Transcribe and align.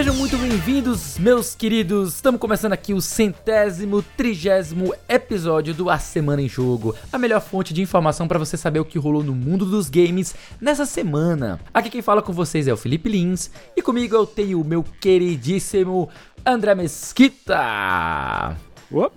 Sejam 0.00 0.14
muito 0.14 0.38
bem-vindos, 0.38 1.18
meus 1.18 1.54
queridos. 1.54 2.14
Estamos 2.14 2.40
começando 2.40 2.72
aqui 2.72 2.94
o 2.94 3.02
centésimo, 3.02 4.02
trigésimo 4.02 4.94
episódio 5.06 5.74
do 5.74 5.90
A 5.90 5.98
Semana 5.98 6.40
em 6.40 6.48
Jogo, 6.48 6.96
a 7.12 7.18
melhor 7.18 7.42
fonte 7.42 7.74
de 7.74 7.82
informação 7.82 8.26
para 8.26 8.38
você 8.38 8.56
saber 8.56 8.80
o 8.80 8.84
que 8.86 8.98
rolou 8.98 9.22
no 9.22 9.34
mundo 9.34 9.66
dos 9.66 9.90
games 9.90 10.34
nessa 10.58 10.86
semana. 10.86 11.60
Aqui 11.74 11.90
quem 11.90 12.00
fala 12.00 12.22
com 12.22 12.32
vocês 12.32 12.66
é 12.66 12.72
o 12.72 12.78
Felipe 12.78 13.10
Lins 13.10 13.50
e 13.76 13.82
comigo 13.82 14.16
eu 14.16 14.24
tenho 14.24 14.62
o 14.62 14.64
meu 14.64 14.82
queridíssimo 14.82 16.08
André 16.46 16.74
Mesquita. 16.74 18.56
Opa. 18.90 19.12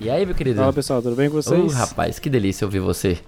E 0.00 0.08
aí, 0.08 0.24
meu 0.24 0.36
querido? 0.36 0.60
Fala 0.60 0.72
pessoal, 0.72 1.02
tudo 1.02 1.16
bem 1.16 1.28
com 1.28 1.42
vocês? 1.42 1.60
Oh, 1.60 1.76
rapaz, 1.76 2.20
que 2.20 2.30
delícia 2.30 2.64
ouvir 2.64 2.78
você. 2.78 3.18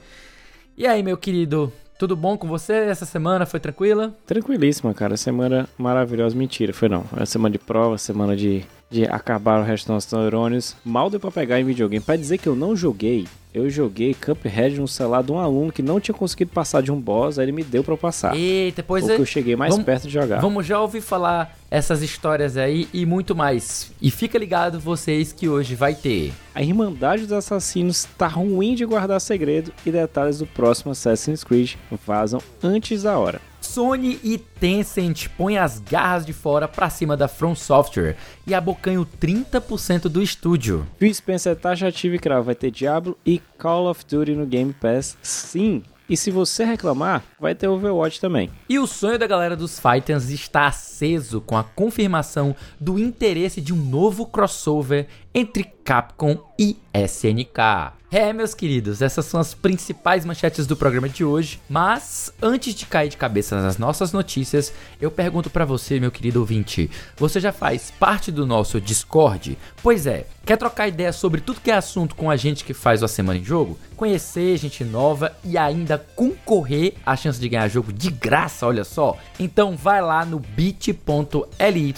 E 0.78 0.86
aí, 0.86 1.02
meu 1.02 1.16
querido, 1.16 1.72
tudo 2.00 2.16
bom 2.16 2.34
com 2.34 2.48
você? 2.48 2.72
Essa 2.72 3.04
semana 3.04 3.44
foi 3.44 3.60
tranquila? 3.60 4.16
Tranquilíssima, 4.24 4.94
cara. 4.94 5.18
Semana 5.18 5.68
maravilhosa. 5.76 6.34
Mentira, 6.34 6.72
foi 6.72 6.88
não. 6.88 7.04
É 7.14 7.26
semana 7.26 7.52
de 7.52 7.58
prova, 7.58 7.98
semana 7.98 8.34
de, 8.34 8.64
de 8.90 9.04
acabar 9.04 9.60
o 9.60 9.62
resto 9.62 9.84
dos 9.84 9.94
nossos 9.94 10.12
neurônios. 10.14 10.74
Mal 10.82 11.10
deu 11.10 11.20
pra 11.20 11.30
pegar 11.30 11.60
em 11.60 11.64
videogame. 11.64 12.02
Pra 12.02 12.16
dizer 12.16 12.38
que 12.38 12.48
eu 12.48 12.56
não 12.56 12.74
joguei, 12.74 13.28
eu 13.52 13.68
joguei 13.68 14.14
Cuphead 14.14 14.78
no 14.80 14.86
celular 14.86 15.22
de 15.22 15.32
um 15.32 15.38
aluno 15.38 15.72
que 15.72 15.82
não 15.82 15.98
tinha 15.98 16.14
conseguido 16.14 16.52
passar 16.52 16.82
de 16.82 16.92
um 16.92 17.00
boss, 17.00 17.38
aí 17.38 17.44
ele 17.46 17.52
me 17.52 17.64
deu 17.64 17.82
pra 17.82 17.94
eu 17.94 17.98
passar. 17.98 18.36
Eita, 18.36 18.82
pois 18.82 19.08
é. 19.08 19.16
eu 19.16 19.26
cheguei 19.26 19.56
mais 19.56 19.72
Vamos- 19.72 19.84
perto 19.86 20.06
de 20.06 20.12
jogar. 20.12 20.40
Vamos 20.40 20.64
já 20.66 20.80
ouvir 20.80 21.00
falar 21.00 21.56
essas 21.70 22.02
histórias 22.02 22.56
aí 22.56 22.88
e 22.92 23.04
muito 23.04 23.34
mais. 23.34 23.90
E 24.00 24.10
fica 24.10 24.38
ligado 24.38 24.78
vocês 24.78 25.32
que 25.32 25.48
hoje 25.48 25.74
vai 25.74 25.94
ter. 25.94 26.32
A 26.54 26.62
Irmandade 26.62 27.22
dos 27.22 27.32
Assassinos 27.32 28.06
tá 28.16 28.26
ruim 28.28 28.74
de 28.74 28.84
guardar 28.84 29.20
segredo 29.20 29.72
e 29.84 29.90
detalhes 29.90 30.38
do 30.38 30.46
próximo 30.46 30.92
Assassin's 30.92 31.42
Creed 31.44 31.74
vazam 32.06 32.40
antes 32.62 33.02
da 33.02 33.18
hora. 33.18 33.40
Sony 33.70 34.18
e 34.24 34.36
Tencent 34.36 35.28
põem 35.38 35.56
as 35.56 35.78
garras 35.78 36.26
de 36.26 36.32
fora 36.32 36.66
pra 36.66 36.90
cima 36.90 37.16
da 37.16 37.28
From 37.28 37.54
Software 37.54 38.16
e 38.44 38.52
abocanham 38.52 39.06
30% 39.06 40.08
do 40.08 40.20
estúdio. 40.20 40.84
Phil 40.98 41.14
Spencer 41.14 41.54
tá 41.54 41.70
taxativo 41.70 42.16
e 42.16 42.18
cravo, 42.18 42.46
vai 42.46 42.56
ter 42.56 42.72
Diablo 42.72 43.16
e 43.24 43.40
Call 43.56 43.88
of 43.88 44.04
Duty 44.04 44.32
no 44.32 44.44
Game 44.44 44.72
Pass, 44.72 45.16
sim. 45.22 45.84
E 46.08 46.16
se 46.16 46.32
você 46.32 46.64
reclamar, 46.64 47.22
vai 47.38 47.54
ter 47.54 47.68
Overwatch 47.68 48.20
também. 48.20 48.50
E 48.68 48.76
o 48.76 48.88
sonho 48.88 49.16
da 49.16 49.28
galera 49.28 49.54
dos 49.54 49.78
Fighters 49.78 50.30
está 50.30 50.66
aceso 50.66 51.40
com 51.40 51.56
a 51.56 51.62
confirmação 51.62 52.56
do 52.80 52.98
interesse 52.98 53.60
de 53.60 53.72
um 53.72 53.76
novo 53.76 54.26
crossover 54.26 55.06
entre 55.32 55.62
Capcom 55.62 56.42
e 56.58 56.76
SNK. 56.92 57.99
É, 58.12 58.32
meus 58.32 58.54
queridos, 58.54 59.02
essas 59.02 59.24
são 59.24 59.38
as 59.38 59.54
principais 59.54 60.24
manchetes 60.24 60.66
do 60.66 60.76
programa 60.76 61.08
de 61.08 61.24
hoje. 61.24 61.60
Mas 61.68 62.32
antes 62.42 62.74
de 62.74 62.84
cair 62.84 63.08
de 63.08 63.16
cabeça 63.16 63.62
nas 63.62 63.78
nossas 63.78 64.12
notícias, 64.12 64.72
eu 65.00 65.12
pergunto 65.12 65.48
pra 65.48 65.64
você, 65.64 66.00
meu 66.00 66.10
querido 66.10 66.40
ouvinte, 66.40 66.90
você 67.16 67.38
já 67.38 67.52
faz 67.52 67.92
parte 67.92 68.32
do 68.32 68.44
nosso 68.44 68.80
Discord? 68.80 69.56
Pois 69.80 70.08
é, 70.08 70.26
quer 70.44 70.56
trocar 70.56 70.88
ideia 70.88 71.12
sobre 71.12 71.40
tudo 71.40 71.60
que 71.60 71.70
é 71.70 71.74
assunto 71.74 72.16
com 72.16 72.28
a 72.28 72.36
gente 72.36 72.64
que 72.64 72.74
faz 72.74 73.00
A 73.00 73.06
Semana 73.06 73.38
em 73.38 73.44
Jogo? 73.44 73.78
Conhecer 73.96 74.56
gente 74.56 74.82
nova 74.82 75.32
e 75.44 75.56
ainda 75.56 75.96
concorrer 76.16 76.94
à 77.06 77.14
chance 77.14 77.38
de 77.38 77.48
ganhar 77.48 77.68
jogo 77.68 77.92
de 77.92 78.10
graça, 78.10 78.66
olha 78.66 78.82
só? 78.82 79.16
Então 79.38 79.76
vai 79.76 80.02
lá 80.02 80.24
no 80.24 80.40
bit.ly 80.40 81.94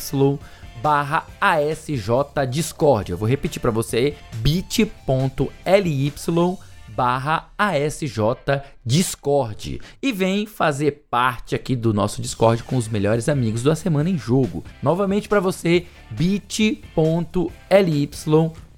barra 0.83 1.27
ASJ 1.41 2.47
Discord. 2.51 3.13
Eu 3.13 3.17
vou 3.17 3.29
repetir 3.29 3.63
para 3.63 3.71
você, 3.71 4.17
bit.ly 4.35 6.13
barra 6.89 7.49
ASJ 7.57 8.19
Discord. 8.85 9.81
E 10.03 10.13
vem 10.13 10.45
fazer 10.45 11.07
parte 11.09 11.55
aqui 11.55 11.75
do 11.77 11.95
nosso 11.95 12.21
Discord 12.21 12.65
com 12.65 12.77
os 12.77 12.89
melhores 12.89 13.29
amigos 13.29 13.63
da 13.63 13.75
Semana 13.75 14.11
em 14.11 14.19
Jogo. 14.19 14.65
Novamente 14.83 15.29
para 15.29 15.41
você, 15.41 15.87
bit.ly 16.11 16.81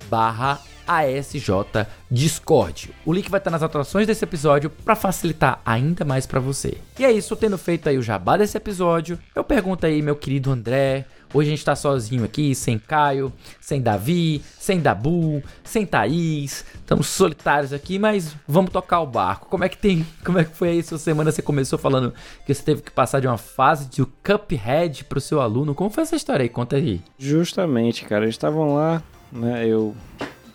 barra 0.09 0.61
ASJ 0.87 1.87
Discord. 2.11 2.91
O 3.05 3.13
link 3.13 3.31
vai 3.31 3.39
estar 3.41 3.51
nas 3.51 3.63
atuações 3.63 4.07
desse 4.07 4.25
episódio 4.25 4.71
para 4.71 4.95
facilitar 4.95 5.61
ainda 5.65 6.05
mais 6.05 6.27
para 6.27 6.41
você. 6.41 6.77
E 6.99 7.05
é 7.05 7.11
isso, 7.11 7.35
tendo 7.35 7.59
feito 7.59 7.89
aí 7.89 7.97
o 7.97 8.03
jabá 8.03 8.37
desse 8.37 8.57
episódio, 8.57 9.19
eu 9.35 9.43
pergunto 9.43 9.87
aí, 9.87 10.03
meu 10.03 10.15
querido 10.15 10.51
André, 10.51 11.07
Hoje 11.35 11.49
a 11.49 11.51
gente 11.51 11.65
tá 11.65 11.75
sozinho 11.75 12.23
aqui, 12.23 12.55
sem 12.55 12.79
Caio, 12.79 13.33
sem 13.61 13.83
Davi, 13.83 14.41
sem 14.57 14.79
Dabu, 14.79 15.43
sem 15.65 15.85
Thaís. 15.85 16.65
Estamos 16.77 17.09
solitários 17.09 17.73
aqui, 17.73 17.99
mas 17.99 18.37
vamos 18.47 18.71
tocar 18.71 19.01
o 19.01 19.07
barco. 19.07 19.49
Como 19.49 19.65
é 19.65 19.69
que 19.69 19.77
tem. 19.77 20.07
Como 20.25 20.39
é 20.39 20.45
que 20.45 20.55
foi 20.55 20.69
aí 20.69 20.83
sua 20.85 20.97
semana? 20.97 21.33
Você 21.33 21.43
começou 21.43 21.77
falando 21.77 22.15
que 22.47 22.55
você 22.55 22.63
teve 22.63 22.83
que 22.83 22.91
passar 22.93 23.19
de 23.19 23.27
uma 23.27 23.37
fase 23.37 23.87
de 23.87 24.05
Cuphead 24.05 25.07
pro 25.07 25.21
seu 25.21 25.41
aluno. 25.41 25.75
Como 25.75 25.91
foi 25.91 26.05
essa 26.05 26.15
história 26.15 26.45
aí? 26.45 26.49
Conta 26.49 26.77
aí. 26.77 27.03
Justamente, 27.19 28.05
cara, 28.05 28.25
eles 28.25 28.37
estavam 28.37 28.73
lá, 28.73 29.03
né? 29.33 29.67
Eu 29.67 29.93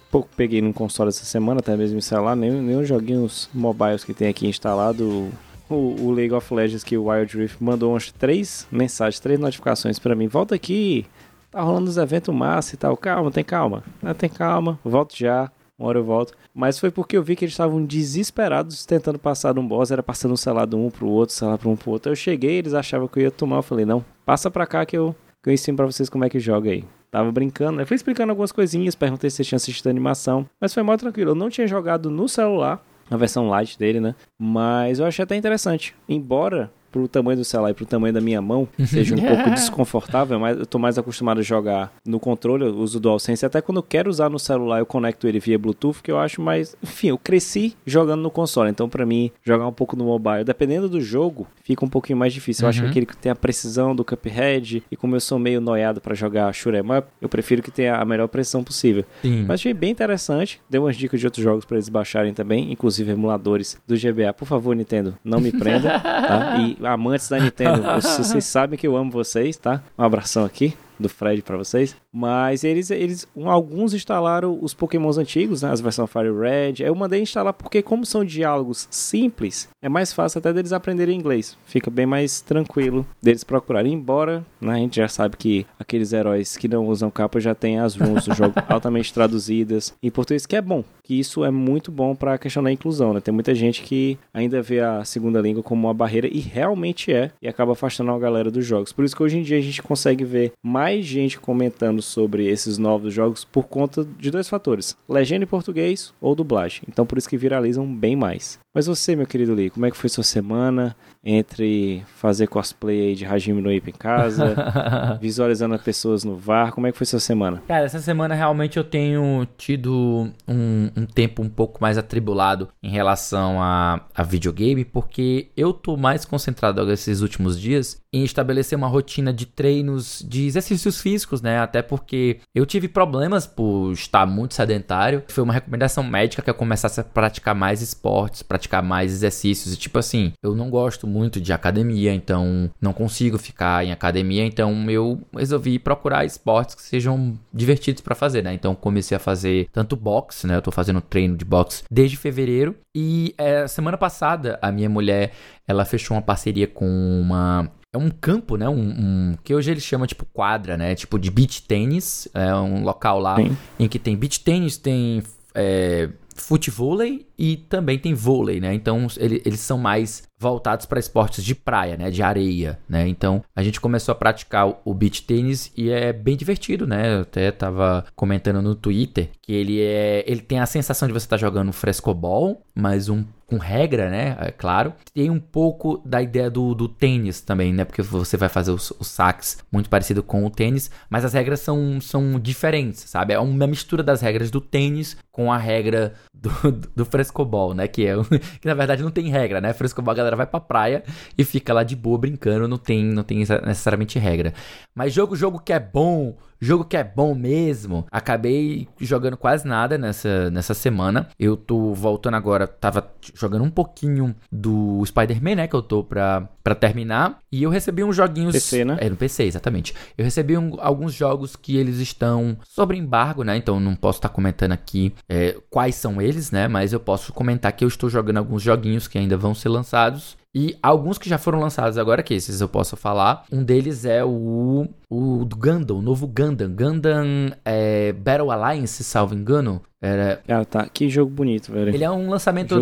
pouco 0.09 0.29
peguei 0.33 0.61
no 0.61 0.73
console 0.73 1.09
essa 1.09 1.25
semana, 1.25 1.59
até 1.59 1.75
mesmo 1.75 1.97
instalar, 1.97 2.37
nem, 2.37 2.51
nem 2.51 2.77
os 2.77 2.87
joguinhos 2.87 3.49
mobiles 3.53 4.05
que 4.05 4.13
tem 4.13 4.29
aqui 4.29 4.47
instalado. 4.47 5.29
O, 5.69 5.75
o 5.75 6.11
League 6.11 6.33
of 6.33 6.53
Legends 6.53 6.83
que 6.83 6.97
o 6.97 7.05
Wild 7.05 7.37
Rift 7.37 7.63
mandou 7.63 7.91
umas 7.93 8.11
três 8.11 8.67
mensagens, 8.71 9.19
três 9.19 9.39
notificações 9.39 9.99
pra 9.99 10.15
mim. 10.15 10.27
Volta 10.27 10.55
aqui, 10.55 11.05
tá 11.51 11.61
rolando 11.61 11.89
os 11.89 11.97
eventos 11.97 12.33
massa 12.33 12.75
e 12.75 12.77
tal. 12.77 12.97
Calma, 12.97 13.31
tem 13.31 13.43
calma. 13.43 13.83
Ah, 14.01 14.13
tem 14.13 14.29
calma, 14.29 14.79
volto 14.83 15.15
já. 15.15 15.51
Uma 15.77 15.87
hora 15.87 15.99
eu 15.99 16.03
volto. 16.03 16.33
Mas 16.53 16.77
foi 16.77 16.91
porque 16.91 17.15
eu 17.15 17.23
vi 17.23 17.37
que 17.37 17.45
eles 17.45 17.53
estavam 17.53 17.85
desesperados 17.85 18.85
tentando 18.85 19.17
passar 19.17 19.53
de 19.53 19.59
um 19.61 19.67
boss. 19.67 19.91
Era 19.91 20.03
passando 20.03 20.33
um 20.33 20.37
celular 20.37 20.67
de 20.67 20.75
um 20.75 20.89
pro 20.89 21.07
outro, 21.07 21.33
celular 21.33 21.57
um 21.65 21.75
pro 21.75 21.91
outro. 21.91 22.11
Eu 22.11 22.15
cheguei, 22.17 22.57
eles 22.57 22.73
achavam 22.73 23.07
que 23.07 23.19
eu 23.19 23.23
ia 23.23 23.31
tomar. 23.31 23.57
Eu 23.57 23.63
falei, 23.63 23.85
não, 23.85 24.03
passa 24.25 24.51
pra 24.51 24.67
cá 24.67 24.85
que 24.85 24.97
eu, 24.97 25.15
que 25.41 25.49
eu 25.49 25.53
ensino 25.53 25.77
pra 25.77 25.85
vocês 25.85 26.09
como 26.09 26.25
é 26.25 26.29
que 26.29 26.37
joga 26.37 26.69
aí. 26.69 26.83
Tava 27.09 27.31
brincando, 27.31 27.77
né? 27.77 27.85
Fui 27.85 27.95
explicando 27.95 28.31
algumas 28.31 28.51
coisinhas, 28.51 28.93
perguntei 28.93 29.29
se 29.29 29.43
tinham 29.43 29.55
assistido 29.55 29.87
a 29.87 29.89
animação. 29.89 30.45
Mas 30.59 30.73
foi 30.73 30.83
mais 30.83 30.99
tranquilo. 30.99 31.31
Eu 31.31 31.35
não 31.35 31.49
tinha 31.49 31.65
jogado 31.65 32.11
no 32.11 32.27
celular, 32.27 32.83
a 33.09 33.17
versão 33.17 33.47
light 33.47 33.77
dele, 33.77 33.99
né? 33.99 34.15
Mas 34.37 34.99
eu 34.99 35.05
achei 35.05 35.23
até 35.23 35.35
interessante. 35.35 35.95
Embora 36.07 36.71
pro 36.91 37.07
tamanho 37.07 37.37
do 37.37 37.45
celular 37.45 37.71
e 37.71 37.73
pro 37.73 37.85
tamanho 37.85 38.13
da 38.13 38.21
minha 38.21 38.41
mão 38.41 38.67
seja 38.85 39.15
um 39.15 39.19
pouco 39.19 39.49
desconfortável, 39.51 40.39
mas 40.39 40.57
eu 40.57 40.65
tô 40.65 40.77
mais 40.79 40.97
acostumado 40.97 41.39
a 41.39 41.43
jogar 41.43 41.91
no 42.05 42.19
controle, 42.19 42.65
eu 42.65 42.75
uso 42.75 42.97
o 42.97 43.01
DualSense, 43.01 43.45
até 43.45 43.61
quando 43.61 43.77
eu 43.77 43.83
quero 43.83 44.09
usar 44.09 44.29
no 44.29 44.39
celular 44.39 44.79
eu 44.79 44.85
conecto 44.85 45.27
ele 45.27 45.39
via 45.39 45.57
Bluetooth, 45.57 46.01
que 46.03 46.11
eu 46.11 46.19
acho 46.19 46.41
mais, 46.41 46.75
enfim, 46.83 47.09
eu 47.09 47.17
cresci 47.17 47.75
jogando 47.85 48.21
no 48.21 48.31
console, 48.31 48.69
então 48.69 48.89
pra 48.89 49.05
mim 49.05 49.31
jogar 49.43 49.67
um 49.67 49.73
pouco 49.73 49.95
no 49.95 50.05
mobile, 50.05 50.43
dependendo 50.43 50.87
do 50.89 50.99
jogo, 51.01 51.47
fica 51.63 51.83
um 51.85 51.89
pouquinho 51.89 52.17
mais 52.17 52.33
difícil. 52.33 52.65
Eu 52.65 52.69
acho 52.69 52.79
que 52.79 52.85
Uhum. 52.85 52.89
aquele 52.91 53.05
que 53.05 53.17
tem 53.17 53.31
a 53.31 53.35
precisão 53.35 53.95
do 53.95 54.03
Cuphead 54.05 54.83
e 54.89 54.95
como 54.95 55.15
eu 55.15 55.19
sou 55.19 55.37
meio 55.37 55.59
noiado 55.61 55.99
pra 56.01 56.15
jogar 56.15 56.51
shoot'em 56.53 56.81
up, 56.97 57.07
eu 57.21 57.27
prefiro 57.29 57.61
que 57.61 57.69
tenha 57.71 57.95
a 57.97 58.05
melhor 58.05 58.27
precisão 58.27 58.63
possível. 58.63 59.03
Sim. 59.21 59.43
Mas 59.47 59.59
achei 59.59 59.73
bem 59.73 59.91
interessante. 59.91 60.59
Deu 60.69 60.83
umas 60.83 60.95
dicas 60.95 61.19
de 61.19 61.27
outros 61.27 61.43
jogos 61.43 61.65
para 61.65 61.75
eles 61.77 61.89
baixarem 61.89 62.33
também, 62.33 62.71
inclusive 62.71 63.11
emuladores 63.11 63.77
do 63.87 63.95
GBA. 63.95 64.33
Por 64.33 64.45
favor, 64.47 64.75
Nintendo, 64.75 65.15
não 65.23 65.39
me 65.39 65.51
prenda, 65.51 65.99
tá? 65.99 66.57
E 66.59 66.77
amantes 66.83 67.29
da 67.29 67.39
Nintendo, 67.39 67.83
vocês 68.01 68.45
sabem 68.45 68.77
que 68.77 68.87
eu 68.87 68.95
amo 68.95 69.11
vocês, 69.11 69.57
tá? 69.57 69.81
Um 69.97 70.03
abração 70.03 70.45
aqui 70.45 70.75
do 70.99 71.09
Fred 71.09 71.41
para 71.41 71.57
vocês. 71.57 71.95
Mas 72.11 72.63
eles, 72.63 72.91
eles 72.91 73.27
um, 73.35 73.49
alguns 73.49 73.93
instalaram 73.93 74.57
os 74.61 74.73
Pokémons 74.73 75.17
antigos, 75.17 75.61
né? 75.61 75.71
As 75.71 75.81
versões 75.81 76.09
Fire 76.09 76.31
Red. 76.31 76.83
Eu 76.83 76.95
mandei 76.95 77.21
instalar 77.21 77.53
porque, 77.53 77.81
como 77.81 78.05
são 78.05 78.25
diálogos 78.25 78.87
simples, 78.89 79.69
é 79.81 79.87
mais 79.87 80.11
fácil 80.11 80.39
até 80.39 80.51
deles 80.51 80.73
aprenderem 80.73 81.17
inglês. 81.17 81.57
Fica 81.65 81.89
bem 81.89 82.05
mais 82.05 82.41
tranquilo 82.41 83.05
deles 83.21 83.43
procurarem. 83.43 83.93
Embora, 83.93 84.45
né, 84.59 84.73
a 84.73 84.77
gente 84.77 84.97
já 84.97 85.07
sabe 85.07 85.37
que 85.37 85.65
aqueles 85.79 86.13
heróis 86.13 86.57
que 86.57 86.67
não 86.67 86.87
usam 86.87 87.11
capa 87.11 87.39
já 87.39 87.53
têm 87.55 87.79
as 87.79 87.95
runes 87.95 88.25
do 88.25 88.33
jogo 88.33 88.53
altamente 88.67 89.13
traduzidas 89.13 89.93
em 90.01 90.09
português, 90.09 90.45
que 90.45 90.55
é 90.55 90.61
bom. 90.61 90.83
Que 91.03 91.19
isso 91.19 91.43
é 91.43 91.51
muito 91.51 91.91
bom 91.91 92.15
para 92.15 92.33
a 92.33 92.37
questão 92.37 92.63
da 92.63 92.71
inclusão, 92.71 93.13
né? 93.13 93.21
Tem 93.21 93.33
muita 93.33 93.53
gente 93.55 93.81
que 93.81 94.17
ainda 94.33 94.61
vê 94.61 94.79
a 94.79 95.03
segunda 95.03 95.39
língua 95.41 95.63
como 95.63 95.87
uma 95.87 95.93
barreira 95.93 96.27
e 96.27 96.39
realmente 96.39 97.11
é, 97.11 97.31
e 97.41 97.47
acaba 97.47 97.73
afastando 97.73 98.11
a 98.11 98.19
galera 98.19 98.51
dos 98.51 98.65
jogos. 98.65 98.91
Por 98.91 99.05
isso 99.05 99.15
que 99.15 99.23
hoje 99.23 99.37
em 99.37 99.43
dia 99.43 99.57
a 99.57 99.61
gente 99.61 99.81
consegue 99.81 100.23
ver 100.23 100.53
mais 100.63 100.88
gente 101.01 101.39
comentando 101.39 102.01
sobre 102.01 102.47
esses 102.47 102.77
novos 102.77 103.13
jogos 103.13 103.45
por 103.45 103.67
conta 103.67 104.03
de 104.03 104.31
dois 104.31 104.49
fatores: 104.49 104.97
legenda 105.07 105.43
em 105.43 105.47
português 105.47 106.13
ou 106.19 106.35
dublagem. 106.35 106.83
Então 106.87 107.05
por 107.05 107.17
isso 107.17 107.29
que 107.29 107.37
viralizam 107.37 107.85
bem 107.93 108.15
mais. 108.15 108.59
Mas 108.73 108.87
você, 108.87 109.15
meu 109.15 109.27
querido 109.27 109.53
Lee, 109.53 109.69
como 109.69 109.85
é 109.85 109.91
que 109.91 109.97
foi 109.97 110.09
sua 110.09 110.23
semana 110.23 110.95
entre 111.23 112.03
fazer 112.15 112.47
cosplay 112.47 113.15
de 113.15 113.25
Hajime 113.25 113.61
no 113.61 113.71
Ippo 113.71 113.89
em 113.89 113.93
casa, 113.93 114.55
visualizando 115.21 115.75
as 115.75 115.81
pessoas 115.81 116.23
no 116.23 116.35
VAR? 116.35 116.71
Como 116.71 116.87
é 116.87 116.91
que 116.91 116.97
foi 116.97 117.05
sua 117.05 117.19
semana? 117.19 117.61
Cara, 117.67 117.85
essa 117.85 117.99
semana 117.99 118.33
realmente 118.33 118.77
eu 118.77 118.83
tenho 118.83 119.47
tido 119.57 120.31
um, 120.47 120.89
um 120.95 121.05
tempo 121.05 121.41
um 121.41 121.49
pouco 121.49 121.81
mais 121.81 121.97
atribulado 121.97 122.69
em 122.81 122.89
relação 122.89 123.61
a, 123.61 124.01
a 124.15 124.23
videogame, 124.23 124.85
porque 124.85 125.49
eu 125.55 125.73
tô 125.73 125.97
mais 125.97 126.25
concentrado 126.25 126.89
esses 126.91 127.21
últimos 127.21 127.59
dias 127.59 128.01
em 128.11 128.23
estabelecer 128.23 128.77
uma 128.77 128.87
rotina 128.87 129.31
de 129.31 129.45
treinos, 129.45 130.25
de 130.27 130.47
exercícios 130.47 130.69
exercícios 130.79 131.01
físicos, 131.01 131.41
né? 131.41 131.59
Até 131.59 131.81
porque 131.81 132.39
eu 132.53 132.65
tive 132.65 132.87
problemas 132.87 133.45
por 133.45 133.91
estar 133.91 134.25
muito 134.25 134.53
sedentário. 134.53 135.23
Foi 135.27 135.43
uma 135.43 135.53
recomendação 135.53 136.03
médica 136.03 136.41
que 136.41 136.49
eu 136.49 136.53
começasse 136.53 136.99
a 136.99 137.03
praticar 137.03 137.55
mais 137.55 137.81
esportes, 137.81 138.41
praticar 138.41 138.81
mais 138.83 139.11
exercícios. 139.11 139.73
E 139.73 139.77
tipo 139.77 139.97
assim, 139.99 140.33
eu 140.43 140.55
não 140.55 140.69
gosto 140.69 141.07
muito 141.09 141.41
de 141.41 141.51
academia, 141.51 142.13
então 142.13 142.69
não 142.79 142.93
consigo 142.93 143.37
ficar 143.37 143.83
em 143.83 143.91
academia, 143.91 144.45
então 144.45 144.89
eu 144.89 145.19
resolvi 145.35 145.79
procurar 145.79 146.25
esportes 146.25 146.75
que 146.75 146.81
sejam 146.81 147.37
divertidos 147.53 148.01
para 148.01 148.15
fazer, 148.15 148.43
né? 148.43 148.53
Então 148.53 148.75
comecei 148.75 149.15
a 149.17 149.19
fazer 149.19 149.67
tanto 149.71 149.95
boxe, 149.95 150.47
né? 150.47 150.55
Eu 150.55 150.61
tô 150.61 150.71
fazendo 150.71 151.01
treino 151.01 151.35
de 151.35 151.43
boxe 151.43 151.83
desde 151.89 152.15
fevereiro 152.15 152.75
e 152.95 153.33
é, 153.37 153.67
semana 153.67 153.97
passada 153.97 154.57
a 154.61 154.71
minha 154.71 154.89
mulher 154.89 155.31
ela 155.67 155.85
fechou 155.85 156.15
uma 156.15 156.23
parceria 156.23 156.67
com 156.67 156.85
uma 156.85 157.71
é 157.91 157.97
um 157.97 158.09
campo, 158.09 158.55
né? 158.55 158.69
Um, 158.69 158.79
um, 158.79 159.35
que 159.43 159.53
hoje 159.53 159.71
eles 159.71 159.83
chamam 159.83 160.05
tipo 160.05 160.23
quadra, 160.25 160.77
né? 160.77 160.93
Tipo 160.93 161.17
de 161.17 161.31
beach 161.31 161.63
tênis. 161.63 162.27
É 162.33 162.53
um 162.53 162.83
local 162.83 163.19
lá 163.19 163.35
Sim. 163.37 163.57
em 163.79 163.87
que 163.87 163.97
tem 163.97 164.15
beach 164.15 164.41
tênis, 164.41 164.77
tem 164.77 165.23
é, 165.55 166.09
futevôlei 166.41 167.27
e 167.37 167.57
também 167.57 167.97
tem 167.97 168.13
vôlei, 168.13 168.59
né? 168.59 168.73
Então 168.73 169.07
ele, 169.17 169.41
eles 169.45 169.59
são 169.59 169.77
mais 169.77 170.23
voltados 170.37 170.85
para 170.85 170.99
esportes 170.99 171.43
de 171.43 171.53
praia, 171.53 171.97
né, 171.97 172.09
de 172.09 172.23
areia, 172.23 172.79
né? 172.87 173.07
Então 173.07 173.43
a 173.55 173.61
gente 173.61 173.81
começou 173.81 174.13
a 174.13 174.15
praticar 174.15 174.81
o 174.85 174.93
beach 174.93 175.23
tênis 175.23 175.71
e 175.75 175.89
é 175.89 176.13
bem 176.13 176.37
divertido, 176.37 176.87
né? 176.87 177.15
Eu 177.15 177.21
até 177.21 177.51
tava 177.51 178.05
comentando 178.15 178.61
no 178.61 178.75
Twitter 178.75 179.29
que 179.41 179.51
ele 179.51 179.81
é, 179.81 180.23
ele 180.25 180.41
tem 180.41 180.59
a 180.59 180.65
sensação 180.65 181.07
de 181.07 181.13
você 181.13 181.25
estar 181.25 181.37
tá 181.37 181.41
jogando 181.41 181.73
frescobol, 181.73 182.63
mas 182.73 183.09
um 183.09 183.23
com 183.49 183.57
regra, 183.57 184.09
né? 184.09 184.37
É 184.39 184.51
claro. 184.51 184.93
Tem 185.13 185.29
um 185.29 185.39
pouco 185.39 186.01
da 186.05 186.21
ideia 186.21 186.49
do, 186.49 186.75
do 186.75 186.87
tênis 186.87 187.41
também, 187.41 187.73
né? 187.73 187.83
Porque 187.83 188.01
você 188.01 188.37
vai 188.37 188.47
fazer 188.47 188.71
os, 188.71 188.91
os 188.91 189.07
saques 189.07 189.57
muito 189.71 189.89
parecido 189.89 190.21
com 190.21 190.45
o 190.45 190.49
tênis, 190.49 190.91
mas 191.09 191.25
as 191.25 191.33
regras 191.33 191.59
são, 191.59 191.99
são 191.99 192.39
diferentes, 192.39 193.01
sabe? 193.09 193.33
É 193.33 193.39
uma 193.39 193.67
mistura 193.67 194.03
das 194.03 194.21
regras 194.21 194.51
do 194.51 194.61
tênis 194.61 195.17
com 195.31 195.51
a 195.51 195.57
regra 195.57 196.13
do, 196.33 196.51
do 196.95 197.05
frescobol, 197.05 197.73
né? 197.73 197.87
Que, 197.87 198.05
é, 198.05 198.13
que 198.61 198.67
na 198.67 198.73
verdade 198.73 199.03
não 199.03 199.11
tem 199.11 199.29
regra, 199.29 199.59
né? 199.59 199.73
Frescobol 199.73 200.11
a 200.11 200.15
galera 200.15 200.35
vai 200.35 200.45
pra 200.45 200.59
praia 200.59 201.03
e 201.37 201.43
fica 201.43 201.73
lá 201.73 201.83
de 201.83 201.95
boa 201.95 202.17
brincando, 202.17 202.67
não 202.67 202.77
tem, 202.77 203.03
não 203.03 203.23
tem 203.23 203.39
necessariamente 203.39 204.19
regra. 204.19 204.53
Mas 204.93 205.13
jogo, 205.13 205.35
jogo 205.35 205.59
que 205.59 205.73
é 205.73 205.79
bom, 205.79 206.37
jogo 206.59 206.83
que 206.83 206.97
é 206.97 207.03
bom 207.03 207.33
mesmo, 207.33 208.05
acabei 208.11 208.87
jogando 208.99 209.37
quase 209.37 209.67
nada 209.67 209.97
nessa, 209.97 210.49
nessa 210.49 210.73
semana. 210.73 211.29
Eu 211.39 211.55
tô 211.55 211.93
voltando 211.93 212.35
agora, 212.35 212.67
tava 212.67 213.09
jogando 213.33 213.63
um 213.63 213.69
pouquinho 213.69 214.35
do 214.51 215.03
Spider-Man, 215.05 215.55
né? 215.55 215.67
Que 215.67 215.75
eu 215.75 215.81
tô 215.81 216.03
pra, 216.03 216.47
pra 216.63 216.75
terminar. 216.75 217.39
E 217.51 217.63
eu 217.63 217.69
recebi 217.69 218.03
uns 218.03 218.15
joguinhos. 218.15 218.53
PC, 218.53 218.85
né? 218.85 218.97
É, 218.99 219.09
no 219.09 219.15
PC, 219.15 219.43
exatamente. 219.43 219.93
Eu 220.17 220.25
recebi 220.25 220.57
um, 220.57 220.75
alguns 220.79 221.13
jogos 221.13 221.55
que 221.55 221.77
eles 221.77 221.97
estão 221.97 222.57
sobre 222.63 222.97
embargo, 222.97 223.43
né? 223.43 223.57
Então 223.57 223.79
não 223.79 223.95
posso 223.95 224.19
estar 224.19 224.29
tá 224.29 224.35
comentando 224.35 224.71
aqui 224.71 225.13
é, 225.27 225.57
quais 225.69 225.95
são 225.95 226.21
eles, 226.21 226.51
né? 226.51 226.67
Mas 226.67 226.93
eu 226.93 226.99
posso 226.99 227.33
comentar 227.33 227.71
que 227.71 227.83
eu 227.83 227.87
estou 227.87 228.09
jogando 228.09 228.37
alguns 228.37 228.61
joguinhos 228.61 229.07
que 229.07 229.17
ainda 229.17 229.37
vão 229.37 229.55
ser 229.55 229.69
lançados. 229.69 230.37
E 230.59 230.77
alguns 230.83 231.17
que 231.17 231.29
já 231.29 231.37
foram 231.37 231.57
lançados 231.57 231.97
agora, 231.97 232.21
que 232.21 232.33
esses 232.33 232.59
eu 232.59 232.67
posso 232.67 232.97
falar. 232.97 233.45
Um 233.49 233.63
deles 233.63 234.03
é 234.03 234.25
o, 234.25 234.89
o 235.09 235.45
Gundam, 235.45 235.99
o 235.99 236.01
novo 236.01 236.27
Gundam. 236.27 236.75
Gundam 236.75 237.53
é, 237.63 238.11
Battle 238.11 238.51
Alliance, 238.51 239.01
salvo 239.01 239.33
engano. 239.33 239.81
Era... 240.01 240.41
Ah, 240.47 240.63
tá. 240.63 240.87
Que 240.87 241.09
jogo 241.09 241.29
bonito, 241.29 241.71
velho. 241.71 241.93
Ele 241.93 242.03
é 242.03 242.09
um 242.09 242.29
lançamento, 242.29 242.75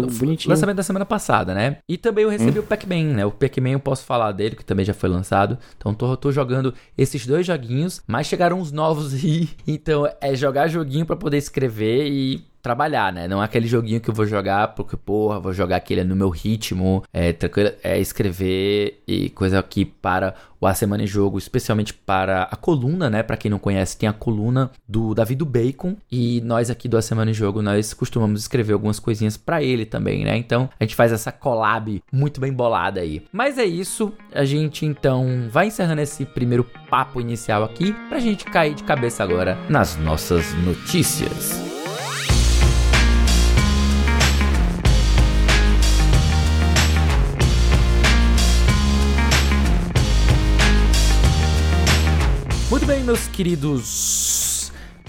lançamento 0.47 0.77
da 0.77 0.83
semana 0.83 1.05
passada, 1.05 1.53
né? 1.53 1.77
E 1.89 1.97
também 1.97 2.23
eu 2.23 2.29
recebi 2.29 2.59
hum. 2.59 2.61
o 2.61 2.65
Pac-Man, 2.65 3.13
né? 3.15 3.25
O 3.25 3.31
Pac-Man 3.31 3.71
eu 3.71 3.79
posso 3.79 4.03
falar 4.03 4.31
dele, 4.31 4.55
que 4.55 4.63
também 4.63 4.85
já 4.85 4.93
foi 4.93 5.09
lançado. 5.09 5.57
Então 5.77 5.93
tô, 5.93 6.15
tô 6.15 6.31
jogando 6.31 6.73
esses 6.97 7.25
dois 7.25 7.45
joguinhos, 7.45 8.01
mas 8.07 8.27
chegaram 8.27 8.59
uns 8.59 8.71
novos 8.71 9.13
aí. 9.13 9.49
Então 9.67 10.09
é 10.21 10.35
jogar 10.35 10.67
joguinho 10.67 11.05
para 11.05 11.15
poder 11.15 11.37
escrever 11.37 12.07
e 12.07 12.43
trabalhar, 12.67 13.13
né? 13.13 13.29
Não 13.29 13.41
é 13.41 13.45
aquele 13.45 13.65
joguinho 13.65 14.01
que 14.01 14.09
eu 14.09 14.13
vou 14.13 14.25
jogar 14.25 14.69
porque, 14.75 14.97
porra, 14.97 15.39
vou 15.39 15.53
jogar 15.53 15.77
aquele 15.77 16.03
no 16.03 16.17
meu 16.17 16.29
ritmo, 16.29 17.01
é, 17.13 17.33
é 17.81 17.97
escrever 17.97 19.01
e 19.07 19.29
coisa 19.29 19.59
aqui 19.59 19.85
para 19.85 20.35
o 20.59 20.67
A 20.67 20.73
Semana 20.73 21.03
em 21.03 21.07
Jogo, 21.07 21.37
especialmente 21.37 21.93
para 21.93 22.43
a 22.43 22.55
coluna, 22.57 23.09
né? 23.09 23.23
Para 23.23 23.37
quem 23.37 23.49
não 23.49 23.59
conhece, 23.59 23.97
tem 23.97 24.09
a 24.09 24.13
coluna 24.13 24.69
do 24.87 25.13
Davi 25.13 25.35
do 25.35 25.45
Bacon 25.45 25.95
e 26.11 26.41
nós 26.41 26.69
aqui 26.69 26.89
do 26.89 26.97
A 26.97 27.01
Semana 27.07 27.31
em 27.31 27.33
Jogo, 27.33 27.61
nós 27.61 27.93
costumamos 27.93 28.41
escrever 28.41 28.73
algumas 28.73 28.99
coisinhas 28.99 29.37
para 29.37 29.63
ele 29.63 29.85
também, 29.85 30.25
né? 30.25 30.35
Então, 30.35 30.69
a 30.77 30.83
gente 30.83 30.93
faz 30.93 31.13
essa 31.13 31.31
collab 31.31 32.03
muito 32.11 32.41
bem 32.41 32.51
bolada 32.51 32.99
aí. 32.99 33.25
Mas 33.31 33.57
é 33.57 33.63
isso, 33.63 34.11
a 34.33 34.43
gente 34.43 34.85
então 34.85 35.47
vai 35.49 35.67
encerrando 35.67 36.01
esse 36.01 36.25
primeiro 36.25 36.65
papo 36.89 37.21
inicial 37.21 37.63
aqui 37.63 37.93
pra 38.09 38.19
gente 38.19 38.43
cair 38.43 38.73
de 38.73 38.83
cabeça 38.83 39.23
agora 39.23 39.57
nas 39.69 39.95
nossas 39.95 40.53
notícias. 40.55 41.61
Muito 52.69 52.85
bem, 52.85 53.01
meus 53.01 53.29
queridos 53.29 54.46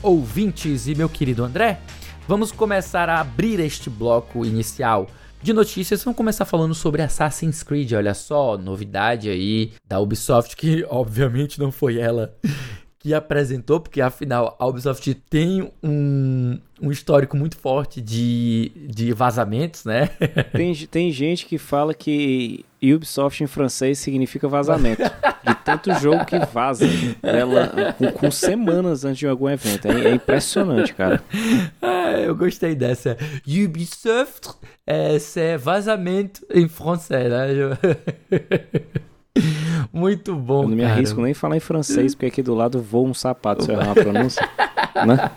ouvintes 0.02 0.86
e 0.86 0.94
meu 0.94 1.08
querido 1.08 1.44
André, 1.44 1.80
vamos 2.26 2.52
começar 2.52 3.08
a 3.08 3.20
abrir 3.20 3.60
este 3.60 3.90
bloco 3.90 4.44
inicial 4.44 5.06
de 5.42 5.52
notícias. 5.52 6.02
Vamos 6.02 6.16
começar 6.16 6.44
falando 6.44 6.74
sobre 6.74 7.02
Assassin's 7.02 7.62
Creed. 7.62 7.92
Olha 7.92 8.14
só, 8.14 8.56
novidade 8.56 9.28
aí 9.28 9.72
da 9.86 10.00
Ubisoft, 10.00 10.56
que 10.56 10.84
obviamente 10.90 11.58
não 11.58 11.72
foi 11.72 11.98
ela 11.98 12.34
que 12.98 13.14
apresentou, 13.14 13.78
porque 13.78 14.00
afinal 14.00 14.56
a 14.58 14.66
Ubisoft 14.66 15.14
tem 15.30 15.72
um, 15.82 16.58
um 16.82 16.90
histórico 16.90 17.36
muito 17.36 17.56
forte 17.56 18.00
de, 18.00 18.72
de 18.88 19.12
vazamentos, 19.12 19.84
né? 19.84 20.08
Tem, 20.52 20.74
tem 20.74 21.12
gente 21.12 21.46
que 21.46 21.58
fala 21.58 21.94
que 21.94 22.64
Ubisoft 22.82 23.42
em 23.42 23.46
francês 23.46 23.98
significa 23.98 24.48
vazamento. 24.48 25.02
de 25.02 25.54
tanto 25.64 25.92
jogo 25.94 26.24
que 26.24 26.38
vaza 26.46 26.84
ela 27.22 27.94
com, 27.96 28.12
com 28.12 28.30
semanas 28.30 29.04
antes 29.04 29.18
de 29.18 29.28
algum 29.28 29.48
evento. 29.48 29.86
É, 29.86 30.08
é 30.08 30.14
impressionante, 30.14 30.92
cara. 30.94 31.22
Ah, 31.80 32.12
eu 32.18 32.34
gostei 32.34 32.74
dessa. 32.74 33.16
Ubisoft 33.46 34.50
é, 34.86 35.16
é 35.36 35.56
vazamento 35.56 36.44
em 36.52 36.68
francês, 36.68 37.30
né? 37.30 37.48
Muito 39.92 40.34
bom, 40.34 40.64
Eu 40.64 40.68
não 40.68 40.76
me 40.76 40.82
cara. 40.82 40.94
arrisco 40.94 41.20
nem 41.20 41.34
falar 41.34 41.56
em 41.56 41.60
francês, 41.60 42.14
porque 42.14 42.26
aqui 42.26 42.42
do 42.42 42.54
lado 42.54 42.80
voa 42.80 43.08
um 43.08 43.14
sapato, 43.14 43.64
se 43.64 43.70
eu 43.72 43.80
errar 43.80 43.92
a 43.92 43.94
pronúncia. 43.94 44.48
né? 45.06 45.30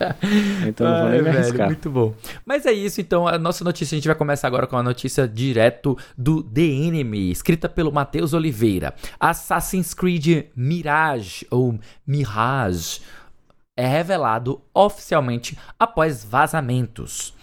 Então 0.68 0.90
não 0.90 1.02
vou 1.02 1.10
nem 1.10 1.22
me 1.22 1.30
arriscar. 1.30 1.68
muito 1.68 1.90
bom. 1.90 2.14
Mas 2.46 2.66
é 2.66 2.72
isso, 2.72 3.00
então, 3.00 3.28
a 3.28 3.38
nossa 3.38 3.64
notícia, 3.64 3.96
a 3.96 3.98
gente 3.98 4.08
vai 4.08 4.16
começar 4.16 4.48
agora 4.48 4.68
com 4.68 4.78
a 4.78 4.84
notícia 4.84 5.28
direto 5.28 5.98
do 6.18 6.44
The 6.44 6.62
Enemy, 6.62 7.32
escrita 7.32 7.70
pelo 7.70 7.92
Matheus 7.92 8.34
Oliveira. 8.34 8.94
Assassin's 9.20 9.94
Creed 9.94 10.46
Mirage, 10.56 11.46
ou 11.50 11.78
Mirage, 12.06 13.02
é 13.78 13.88
revelado 13.88 14.62
oficialmente 14.74 15.58
após 15.80 16.24
vazamentos. 16.24 17.34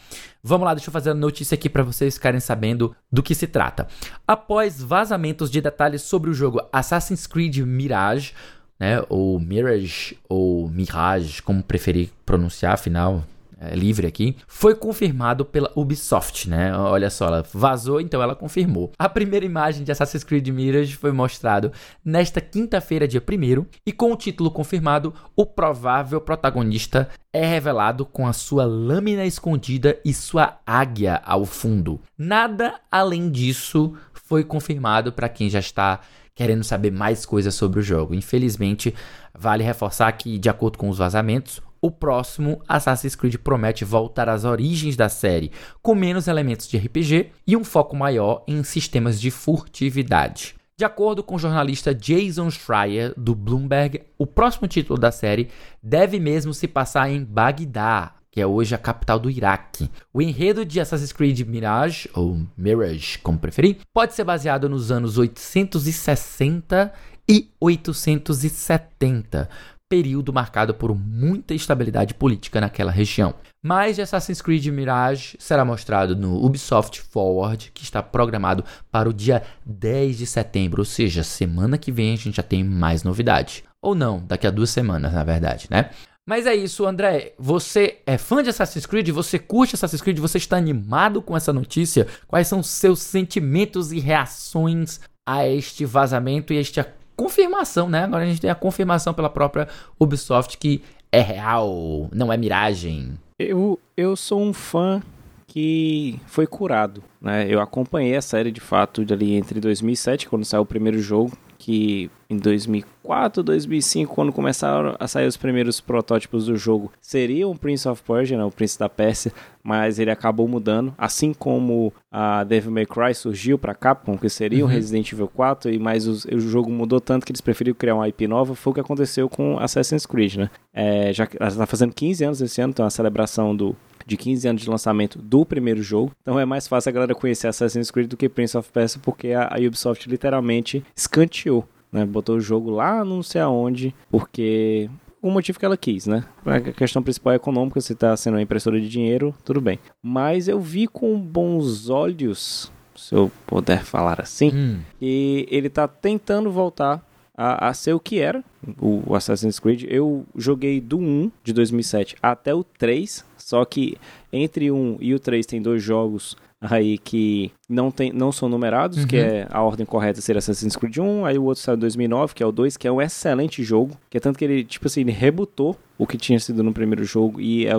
Vamos 0.42 0.64
lá, 0.64 0.74
deixa 0.74 0.88
eu 0.88 0.92
fazer 0.92 1.10
a 1.10 1.14
notícia 1.14 1.54
aqui 1.54 1.68
para 1.68 1.82
vocês 1.82 2.14
ficarem 2.14 2.40
sabendo 2.40 2.94
do 3.10 3.22
que 3.22 3.34
se 3.34 3.46
trata. 3.46 3.88
Após 4.26 4.80
vazamentos 4.80 5.50
de 5.50 5.60
detalhes 5.60 6.02
sobre 6.02 6.30
o 6.30 6.34
jogo 6.34 6.60
Assassin's 6.72 7.26
Creed 7.26 7.58
Mirage, 7.58 8.32
né, 8.78 9.02
ou 9.08 9.40
Mirage, 9.40 10.16
ou 10.28 10.68
Mirage, 10.68 11.42
como 11.42 11.62
preferir 11.62 12.10
pronunciar, 12.24 12.74
afinal, 12.74 13.24
é, 13.60 13.74
livre 13.74 14.06
aqui, 14.06 14.36
foi 14.46 14.74
confirmado 14.74 15.44
pela 15.44 15.72
Ubisoft, 15.74 16.48
né? 16.48 16.76
Olha 16.76 17.10
só, 17.10 17.26
ela 17.26 17.44
vazou, 17.52 18.00
então 18.00 18.22
ela 18.22 18.36
confirmou. 18.36 18.92
A 18.98 19.08
primeira 19.08 19.44
imagem 19.44 19.82
de 19.82 19.90
Assassin's 19.90 20.22
Creed 20.22 20.46
Mirage 20.48 20.96
foi 20.96 21.10
mostrado 21.10 21.72
nesta 22.04 22.40
quinta-feira, 22.40 23.08
dia 23.08 23.20
1 23.20 23.66
e 23.84 23.92
com 23.92 24.12
o 24.12 24.16
título 24.16 24.50
confirmado, 24.50 25.12
o 25.34 25.44
provável 25.44 26.20
protagonista 26.20 27.08
é 27.32 27.44
revelado 27.44 28.06
com 28.06 28.26
a 28.26 28.32
sua 28.32 28.64
lâmina 28.64 29.26
escondida 29.26 29.98
e 30.04 30.14
sua 30.14 30.60
águia 30.64 31.20
ao 31.24 31.44
fundo. 31.44 32.00
Nada 32.16 32.74
além 32.90 33.30
disso 33.30 33.94
foi 34.12 34.44
confirmado 34.44 35.12
para 35.12 35.28
quem 35.28 35.50
já 35.50 35.58
está 35.58 36.00
querendo 36.34 36.62
saber 36.62 36.92
mais 36.92 37.26
coisas 37.26 37.54
sobre 37.56 37.80
o 37.80 37.82
jogo. 37.82 38.14
Infelizmente, 38.14 38.94
vale 39.36 39.64
reforçar 39.64 40.12
que, 40.12 40.38
de 40.38 40.48
acordo 40.48 40.78
com 40.78 40.88
os 40.88 40.98
vazamentos, 40.98 41.60
o 41.80 41.90
próximo 41.90 42.62
Assassin's 42.68 43.14
Creed 43.14 43.36
promete 43.36 43.84
voltar 43.84 44.28
às 44.28 44.44
origens 44.44 44.96
da 44.96 45.08
série, 45.08 45.52
com 45.82 45.94
menos 45.94 46.28
elementos 46.28 46.68
de 46.68 46.76
RPG 46.76 47.30
e 47.46 47.56
um 47.56 47.64
foco 47.64 47.96
maior 47.96 48.44
em 48.46 48.62
sistemas 48.62 49.20
de 49.20 49.30
furtividade. 49.30 50.54
De 50.78 50.84
acordo 50.84 51.24
com 51.24 51.34
o 51.34 51.38
jornalista 51.40 51.92
Jason 51.92 52.50
Schreier, 52.50 53.12
do 53.16 53.34
Bloomberg, 53.34 54.02
o 54.16 54.24
próximo 54.24 54.68
título 54.68 54.96
da 54.96 55.10
série 55.10 55.48
deve 55.82 56.20
mesmo 56.20 56.54
se 56.54 56.68
passar 56.68 57.10
em 57.10 57.24
Bagdá, 57.24 58.14
que 58.30 58.40
é 58.40 58.46
hoje 58.46 58.76
a 58.76 58.78
capital 58.78 59.18
do 59.18 59.28
Iraque. 59.28 59.90
O 60.14 60.22
enredo 60.22 60.64
de 60.64 60.78
Assassin's 60.78 61.12
Creed 61.12 61.40
Mirage, 61.40 62.08
ou 62.14 62.42
Mirage, 62.56 63.18
como 63.18 63.40
preferir, 63.40 63.78
pode 63.92 64.14
ser 64.14 64.22
baseado 64.22 64.68
nos 64.68 64.92
anos 64.92 65.18
860 65.18 66.92
e 67.28 67.50
870, 67.60 69.50
período 69.88 70.32
marcado 70.32 70.74
por 70.74 70.94
muita 70.94 71.54
instabilidade 71.54 72.14
política 72.14 72.60
naquela 72.60 72.92
região. 72.92 73.34
Mais 73.62 73.98
Assassin's 73.98 74.42
Creed 74.42 74.66
Mirage 74.66 75.36
será 75.38 75.64
mostrado 75.64 76.14
no 76.14 76.44
Ubisoft 76.44 77.00
Forward, 77.00 77.70
que 77.72 77.82
está 77.82 78.02
programado 78.02 78.64
para 78.90 79.08
o 79.08 79.12
dia 79.12 79.42
10 79.64 80.18
de 80.18 80.26
setembro, 80.26 80.82
ou 80.82 80.84
seja, 80.84 81.24
semana 81.24 81.78
que 81.78 81.90
vem 81.90 82.12
a 82.12 82.16
gente 82.16 82.36
já 82.36 82.42
tem 82.42 82.62
mais 82.62 83.02
novidade. 83.02 83.64
Ou 83.80 83.94
não, 83.94 84.22
daqui 84.26 84.46
a 84.46 84.50
duas 84.50 84.70
semanas, 84.70 85.12
na 85.12 85.24
verdade, 85.24 85.66
né? 85.70 85.90
Mas 86.28 86.46
é 86.46 86.54
isso, 86.54 86.84
André. 86.84 87.32
Você 87.38 88.00
é 88.06 88.18
fã 88.18 88.42
de 88.42 88.50
Assassin's 88.50 88.84
Creed? 88.84 89.08
Você 89.08 89.38
curte 89.38 89.74
Assassin's 89.74 90.02
Creed? 90.02 90.18
Você 90.18 90.36
está 90.36 90.58
animado 90.58 91.22
com 91.22 91.34
essa 91.34 91.54
notícia? 91.54 92.06
Quais 92.26 92.46
são 92.46 92.62
seus 92.62 93.00
sentimentos 93.00 93.92
e 93.92 93.98
reações 93.98 95.00
a 95.26 95.48
este 95.48 95.86
vazamento 95.86 96.52
e 96.52 96.58
a 96.58 96.60
esta 96.60 96.84
confirmação, 97.18 97.90
né? 97.90 98.04
Agora 98.04 98.22
a 98.22 98.26
gente 98.26 98.40
tem 98.40 98.48
a 98.48 98.54
confirmação 98.54 99.12
pela 99.12 99.28
própria 99.28 99.66
Ubisoft 99.98 100.56
que 100.56 100.80
é 101.10 101.20
real, 101.20 102.08
não 102.12 102.32
é 102.32 102.36
miragem. 102.36 103.18
Eu, 103.36 103.76
eu 103.96 104.14
sou 104.14 104.40
um 104.40 104.52
fã 104.52 105.02
que 105.48 106.20
foi 106.26 106.46
curado, 106.46 107.02
né? 107.20 107.44
Eu 107.48 107.60
acompanhei 107.60 108.14
a 108.14 108.22
série 108.22 108.52
de 108.52 108.60
fato 108.60 109.04
ali 109.10 109.34
entre 109.34 109.58
2007, 109.58 110.28
quando 110.28 110.44
saiu 110.44 110.62
o 110.62 110.66
primeiro 110.66 111.00
jogo, 111.00 111.36
que 111.58 112.10
em 112.30 112.36
2004, 112.36 113.42
2005, 113.42 114.14
quando 114.14 114.32
começaram 114.32 114.94
a 114.98 115.08
sair 115.08 115.26
os 115.26 115.36
primeiros 115.36 115.80
protótipos 115.80 116.46
do 116.46 116.56
jogo, 116.56 116.92
seria 117.00 117.48
um 117.48 117.56
Prince 117.56 117.88
of 117.88 118.02
Persia, 118.02 118.38
né, 118.38 118.44
o 118.44 118.50
Príncipe 118.50 118.80
da 118.80 118.88
Pérsia, 118.88 119.32
mas 119.62 119.98
ele 119.98 120.10
acabou 120.10 120.46
mudando, 120.46 120.94
assim 120.96 121.32
como 121.34 121.92
a 122.12 122.44
Devil 122.44 122.70
May 122.70 122.86
Cry 122.86 123.14
surgiu 123.14 123.58
para 123.58 123.74
Capcom, 123.74 124.16
que 124.16 124.28
seria 124.28 124.64
uhum. 124.64 124.70
um 124.70 124.72
Resident 124.72 125.10
Evil 125.12 125.28
4, 125.28 125.70
e 125.72 125.78
mais 125.78 126.06
os, 126.06 126.24
o 126.26 126.38
jogo 126.38 126.70
mudou 126.70 127.00
tanto 127.00 127.26
que 127.26 127.32
eles 127.32 127.40
preferiram 127.40 127.76
criar 127.76 127.96
uma 127.96 128.08
IP 128.08 128.28
nova, 128.28 128.54
foi 128.54 128.70
o 128.70 128.74
que 128.74 128.80
aconteceu 128.80 129.28
com 129.28 129.58
Assassin's 129.58 130.06
Creed, 130.06 130.36
né? 130.36 130.50
É, 130.72 131.12
já 131.12 131.24
está 131.24 131.66
fazendo 131.66 131.92
15 131.92 132.24
anos 132.24 132.40
esse 132.40 132.60
ano, 132.60 132.70
então 132.70 132.86
a 132.86 132.90
celebração 132.90 133.56
do 133.56 133.74
de 134.08 134.16
15 134.16 134.48
anos 134.48 134.62
de 134.62 134.70
lançamento 134.70 135.18
do 135.18 135.44
primeiro 135.44 135.82
jogo. 135.82 136.12
Então 136.22 136.40
é 136.40 136.46
mais 136.46 136.66
fácil 136.66 136.88
a 136.88 136.92
galera 136.92 137.14
conhecer 137.14 137.46
Assassin's 137.46 137.90
Creed 137.90 138.08
do 138.08 138.16
que 138.16 138.28
Prince 138.28 138.56
of 138.56 138.70
Persia, 138.72 138.98
porque 139.04 139.28
a, 139.28 139.54
a 139.54 139.58
Ubisoft 139.58 140.08
literalmente 140.08 140.82
escanteou, 140.96 141.68
né? 141.92 142.06
Botou 142.06 142.36
o 142.36 142.40
jogo 142.40 142.70
lá 142.70 143.04
não 143.04 143.22
sei 143.22 143.42
aonde, 143.42 143.94
porque 144.10 144.88
o 145.20 145.30
motivo 145.30 145.58
que 145.58 145.64
ela 145.64 145.76
quis, 145.76 146.06
né? 146.06 146.24
A 146.46 146.58
questão 146.60 147.02
principal 147.02 147.34
é 147.34 147.36
econômica, 147.36 147.80
você 147.80 147.92
está 147.92 148.16
sendo 148.16 148.34
uma 148.34 148.42
impressora 148.42 148.80
de 148.80 148.88
dinheiro, 148.88 149.34
tudo 149.44 149.60
bem. 149.60 149.78
Mas 150.02 150.48
eu 150.48 150.58
vi 150.58 150.86
com 150.86 151.20
bons 151.20 151.90
olhos, 151.90 152.72
se 152.96 153.14
eu 153.14 153.30
puder 153.46 153.84
falar 153.84 154.22
assim, 154.22 154.50
hum. 154.54 154.80
e 155.00 155.46
ele 155.50 155.66
está 155.66 155.86
tentando 155.86 156.50
voltar 156.50 157.06
a, 157.36 157.68
a, 157.68 157.74
ser 157.74 157.92
o 157.92 158.00
que 158.00 158.18
era 158.18 158.42
o 158.80 159.14
Assassin's 159.14 159.60
Creed. 159.60 159.84
Eu 159.88 160.26
joguei 160.34 160.80
do 160.80 160.98
1 160.98 161.30
de 161.44 161.52
2007 161.52 162.16
até 162.20 162.52
o 162.52 162.64
3, 162.64 163.24
só 163.48 163.64
que 163.64 163.96
entre 164.30 164.70
o 164.70 164.76
1 164.76 164.98
e 165.00 165.14
o 165.14 165.18
3 165.18 165.46
tem 165.46 165.62
dois 165.62 165.82
jogos 165.82 166.36
aí 166.60 166.98
que 166.98 167.50
não, 167.66 167.90
tem, 167.90 168.12
não 168.12 168.30
são 168.30 168.46
numerados, 168.46 168.98
uhum. 168.98 169.06
que 169.06 169.16
é 169.16 169.46
a 169.48 169.62
ordem 169.62 169.86
correta 169.86 170.20
ser 170.20 170.36
Assassin's 170.36 170.76
Creed 170.76 170.98
1, 170.98 171.24
aí 171.24 171.38
o 171.38 171.44
outro 171.44 171.62
saiu 171.62 171.76
em 171.76 171.80
2009, 171.80 172.34
que 172.34 172.42
é 172.42 172.46
o 172.46 172.52
2, 172.52 172.76
que 172.76 172.86
é 172.86 172.92
um 172.92 173.00
excelente 173.00 173.62
jogo, 173.62 173.96
que 174.10 174.18
é 174.18 174.20
tanto 174.20 174.38
que 174.38 174.44
ele, 174.44 174.64
tipo 174.64 174.86
assim, 174.86 175.00
ele 175.00 175.12
rebutou 175.12 175.78
o 175.96 176.06
que 176.06 176.18
tinha 176.18 176.38
sido 176.38 176.62
no 176.62 176.74
primeiro 176.74 177.04
jogo 177.04 177.40
e 177.40 177.66
é 177.66 177.72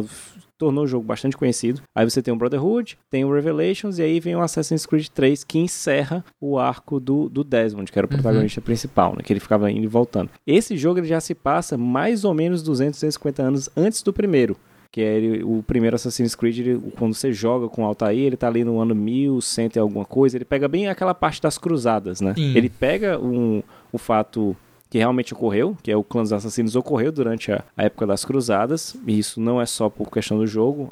tornou 0.58 0.84
o 0.84 0.88
jogo 0.88 1.06
bastante 1.06 1.38
conhecido. 1.38 1.82
Aí 1.96 2.04
você 2.04 2.22
tem 2.22 2.34
o 2.34 2.38
Brotherhood, 2.38 2.98
tem 3.12 3.24
o 3.24 3.32
Revelations 3.32 3.98
e 3.98 4.02
aí 4.02 4.20
vem 4.20 4.36
o 4.36 4.42
Assassin's 4.42 4.86
Creed 4.86 5.08
3 5.08 5.44
que 5.46 5.60
encerra 5.60 6.26
o 6.42 6.58
arco 6.60 7.00
do, 7.00 7.30
do 7.30 7.46
Desmond, 7.46 7.90
que 7.90 7.98
era 7.98 8.06
o 8.06 8.10
uhum. 8.10 8.18
protagonista 8.18 8.60
uhum. 8.60 8.66
principal, 8.66 9.16
né, 9.16 9.22
que 9.24 9.32
ele 9.32 9.40
ficava 9.40 9.72
indo 9.72 9.84
e 9.84 9.88
voltando. 9.88 10.32
Esse 10.46 10.76
jogo 10.76 11.00
ele 11.00 11.08
já 11.08 11.22
se 11.22 11.34
passa 11.36 11.78
mais 11.78 12.26
ou 12.26 12.34
menos 12.34 12.62
200, 12.64 12.98
250 12.98 13.42
anos 13.42 13.70
antes 13.78 14.02
do 14.02 14.12
primeiro 14.12 14.58
que 14.92 15.02
é 15.02 15.18
ele, 15.18 15.44
o 15.44 15.64
primeiro 15.64 15.96
Assassin's 15.96 16.36
Creed, 16.36 16.60
ele, 16.60 16.82
quando 16.98 17.14
você 17.14 17.32
joga 17.32 17.68
com 17.68 17.84
o 17.84 17.86
Altair, 17.86 18.20
ele 18.20 18.38
tá 18.38 18.48
ali 18.48 18.64
no 18.64 18.80
ano 18.80 18.96
1100 18.96 19.70
e 19.76 19.80
alguma 19.80 20.06
coisa, 20.06 20.38
ele 20.38 20.46
pega 20.46 20.68
bem 20.68 20.88
aquela 20.88 21.14
parte 21.14 21.42
das 21.42 21.58
cruzadas, 21.58 22.22
né? 22.22 22.34
Sim. 22.36 22.56
Ele 22.56 22.70
pega 22.70 23.20
um, 23.20 23.62
o 23.92 23.98
fato 23.98 24.56
que 24.90 24.98
realmente 24.98 25.34
ocorreu, 25.34 25.78
que 25.84 25.92
é 25.92 25.96
o 25.96 26.04
clã 26.04 26.24
dos 26.24 26.34
assassinos 26.34 26.76
ocorreu 26.76 27.12
durante 27.12 27.52
a, 27.52 27.64
a, 27.78 27.84
época 27.84 28.08
das 28.08 28.26
cruzadas, 28.26 28.96
e 29.06 29.20
isso 29.20 29.40
não 29.40 29.62
é 29.62 29.66
só 29.66 29.90
por 29.90 30.10
questão 30.10 30.40
do 30.40 30.48
jogo, 30.48 30.90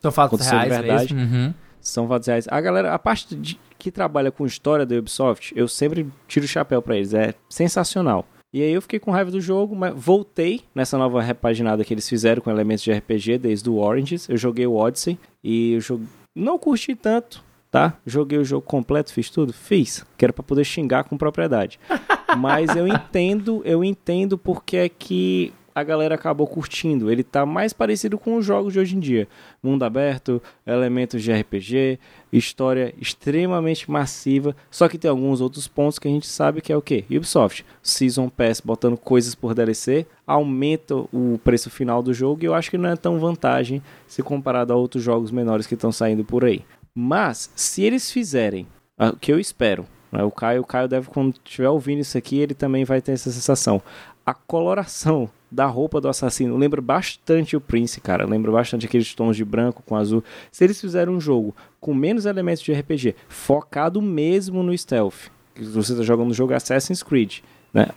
são 0.00 0.12
fatos 0.12 0.46
reais 0.46 0.64
de 0.64 0.68
verdade. 0.68 1.14
Uhum. 1.14 1.54
São 1.80 2.06
fatos 2.06 2.26
reais. 2.26 2.46
A 2.50 2.60
galera, 2.60 2.92
a 2.92 2.98
parte 2.98 3.34
de, 3.34 3.58
que 3.78 3.90
trabalha 3.90 4.30
com 4.30 4.44
história 4.44 4.84
da 4.84 4.96
Ubisoft, 4.96 5.54
eu 5.56 5.66
sempre 5.66 6.06
tiro 6.26 6.44
o 6.44 6.48
chapéu 6.48 6.82
para 6.82 6.96
eles, 6.96 7.14
é 7.14 7.32
sensacional. 7.48 8.26
E 8.52 8.62
aí 8.62 8.72
eu 8.72 8.80
fiquei 8.80 8.98
com 8.98 9.10
raiva 9.10 9.30
do 9.30 9.40
jogo, 9.40 9.76
mas 9.76 9.92
voltei 9.94 10.62
nessa 10.74 10.96
nova 10.96 11.20
repaginada 11.20 11.84
que 11.84 11.92
eles 11.92 12.08
fizeram 12.08 12.40
com 12.40 12.50
elementos 12.50 12.82
de 12.82 12.90
RPG 12.90 13.38
desde 13.38 13.68
o 13.68 13.76
Oranges. 13.76 14.28
Eu 14.28 14.38
joguei 14.38 14.66
o 14.66 14.74
Odyssey 14.74 15.18
e 15.44 15.74
eu 15.74 15.80
joguei... 15.80 16.06
não 16.34 16.58
curti 16.58 16.94
tanto, 16.94 17.44
tá? 17.70 17.98
Joguei 18.06 18.38
o 18.38 18.44
jogo 18.44 18.62
completo, 18.62 19.12
fiz 19.12 19.28
tudo? 19.28 19.52
Fiz. 19.52 20.04
Que 20.16 20.24
era 20.24 20.32
pra 20.32 20.42
poder 20.42 20.64
xingar 20.64 21.04
com 21.04 21.18
propriedade. 21.18 21.78
Mas 22.38 22.74
eu 22.74 22.88
entendo, 22.88 23.60
eu 23.64 23.84
entendo 23.84 24.38
porque 24.38 24.76
é 24.78 24.88
que 24.88 25.52
a 25.78 25.84
galera 25.84 26.14
acabou 26.14 26.46
curtindo. 26.46 27.10
Ele 27.10 27.22
tá 27.22 27.46
mais 27.46 27.72
parecido 27.72 28.18
com 28.18 28.36
os 28.36 28.44
jogos 28.44 28.72
de 28.72 28.78
hoje 28.78 28.96
em 28.96 29.00
dia. 29.00 29.28
Mundo 29.62 29.84
aberto, 29.84 30.42
elementos 30.66 31.22
de 31.22 31.32
RPG, 31.32 31.98
história 32.32 32.94
extremamente 33.00 33.90
massiva, 33.90 34.54
só 34.70 34.88
que 34.88 34.98
tem 34.98 35.10
alguns 35.10 35.40
outros 35.40 35.66
pontos 35.66 35.98
que 35.98 36.08
a 36.08 36.10
gente 36.10 36.26
sabe 36.26 36.60
que 36.60 36.72
é 36.72 36.76
o 36.76 36.82
que? 36.82 37.04
Ubisoft, 37.10 37.64
Season 37.82 38.28
Pass 38.28 38.60
botando 38.60 38.96
coisas 38.96 39.34
por 39.34 39.54
DLC, 39.54 40.06
aumenta 40.26 40.94
o 40.94 41.40
preço 41.42 41.70
final 41.70 42.02
do 42.02 42.12
jogo 42.12 42.42
e 42.42 42.46
eu 42.46 42.54
acho 42.54 42.70
que 42.70 42.78
não 42.78 42.90
é 42.90 42.96
tão 42.96 43.18
vantagem 43.18 43.82
se 44.06 44.22
comparado 44.22 44.72
a 44.72 44.76
outros 44.76 45.02
jogos 45.02 45.30
menores 45.30 45.66
que 45.66 45.74
estão 45.74 45.90
saindo 45.90 46.24
por 46.24 46.44
aí. 46.44 46.64
Mas, 46.94 47.50
se 47.54 47.82
eles 47.82 48.10
fizerem 48.10 48.66
o 48.98 49.16
que 49.16 49.32
eu 49.32 49.38
espero, 49.38 49.86
né, 50.10 50.22
o 50.24 50.30
Caio, 50.30 50.62
o 50.62 50.66
Caio 50.66 50.88
deve, 50.88 51.08
quando 51.08 51.34
estiver 51.44 51.68
ouvindo 51.68 52.00
isso 52.00 52.18
aqui, 52.18 52.38
ele 52.38 52.54
também 52.54 52.84
vai 52.84 53.00
ter 53.00 53.12
essa 53.12 53.30
sensação. 53.30 53.80
A 54.26 54.34
coloração 54.34 55.30
da 55.50 55.66
roupa 55.66 56.00
do 56.00 56.08
assassino 56.08 56.56
lembra 56.56 56.80
bastante 56.80 57.56
o 57.56 57.60
Prince, 57.60 58.00
cara. 58.00 58.26
Lembra 58.26 58.52
bastante 58.52 58.86
aqueles 58.86 59.14
tons 59.14 59.36
de 59.36 59.44
branco 59.44 59.82
com 59.84 59.96
azul. 59.96 60.22
Se 60.50 60.64
eles 60.64 60.80
fizerem 60.80 61.14
um 61.14 61.20
jogo 61.20 61.54
com 61.80 61.94
menos 61.94 62.26
elementos 62.26 62.62
de 62.62 62.72
RPG, 62.72 63.14
focado 63.28 64.02
mesmo 64.02 64.62
no 64.62 64.76
stealth, 64.76 65.30
que 65.54 65.64
você 65.64 65.92
está 65.92 66.04
jogando 66.04 66.28
no 66.28 66.34
jogo 66.34 66.54
Assassin's 66.54 67.02
Creed, 67.02 67.40
né? 67.78 67.88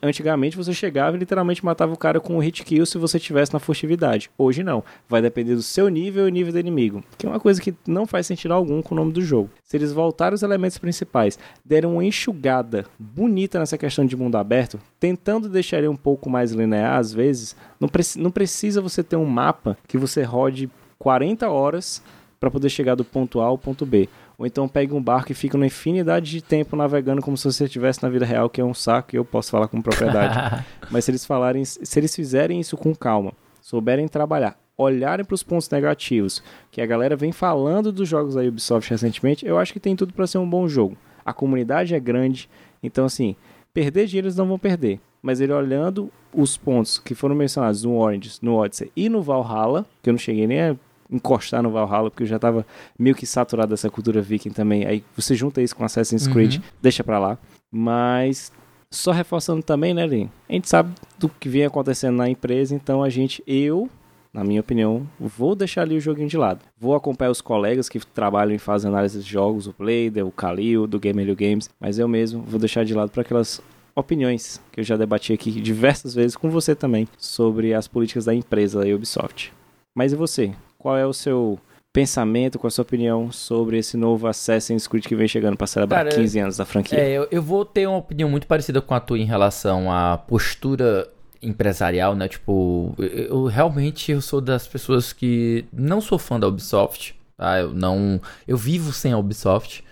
Antigamente 0.00 0.56
você 0.56 0.72
chegava 0.72 1.16
e 1.16 1.18
literalmente 1.18 1.64
matava 1.64 1.92
o 1.92 1.96
cara 1.96 2.20
com 2.20 2.36
um 2.36 2.38
hit 2.38 2.64
kill 2.64 2.86
se 2.86 2.98
você 2.98 3.18
tivesse 3.18 3.52
na 3.52 3.58
furtividade. 3.58 4.30
Hoje 4.38 4.62
não. 4.62 4.84
Vai 5.08 5.20
depender 5.20 5.56
do 5.56 5.62
seu 5.62 5.88
nível 5.88 6.28
e 6.28 6.30
nível 6.30 6.52
do 6.52 6.58
inimigo. 6.60 7.02
Que 7.16 7.26
é 7.26 7.28
uma 7.28 7.40
coisa 7.40 7.60
que 7.60 7.74
não 7.86 8.06
faz 8.06 8.26
sentido 8.26 8.54
algum 8.54 8.80
com 8.80 8.94
o 8.94 8.98
nome 8.98 9.12
do 9.12 9.20
jogo. 9.20 9.50
Se 9.64 9.76
eles 9.76 9.92
voltarem 9.92 10.34
os 10.34 10.42
elementos 10.42 10.78
principais, 10.78 11.38
deram 11.64 11.94
uma 11.94 12.04
enxugada 12.04 12.86
bonita 12.96 13.58
nessa 13.58 13.76
questão 13.76 14.06
de 14.06 14.16
mundo 14.16 14.36
aberto, 14.36 14.78
tentando 15.00 15.48
deixar 15.48 15.78
ele 15.78 15.88
um 15.88 15.96
pouco 15.96 16.30
mais 16.30 16.52
linear 16.52 16.96
às 16.96 17.12
vezes, 17.12 17.56
não, 17.80 17.88
não 18.16 18.30
precisa 18.30 18.80
você 18.80 19.02
ter 19.02 19.16
um 19.16 19.24
mapa 19.24 19.76
que 19.88 19.98
você 19.98 20.22
rode 20.22 20.70
40 20.98 21.48
horas 21.48 22.02
para 22.38 22.50
poder 22.50 22.68
chegar 22.68 22.94
do 22.94 23.04
ponto 23.04 23.40
A 23.40 23.46
ao 23.46 23.58
ponto 23.58 23.84
B 23.84 24.08
ou 24.38 24.46
então 24.46 24.68
pegue 24.68 24.94
um 24.94 25.02
barco 25.02 25.32
e 25.32 25.34
fique 25.34 25.56
uma 25.56 25.66
infinidade 25.66 26.30
de 26.30 26.40
tempo 26.40 26.76
navegando 26.76 27.20
como 27.20 27.36
se 27.36 27.44
você 27.44 27.64
estivesse 27.64 28.00
na 28.04 28.08
vida 28.08 28.24
real, 28.24 28.48
que 28.48 28.60
é 28.60 28.64
um 28.64 28.72
saco, 28.72 29.14
e 29.14 29.18
eu 29.18 29.24
posso 29.24 29.50
falar 29.50 29.66
com 29.66 29.82
propriedade. 29.82 30.64
Mas 30.88 31.04
se 31.04 31.10
eles 31.10 31.26
falarem, 31.26 31.64
se 31.64 31.98
eles 31.98 32.14
fizerem 32.14 32.60
isso 32.60 32.76
com 32.76 32.94
calma, 32.94 33.32
souberem 33.60 34.06
trabalhar, 34.06 34.56
olharem 34.76 35.24
para 35.24 35.34
os 35.34 35.42
pontos 35.42 35.68
negativos, 35.68 36.40
que 36.70 36.80
a 36.80 36.86
galera 36.86 37.16
vem 37.16 37.32
falando 37.32 37.90
dos 37.90 38.08
jogos 38.08 38.36
da 38.36 38.42
Ubisoft 38.42 38.88
recentemente, 38.88 39.44
eu 39.44 39.58
acho 39.58 39.72
que 39.72 39.80
tem 39.80 39.96
tudo 39.96 40.14
para 40.14 40.26
ser 40.28 40.38
um 40.38 40.48
bom 40.48 40.68
jogo. 40.68 40.96
A 41.24 41.32
comunidade 41.32 41.92
é 41.92 41.98
grande, 41.98 42.48
então 42.80 43.04
assim, 43.04 43.34
perder 43.74 44.06
dinheiro 44.06 44.28
eles 44.28 44.36
não 44.36 44.46
vão 44.46 44.58
perder. 44.58 45.00
Mas 45.20 45.40
ele 45.40 45.52
olhando 45.52 46.12
os 46.32 46.56
pontos 46.56 47.00
que 47.00 47.12
foram 47.12 47.34
mencionados 47.34 47.82
no 47.82 47.96
Orange, 47.96 48.38
no 48.40 48.54
Odyssey 48.54 48.92
e 48.94 49.08
no 49.08 49.20
Valhalla, 49.20 49.84
que 50.00 50.08
eu 50.08 50.12
não 50.12 50.18
cheguei 50.18 50.46
nem 50.46 50.60
a 50.60 50.76
encostar 51.10 51.62
no 51.62 51.70
Valhalla, 51.70 52.10
porque 52.10 52.22
eu 52.22 52.26
já 52.26 52.36
estava 52.36 52.66
meio 52.98 53.14
que 53.14 53.26
saturado 53.26 53.70
dessa 53.70 53.90
cultura 53.90 54.20
viking 54.20 54.50
também. 54.50 54.86
Aí 54.86 55.04
você 55.16 55.34
junta 55.34 55.62
isso 55.62 55.74
com 55.74 55.84
Assassin's 55.84 56.26
uhum. 56.26 56.32
Creed, 56.32 56.60
deixa 56.80 57.02
pra 57.02 57.18
lá. 57.18 57.38
Mas 57.70 58.52
só 58.90 59.12
reforçando 59.12 59.62
também, 59.62 59.92
né, 59.92 60.06
Lin? 60.06 60.30
A 60.48 60.52
gente 60.52 60.68
sabe 60.68 60.94
do 61.18 61.28
que 61.28 61.48
vem 61.48 61.64
acontecendo 61.64 62.16
na 62.16 62.28
empresa, 62.28 62.74
então 62.74 63.02
a 63.02 63.10
gente, 63.10 63.42
eu, 63.46 63.88
na 64.32 64.42
minha 64.42 64.60
opinião, 64.60 65.06
vou 65.18 65.54
deixar 65.54 65.82
ali 65.82 65.96
o 65.96 66.00
joguinho 66.00 66.28
de 66.28 66.38
lado. 66.38 66.60
Vou 66.78 66.94
acompanhar 66.94 67.30
os 67.30 67.40
colegas 67.40 67.88
que 67.88 67.98
trabalham 67.98 68.54
e 68.54 68.58
fazem 68.58 68.88
análise 68.88 69.22
de 69.22 69.30
jogos, 69.30 69.66
o 69.66 69.72
Playder, 69.72 70.26
o 70.26 70.32
Kalil, 70.32 70.86
do 70.86 70.98
Gamer 70.98 71.34
Games, 71.36 71.68
mas 71.78 71.98
eu 71.98 72.08
mesmo 72.08 72.42
vou 72.42 72.58
deixar 72.58 72.84
de 72.84 72.94
lado 72.94 73.10
para 73.10 73.22
aquelas 73.22 73.60
opiniões 73.94 74.60
que 74.70 74.80
eu 74.80 74.84
já 74.84 74.96
debati 74.96 75.32
aqui 75.32 75.50
diversas 75.50 76.14
vezes 76.14 76.36
com 76.36 76.48
você 76.48 76.74
também 76.74 77.08
sobre 77.18 77.74
as 77.74 77.88
políticas 77.88 78.24
da 78.24 78.34
empresa 78.34 78.80
da 78.80 78.94
Ubisoft. 78.94 79.52
Mas 79.94 80.12
e 80.12 80.16
você? 80.16 80.52
Qual 80.80 80.96
é 80.96 81.04
o 81.04 81.12
seu 81.12 81.58
pensamento, 81.92 82.58
qual 82.58 82.68
a 82.68 82.70
sua 82.70 82.82
opinião 82.82 83.32
sobre 83.32 83.78
esse 83.78 83.96
novo 83.96 84.28
Assassin's 84.28 84.86
Creed 84.86 85.06
que 85.06 85.16
vem 85.16 85.26
chegando 85.26 85.56
para 85.56 85.66
celebrar 85.66 86.04
Cara, 86.04 86.16
15 86.16 86.38
anos 86.38 86.56
da 86.56 86.64
franquia? 86.64 86.98
É, 86.98 87.10
eu, 87.10 87.26
eu, 87.30 87.42
vou 87.42 87.64
ter 87.64 87.88
uma 87.88 87.98
opinião 87.98 88.30
muito 88.30 88.46
parecida 88.46 88.80
com 88.80 88.94
a 88.94 89.00
tua 89.00 89.18
em 89.18 89.24
relação 89.24 89.90
à 89.90 90.16
postura 90.16 91.08
empresarial, 91.42 92.14
né? 92.14 92.28
Tipo, 92.28 92.94
eu, 92.98 93.06
eu 93.06 93.44
realmente 93.46 94.12
eu 94.12 94.20
sou 94.20 94.40
das 94.40 94.66
pessoas 94.66 95.12
que 95.12 95.64
não 95.72 96.00
sou 96.00 96.18
fã 96.18 96.38
da 96.38 96.46
Ubisoft, 96.46 97.16
tá? 97.36 97.58
Eu 97.58 97.72
não, 97.72 98.20
eu 98.46 98.56
vivo 98.56 98.92
sem 98.92 99.12
a 99.12 99.18
Ubisoft 99.18 99.82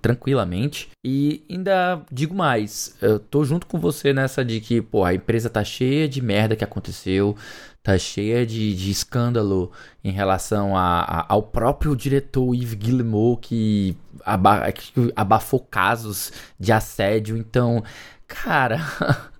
tranquilamente. 0.00 0.88
E 1.04 1.44
ainda 1.50 2.02
digo 2.10 2.34
mais, 2.34 2.96
eu 3.02 3.18
tô 3.18 3.44
junto 3.44 3.66
com 3.66 3.78
você 3.78 4.12
nessa 4.12 4.44
de 4.44 4.60
que, 4.60 4.80
pô, 4.80 5.04
a 5.04 5.14
empresa 5.14 5.50
tá 5.50 5.64
cheia 5.64 6.08
de 6.08 6.22
merda 6.22 6.56
que 6.56 6.64
aconteceu, 6.64 7.36
tá 7.82 7.98
cheia 7.98 8.46
de, 8.46 8.74
de 8.74 8.90
escândalo 8.90 9.70
em 10.02 10.10
relação 10.10 10.76
a, 10.76 11.00
a, 11.00 11.26
ao 11.28 11.42
próprio 11.42 11.94
diretor 11.94 12.54
Yves 12.54 12.74
Guillemot 12.74 13.38
que, 13.40 13.96
aba, 14.24 14.72
que 14.72 14.92
abafou 15.14 15.60
casos 15.60 16.32
de 16.58 16.72
assédio. 16.72 17.36
Então, 17.36 17.82
cara. 18.26 18.80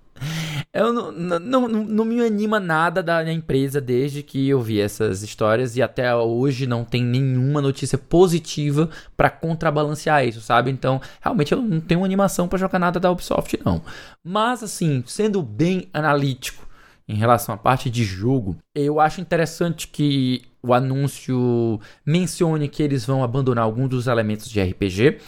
Eu 0.73 0.93
não, 0.93 1.13
não, 1.13 1.39
não, 1.41 1.69
não, 1.69 2.05
me 2.05 2.21
anima 2.21 2.59
nada 2.59 3.03
da 3.03 3.33
empresa 3.33 3.81
desde 3.81 4.23
que 4.23 4.49
eu 4.49 4.61
vi 4.61 4.81
essas 4.81 5.23
histórias 5.23 5.77
e 5.77 5.83
até 5.83 6.15
hoje 6.15 6.67
não 6.67 6.85
tem 6.85 7.03
nenhuma 7.05 7.63
notícia 7.63 7.97
positiva 7.97 8.91
para 9.17 9.31
contrabalancear 9.31 10.27
isso, 10.27 10.41
sabe? 10.41 10.71
Então, 10.71 11.01
realmente 11.21 11.53
eu 11.53 11.63
não 11.63 11.81
tenho 11.81 12.05
animação 12.05 12.49
para 12.49 12.59
jogar 12.59 12.79
nada 12.79 12.99
da 12.99 13.11
Ubisoft, 13.11 13.59
não. 13.65 13.83
Mas, 14.23 14.63
assim, 14.63 15.05
sendo 15.07 15.43
bem 15.43 15.89
analítico 15.93 16.67
em 17.07 17.15
relação 17.15 17.55
à 17.55 17.59
parte 17.59 17.89
de 17.89 18.03
jogo, 18.03 18.57
eu 18.75 18.99
acho 18.99 19.21
interessante 19.21 19.87
que 19.89 20.43
o 20.63 20.73
anúncio 20.73 21.79
mencione 22.05 22.69
que 22.69 22.83
eles 22.83 23.05
vão 23.05 23.23
abandonar 23.23 23.65
alguns 23.65 23.91
dos 23.91 24.07
elementos 24.07 24.49
de 24.49 24.63
RPG, 24.63 25.19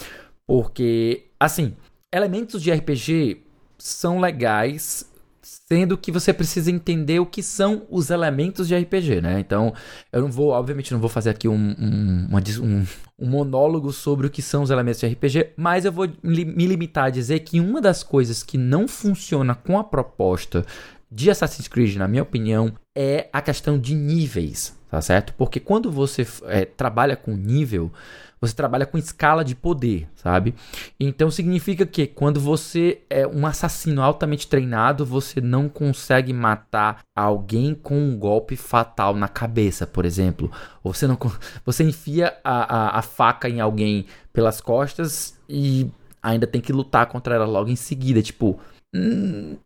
porque, 0.45 1.27
assim, 1.39 1.75
elementos 2.11 2.61
de 2.61 2.71
RPG 2.71 3.46
são 3.77 4.19
legais, 4.19 5.05
sendo 5.41 5.97
que 5.97 6.11
você 6.11 6.33
precisa 6.33 6.71
entender 6.71 7.19
o 7.19 7.25
que 7.25 7.41
são 7.43 7.83
os 7.89 8.09
elementos 8.09 8.67
de 8.67 8.75
RPG, 8.75 9.21
né? 9.21 9.39
Então, 9.39 9.73
eu 10.11 10.21
não 10.21 10.31
vou, 10.31 10.49
obviamente, 10.49 10.91
não 10.91 10.99
vou 10.99 11.09
fazer 11.09 11.29
aqui 11.29 11.47
um, 11.47 11.75
um, 11.79 12.27
uma, 12.29 12.39
um, 12.61 12.85
um 13.19 13.29
monólogo 13.29 13.91
sobre 13.91 14.27
o 14.27 14.29
que 14.29 14.41
são 14.41 14.63
os 14.63 14.69
elementos 14.69 14.99
de 14.99 15.07
RPG, 15.07 15.53
mas 15.55 15.85
eu 15.85 15.91
vou 15.91 16.07
me 16.23 16.67
limitar 16.67 17.05
a 17.05 17.09
dizer 17.09 17.39
que 17.39 17.59
uma 17.59 17.81
das 17.81 18.03
coisas 18.03 18.43
que 18.43 18.57
não 18.57 18.87
funciona 18.87 19.55
com 19.55 19.77
a 19.77 19.83
proposta 19.83 20.65
de 21.11 21.29
Assassin's 21.29 21.67
Creed, 21.67 21.95
na 21.95 22.07
minha 22.07 22.23
opinião, 22.23 22.73
é 22.95 23.29
a 23.31 23.41
questão 23.41 23.79
de 23.79 23.95
níveis, 23.95 24.77
tá 24.89 25.01
certo? 25.01 25.33
Porque 25.33 25.59
quando 25.59 25.89
você 25.89 26.27
é, 26.45 26.65
trabalha 26.65 27.15
com 27.15 27.31
nível, 27.35 27.91
você 28.39 28.55
trabalha 28.55 28.85
com 28.85 28.97
escala 28.97 29.43
de 29.43 29.55
poder, 29.55 30.07
sabe? 30.15 30.53
Então 30.99 31.31
significa 31.31 31.85
que 31.85 32.05
quando 32.05 32.39
você 32.39 33.01
é 33.09 33.25
um 33.25 33.45
assassino 33.45 34.01
altamente 34.01 34.47
treinado, 34.47 35.05
você 35.05 35.41
não 35.41 35.67
consegue 35.67 36.31
matar 36.33 37.03
alguém 37.15 37.73
com 37.73 37.97
um 37.97 38.17
golpe 38.17 38.55
fatal 38.55 39.15
na 39.15 39.27
cabeça, 39.27 39.87
por 39.87 40.05
exemplo. 40.05 40.51
Você 40.83 41.07
não 41.07 41.17
você 41.65 41.83
enfia 41.83 42.37
a, 42.43 42.75
a, 42.75 42.99
a 42.99 43.01
faca 43.01 43.49
em 43.49 43.59
alguém 43.59 44.05
pelas 44.31 44.61
costas 44.61 45.37
e 45.49 45.89
ainda 46.21 46.45
tem 46.45 46.61
que 46.61 46.73
lutar 46.73 47.07
contra 47.07 47.35
ela 47.35 47.45
logo 47.45 47.69
em 47.69 47.75
seguida, 47.75 48.21
tipo 48.21 48.59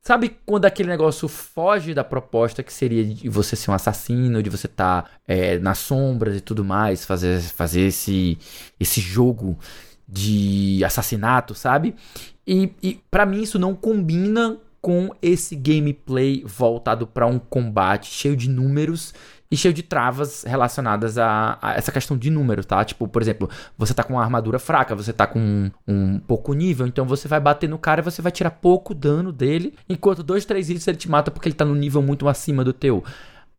sabe 0.01 0.35
quando 0.45 0.65
aquele 0.65 0.89
negócio 0.89 1.27
foge 1.27 1.93
da 1.93 2.03
proposta 2.03 2.63
que 2.63 2.73
seria 2.73 3.05
de 3.05 3.29
você 3.29 3.55
ser 3.55 3.71
um 3.71 3.73
assassino, 3.73 4.41
de 4.41 4.49
você 4.49 4.67
estar 4.67 5.03
tá, 5.03 5.09
é, 5.27 5.59
nas 5.59 5.77
sombras 5.77 6.35
e 6.37 6.41
tudo 6.41 6.65
mais, 6.65 7.05
fazer, 7.05 7.39
fazer 7.41 7.81
esse, 7.81 8.37
esse 8.79 8.99
jogo 8.99 9.57
de 10.07 10.83
assassinato, 10.83 11.55
sabe? 11.55 11.95
E, 12.45 12.73
e 12.81 12.99
para 13.09 13.25
mim 13.25 13.41
isso 13.41 13.59
não 13.59 13.75
combina 13.75 14.57
com 14.81 15.13
esse 15.21 15.55
gameplay 15.55 16.43
voltado 16.43 17.05
para 17.05 17.27
um 17.27 17.37
combate 17.37 18.07
cheio 18.07 18.35
de 18.35 18.49
números 18.49 19.13
e 19.51 19.57
cheio 19.57 19.73
de 19.73 19.83
travas 19.83 20.43
relacionadas 20.43 21.17
a, 21.17 21.57
a, 21.61 21.73
essa 21.73 21.91
questão 21.91 22.17
de 22.17 22.29
número, 22.29 22.63
tá? 22.63 22.83
Tipo, 22.85 23.05
por 23.05 23.21
exemplo, 23.21 23.49
você 23.77 23.93
tá 23.93 24.01
com 24.01 24.13
uma 24.13 24.23
armadura 24.23 24.57
fraca, 24.57 24.95
você 24.95 25.11
tá 25.11 25.27
com 25.27 25.39
um, 25.39 25.71
um, 25.85 26.19
pouco 26.19 26.53
nível, 26.53 26.87
então 26.87 27.05
você 27.05 27.27
vai 27.27 27.39
bater 27.39 27.67
no 27.67 27.77
cara 27.77 27.99
e 27.99 28.03
você 28.03 28.21
vai 28.21 28.31
tirar 28.31 28.51
pouco 28.51 28.95
dano 28.95 29.29
dele, 29.31 29.73
enquanto 29.89 30.23
dois, 30.23 30.45
três 30.45 30.69
hits 30.69 30.87
ele 30.87 30.97
te 30.97 31.09
mata 31.09 31.29
porque 31.29 31.49
ele 31.49 31.55
tá 31.55 31.65
no 31.65 31.75
nível 31.75 32.01
muito 32.01 32.29
acima 32.29 32.63
do 32.63 32.71
teu. 32.71 33.03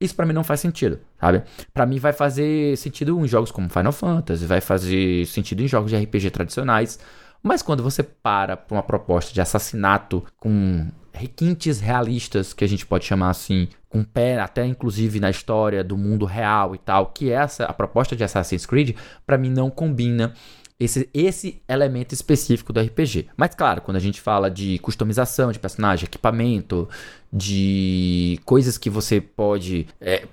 Isso 0.01 0.17
para 0.17 0.25
mim 0.25 0.33
não 0.33 0.43
faz 0.43 0.61
sentido, 0.61 0.99
sabe? 1.21 1.43
Para 1.75 1.85
mim 1.85 1.99
vai 1.99 2.13
fazer 2.13 2.77
sentido 2.79 3.23
em 3.23 3.29
jogos 3.29 3.53
como 3.53 3.69
Final 3.69 3.93
Fantasy, 3.93 4.47
vai 4.47 4.63
fazer 4.63 5.27
sentido 5.27 5.63
em 5.63 5.69
jogos 5.69 5.91
de 5.91 5.97
RPG 5.97 6.31
tradicionais, 6.31 6.99
mas 7.43 7.61
quando 7.61 7.83
você 7.83 8.03
para 8.03 8.57
pra 8.57 8.77
uma 8.77 8.83
proposta 8.83 9.33
de 9.33 9.41
assassinato 9.43 10.25
com 10.39 10.89
requintes 11.13 11.81
realistas, 11.81 12.53
que 12.53 12.65
a 12.65 12.69
gente 12.69 12.87
pode 12.87 13.05
chamar 13.05 13.31
assim, 13.31 13.69
com 13.89 14.03
pé 14.03 14.41
até 14.41 14.65
inclusive 14.65 15.21
na 15.21 15.31
história 15.31 15.85
do 15.85 15.97
mundo 15.97 16.25
real 16.25 16.75
e 16.75 16.79
tal, 16.79 17.07
que 17.07 17.31
essa 17.31 17.65
a 17.65 17.73
proposta 17.73 18.17
de 18.17 18.25
Assassin's 18.25 18.67
Creed, 18.67 18.97
para 19.27 19.39
mim 19.39 19.51
não 19.51 19.71
combina 19.71 20.35
esse, 20.81 21.09
esse 21.15 21.63
elemento 21.69 22.13
específico 22.13 22.73
do 22.73 22.81
RPG. 22.81 23.29
Mas 23.37 23.55
claro, 23.55 23.83
quando 23.83 23.97
a 23.97 24.01
gente 24.01 24.21
fala 24.21 24.51
de 24.51 24.79
customização 24.79 25.53
de 25.53 25.59
personagem, 25.59 26.07
equipamento, 26.07 26.89
de 27.33 28.41
coisas 28.45 28.77
que 28.77 28.91
você 28.91 29.21
pode 29.21 29.87
é, 30.01 30.27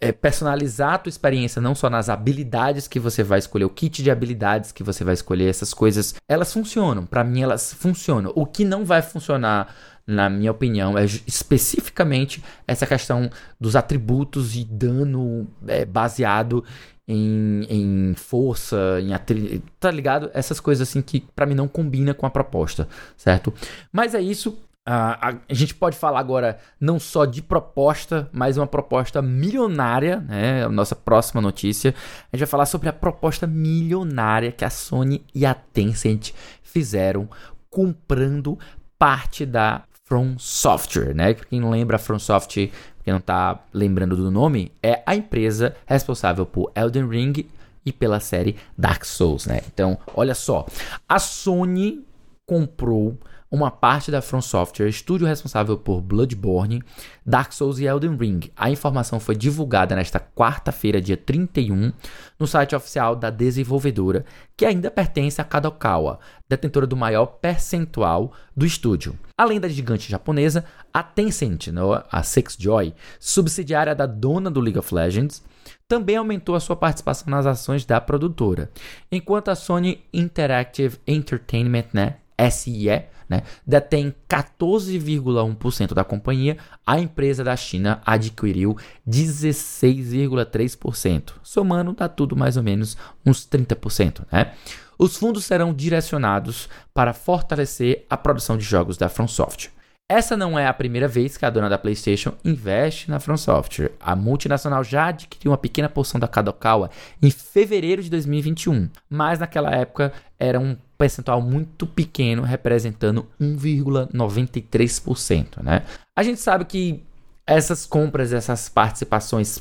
é, 0.00 0.12
personalizar 0.12 0.94
a 0.94 0.98
tua 0.98 1.10
experiência 1.10 1.60
não 1.60 1.74
só 1.74 1.90
nas 1.90 2.08
habilidades 2.08 2.86
que 2.86 3.00
você 3.00 3.22
vai 3.22 3.38
escolher, 3.38 3.64
o 3.64 3.70
kit 3.70 4.02
de 4.02 4.10
habilidades 4.10 4.72
que 4.72 4.82
você 4.82 5.04
vai 5.04 5.14
escolher, 5.14 5.48
essas 5.48 5.74
coisas, 5.74 6.14
elas 6.28 6.52
funcionam. 6.52 7.04
Para 7.04 7.24
mim, 7.24 7.42
elas 7.42 7.72
funcionam. 7.72 8.32
O 8.34 8.46
que 8.46 8.64
não 8.64 8.84
vai 8.84 9.02
funcionar 9.02 9.74
na 10.06 10.30
minha 10.30 10.52
opinião, 10.52 10.96
é 10.96 11.04
especificamente 11.04 12.42
essa 12.66 12.86
questão 12.86 13.28
dos 13.60 13.74
atributos 13.74 14.54
e 14.54 14.64
dano 14.64 15.48
é, 15.66 15.84
baseado 15.84 16.64
em, 17.08 17.66
em, 17.68 18.14
força, 18.14 19.00
em 19.00 19.12
atri... 19.12 19.62
tá 19.80 19.90
ligado? 19.90 20.30
Essas 20.32 20.60
coisas 20.60 20.88
assim 20.88 21.02
que 21.02 21.20
para 21.34 21.46
mim 21.46 21.54
não 21.54 21.66
combina 21.66 22.14
com 22.14 22.24
a 22.24 22.30
proposta, 22.30 22.88
certo? 23.16 23.52
Mas 23.92 24.14
é 24.14 24.20
isso. 24.20 24.56
a, 24.84 25.30
a, 25.30 25.54
gente 25.54 25.74
pode 25.74 25.96
falar 25.96 26.20
agora 26.20 26.58
não 26.80 27.00
só 27.00 27.24
de 27.24 27.42
proposta, 27.42 28.28
mas 28.32 28.56
uma 28.56 28.66
proposta 28.66 29.20
milionária, 29.20 30.20
né? 30.20 30.64
A 30.64 30.68
nossa 30.68 30.94
próxima 30.94 31.40
notícia. 31.40 31.94
A 32.32 32.36
gente 32.36 32.44
vai 32.44 32.48
falar 32.48 32.66
sobre 32.66 32.88
a 32.88 32.92
proposta 32.92 33.46
milionária 33.46 34.52
que 34.52 34.64
a 34.64 34.70
Sony 34.70 35.24
e 35.34 35.44
a 35.44 35.54
Tencent 35.54 36.32
fizeram 36.62 37.28
comprando 37.70 38.58
parte 38.98 39.44
da 39.44 39.82
From 40.06 40.36
Software, 40.38 41.12
né? 41.12 41.34
Quem 41.34 41.60
não 41.60 41.70
lembra 41.70 41.98
From 41.98 42.20
Software, 42.20 42.70
quem 43.04 43.12
não 43.12 43.20
tá 43.20 43.60
lembrando 43.74 44.16
do 44.16 44.30
nome, 44.30 44.70
é 44.80 45.02
a 45.04 45.16
empresa 45.16 45.74
responsável 45.84 46.46
por 46.46 46.70
Elden 46.76 47.08
Ring 47.08 47.44
e 47.84 47.92
pela 47.92 48.20
série 48.20 48.56
Dark 48.78 49.04
Souls, 49.04 49.46
né? 49.46 49.62
Então, 49.66 49.98
olha 50.14 50.34
só, 50.34 50.64
a 51.08 51.18
Sony 51.18 52.04
comprou 52.46 53.18
uma 53.50 53.70
parte 53.70 54.10
da 54.10 54.22
From 54.22 54.40
Software, 54.40 54.88
estúdio 54.88 55.26
responsável 55.26 55.76
por 55.76 56.00
Bloodborne, 56.00 56.82
Dark 57.24 57.52
Souls 57.52 57.78
e 57.78 57.84
Elden 57.84 58.16
Ring. 58.16 58.40
A 58.56 58.70
informação 58.70 59.18
foi 59.18 59.34
divulgada 59.34 59.94
nesta 59.94 60.20
quarta-feira, 60.20 61.00
dia 61.00 61.16
31, 61.16 61.92
no 62.38 62.46
site 62.46 62.74
oficial 62.74 63.16
da 63.16 63.30
desenvolvedora, 63.30 64.24
que 64.56 64.64
ainda 64.64 64.90
pertence 64.90 65.40
a 65.40 65.44
Kadokawa, 65.44 66.18
detentora 66.48 66.86
do 66.86 66.96
maior 66.96 67.26
percentual 67.26 68.32
do 68.56 68.66
estúdio. 68.66 69.18
Além 69.36 69.60
da 69.60 69.68
gigante 69.68 70.10
japonesa, 70.10 70.64
a 70.92 71.02
Tencent, 71.02 71.68
a 72.10 72.22
Six 72.22 72.56
Joy, 72.58 72.94
subsidiária 73.18 73.94
da 73.94 74.06
dona 74.06 74.50
do 74.50 74.60
League 74.60 74.78
of 74.78 74.94
Legends, 74.94 75.42
também 75.88 76.16
aumentou 76.16 76.54
a 76.54 76.60
sua 76.60 76.76
participação 76.76 77.28
nas 77.28 77.46
ações 77.46 77.84
da 77.84 78.00
produtora, 78.00 78.70
enquanto 79.10 79.48
a 79.48 79.54
Sony 79.54 80.04
Interactive 80.12 80.98
Entertainment, 81.06 81.86
né, 81.92 82.16
SIE, 82.50 83.04
né, 83.28 83.42
detém 83.66 84.14
14,1% 84.28 85.94
da 85.94 86.04
companhia, 86.04 86.56
a 86.86 87.00
empresa 87.00 87.42
da 87.42 87.56
China 87.56 88.00
adquiriu 88.06 88.76
16,3%, 89.08 91.32
somando 91.42 91.92
dá 91.92 92.08
tudo 92.08 92.36
mais 92.36 92.56
ou 92.56 92.62
menos 92.62 92.96
uns 93.24 93.44
30%, 93.46 94.24
né? 94.30 94.52
Os 94.98 95.16
fundos 95.16 95.44
serão 95.44 95.74
direcionados 95.74 96.70
para 96.94 97.12
fortalecer 97.12 98.06
a 98.08 98.16
produção 98.16 98.56
de 98.56 98.64
jogos 98.64 98.96
da 98.96 99.10
From 99.10 99.28
Software. 99.28 99.75
Essa 100.08 100.36
não 100.36 100.56
é 100.56 100.68
a 100.68 100.72
primeira 100.72 101.08
vez 101.08 101.36
que 101.36 101.44
a 101.44 101.50
dona 101.50 101.68
da 101.68 101.76
PlayStation 101.76 102.32
investe 102.44 103.10
na 103.10 103.18
From 103.18 103.36
Software. 103.36 103.90
A 103.98 104.14
multinacional 104.14 104.84
já 104.84 105.08
adquiriu 105.08 105.50
uma 105.50 105.58
pequena 105.58 105.88
porção 105.88 106.20
da 106.20 106.28
Kadokawa 106.28 106.90
em 107.20 107.28
fevereiro 107.28 108.00
de 108.00 108.08
2021, 108.10 108.88
mas 109.10 109.40
naquela 109.40 109.72
época 109.72 110.12
era 110.38 110.60
um 110.60 110.76
percentual 110.96 111.42
muito 111.42 111.88
pequeno, 111.88 112.42
representando 112.42 113.26
1,93%. 113.40 115.60
Né? 115.60 115.82
A 116.14 116.22
gente 116.22 116.40
sabe 116.40 116.64
que 116.66 117.02
essas 117.44 117.84
compras, 117.84 118.32
essas 118.32 118.68
participações 118.68 119.60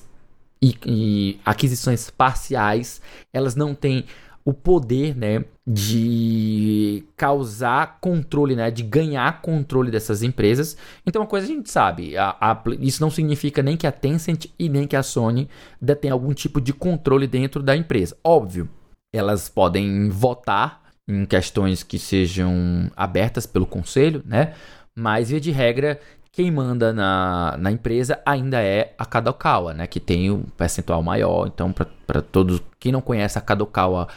e, 0.62 0.78
e 0.86 1.40
aquisições 1.44 2.12
parciais, 2.12 3.02
elas 3.34 3.56
não 3.56 3.74
têm 3.74 4.06
o 4.46 4.54
poder, 4.54 5.18
né, 5.18 5.44
de 5.66 7.04
causar 7.18 7.98
controle, 8.00 8.56
né, 8.56 8.70
de 8.70 8.84
ganhar 8.84 9.42
controle 9.42 9.90
dessas 9.90 10.22
empresas. 10.22 10.78
Então, 11.06 11.24
uma 11.24 11.28
coisa 11.28 11.48
a 11.48 11.50
gente 11.50 11.70
sabe, 11.72 12.16
a, 12.16 12.36
a, 12.40 12.64
isso 12.80 13.02
não 13.02 13.10
significa 13.10 13.64
nem 13.64 13.76
que 13.76 13.88
a 13.88 13.92
Tencent 13.92 14.46
e 14.60 14.70
nem 14.70 14.88
que 14.88 14.96
a 14.96 15.02
Sony 15.02 15.50
detêm 15.82 16.12
algum 16.12 16.32
tipo 16.32 16.62
de 16.62 16.72
controle 16.72 17.26
dentro 17.26 17.64
da 17.64 17.76
empresa. 17.76 18.16
Óbvio, 18.24 18.70
elas 19.12 19.50
podem 19.50 20.10
votar 20.10 20.84
em 21.08 21.26
questões 21.26 21.82
que 21.82 21.98
sejam 21.98 22.92
abertas 22.96 23.48
pelo 23.48 23.66
conselho, 23.66 24.22
né? 24.26 24.54
Mas, 24.98 25.30
via 25.30 25.42
de 25.42 25.52
regra, 25.52 26.00
quem 26.36 26.52
manda 26.52 26.92
na, 26.92 27.56
na 27.58 27.72
empresa 27.72 28.20
ainda 28.26 28.62
é 28.62 28.94
a 28.98 29.06
Kadokawa, 29.06 29.74
né? 29.74 29.88
Que 29.88 30.02
tem 30.02 30.30
um 30.30 30.44
percentual 30.44 31.02
maior. 31.02 31.48
Então, 31.48 31.72
para 31.72 32.22
todos 32.22 32.62
quem 32.78 32.92
não 32.92 33.00
conhece 33.00 33.38
a 33.38 33.42
Kadokawa 33.42 34.10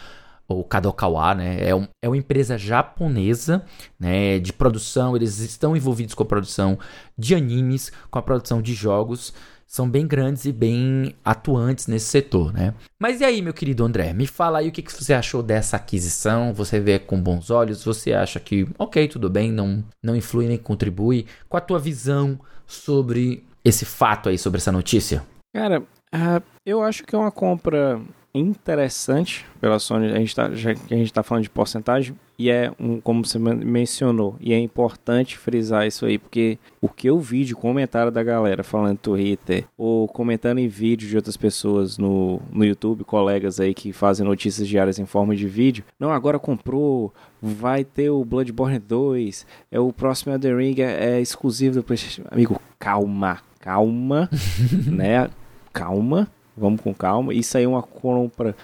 ou 0.48 0.64
Kadokawa, 0.64 1.37
né? 1.37 1.59
É, 1.61 1.72
um, 1.72 1.87
é 2.02 2.09
uma 2.09 2.16
empresa 2.16 2.59
japonesa, 2.59 3.64
né? 4.00 4.40
De 4.40 4.52
produção. 4.52 5.14
Eles 5.14 5.38
estão 5.38 5.76
envolvidos 5.76 6.12
com 6.12 6.24
a 6.24 6.26
produção 6.26 6.76
de 7.16 7.37
animes, 7.37 7.92
com 8.11 8.18
a 8.18 8.22
produção 8.22 8.61
de 8.61 8.74
jogos 8.74 9.33
são 9.68 9.88
bem 9.88 10.07
grandes 10.07 10.46
e 10.46 10.52
bem 10.52 11.14
atuantes 11.22 11.87
nesse 11.87 12.07
setor, 12.07 12.54
né? 12.54 12.72
Mas 12.98 13.20
e 13.20 13.24
aí, 13.24 13.42
meu 13.42 13.52
querido 13.52 13.85
André, 13.85 14.14
me 14.14 14.26
fala 14.26 14.61
aí 14.61 14.68
o 14.68 14.72
que, 14.72 14.81
que 14.81 14.92
você 14.92 15.12
achou 15.12 15.42
dessa 15.42 15.76
aquisição? 15.76 16.54
Você 16.54 16.81
vê 16.81 16.98
com 16.98 17.20
bons 17.20 17.50
olhos? 17.50 17.85
Você 17.85 18.14
acha 18.14 18.40
que, 18.40 18.66
ok, 18.78 19.07
tudo 19.07 19.28
bem, 19.28 19.52
não, 19.52 19.85
não 20.02 20.16
influi 20.16 20.48
nem 20.48 20.57
contribui? 20.57 21.26
Qual 21.50 21.59
a 21.59 21.64
tua 21.64 21.78
visão 21.78 22.40
sobre 22.66 23.44
esse 23.62 23.85
fato 23.85 24.31
aí, 24.31 24.38
sobre 24.38 24.57
essa 24.57 24.72
notícia? 24.72 25.22
Cara, 25.54 25.81
uh, 25.81 26.42
eu 26.64 26.83
acho 26.83 27.04
que 27.04 27.14
é 27.14 27.18
uma 27.18 27.31
compra 27.31 28.00
interessante 28.35 29.44
pela 29.61 29.78
Sony, 29.78 30.12
a 30.12 30.18
gente 30.18 30.35
tá, 30.35 30.50
já 30.54 30.74
que 30.74 30.94
a 30.94 30.96
gente 30.96 31.09
está 31.09 31.22
falando 31.22 31.44
de 31.44 31.50
porcentagem, 31.50 32.16
e 32.38 32.51
é 32.51 32.70
um, 32.79 33.01
como 33.01 33.24
você 33.24 33.38
mencionou, 33.38 34.37
e 34.40 34.53
é 34.53 34.59
importante 34.59 35.37
frisar 35.37 35.87
isso 35.87 36.07
aí, 36.07 36.18
porque 36.18 36.59
o 36.81 36.88
que 36.88 37.09
eu 37.09 37.18
vi 37.18 37.44
de 37.44 37.55
comentário 37.55 38.12
da 38.12 38.22
galera 38.22 38.62
falando 38.62 38.92
no 38.92 38.98
Twitter, 38.98 39.64
ou 39.77 40.07
comentando 40.07 40.59
em 40.59 40.68
vídeo 40.68 41.09
de 41.09 41.16
outras 41.16 41.37
pessoas 41.37 41.98
no, 41.98 42.40
no 42.53 42.64
YouTube, 42.64 43.05
colegas 43.05 43.59
aí 43.59 43.74
que 43.74 43.92
fazem 43.92 44.24
notícias 44.24 44.68
diárias 44.68 44.98
em 44.98 45.07
forma 45.07 45.35
de 45.35 45.46
vídeo, 45.46 45.85
não, 45.98 46.12
agora 46.12 46.38
comprou, 46.38 47.12
vai 47.42 47.85
ter 47.85 48.11
o 48.11 48.24
Bloodborne 48.24 48.79
2, 48.79 49.46
é 49.70 49.81
o 49.81 49.92
próximo 49.92 50.33
Elden 50.33 50.57
Ring, 50.57 50.81
é, 50.81 51.16
é 51.16 51.20
exclusivo 51.20 51.77
do 51.77 51.83
PlayStation. 51.83 52.22
Amigo, 52.31 52.61
calma, 52.79 53.40
calma, 53.61 54.31
né? 54.87 55.29
Calma 55.72 56.29
vamos 56.59 56.81
com 56.81 56.92
calma. 56.92 57.33
Isso 57.33 57.57
aí 57.57 57.64
é 57.64 57.68
uma 57.68 57.83
compra 57.83 58.55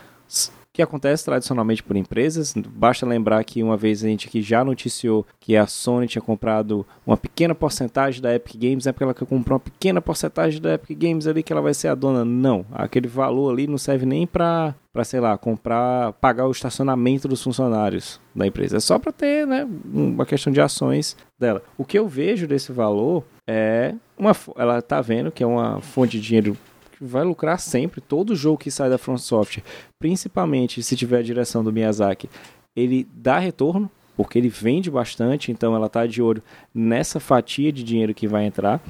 que 0.75 0.83
acontece 0.83 1.25
tradicionalmente 1.25 1.85
por 1.85 1.95
empresas. 1.95 2.53
Basta 2.57 3.07
lembrar 3.07 3.45
que 3.45 3.63
uma 3.63 3.77
vez 3.77 4.03
a 4.03 4.09
gente 4.09 4.27
aqui 4.27 4.43
já 4.43 4.65
noticiou 4.65 5.25
que 5.39 5.57
a 5.57 5.69
Sony 5.69 6.09
tinha 6.09 6.21
comprado 6.21 6.85
uma 7.07 7.17
pequena 7.17 7.55
porcentagem 7.55 8.21
da 8.21 8.35
Epic 8.35 8.57
Games, 8.57 8.85
é 8.85 8.93
porque 8.93 9.05
ela 9.05 9.15
comprar 9.15 9.55
uma 9.55 9.61
pequena 9.61 10.03
porcentagem 10.03 10.61
da 10.61 10.75
Epic 10.75 10.99
Games 10.99 11.29
ali 11.29 11.45
que 11.45 11.53
ela 11.53 11.63
vai 11.63 11.73
ser 11.73 11.87
a 11.87 11.95
dona. 11.95 12.25
Não, 12.25 12.67
aquele 12.73 13.07
valor 13.07 13.53
ali 13.53 13.69
não 13.69 13.79
serve 13.79 14.05
nem 14.05 14.27
para 14.27 14.75
para 14.93 15.03
sei 15.03 15.19
lá, 15.19 15.37
comprar, 15.37 16.13
pagar 16.15 16.47
o 16.47 16.53
estacionamento 16.53 17.27
dos 17.27 17.43
funcionários 17.43 18.21
da 18.33 18.47
empresa. 18.47 18.77
É 18.77 18.81
só 18.81 18.97
para 18.97 19.11
ter, 19.11 19.45
né, 19.45 19.67
uma 19.93 20.25
questão 20.25 20.53
de 20.53 20.61
ações 20.61 21.17
dela. 21.37 21.65
O 21.77 21.85
que 21.85 21.99
eu 21.99 22.07
vejo 22.07 22.47
desse 22.47 22.71
valor 22.71 23.25
é 23.45 23.93
uma 24.17 24.31
ela 24.57 24.81
tá 24.81 25.01
vendo 25.01 25.33
que 25.33 25.43
é 25.43 25.47
uma 25.47 25.81
fonte 25.81 26.21
de 26.21 26.25
dinheiro 26.25 26.57
vai 27.01 27.25
lucrar 27.25 27.59
sempre. 27.59 28.01
Todo 28.01 28.37
jogo 28.37 28.59
que 28.59 28.71
sai 28.71 28.91
da 28.91 28.99
Front 28.99 29.19
Software, 29.19 29.65
principalmente 29.99 30.83
se 30.83 30.97
tiver 30.97 31.19
a 31.19 31.23
direção 31.23 31.65
do 31.65 31.73
Miyazaki, 31.73 32.29
ele 32.77 33.07
dá 33.15 33.39
retorno, 33.39 33.91
porque 34.17 34.39
ele 34.39 34.49
vende 34.49 34.91
bastante, 34.91 35.51
então 35.51 35.75
ela 35.75 35.87
está 35.87 36.07
de 36.07 36.23
olho 36.23 36.43
nessa 36.75 37.19
fatia 37.19 37.73
de 37.73 37.83
dinheiro 37.83 38.15
que 38.15 38.29
vai 38.29 38.45
entrar. 38.45 38.81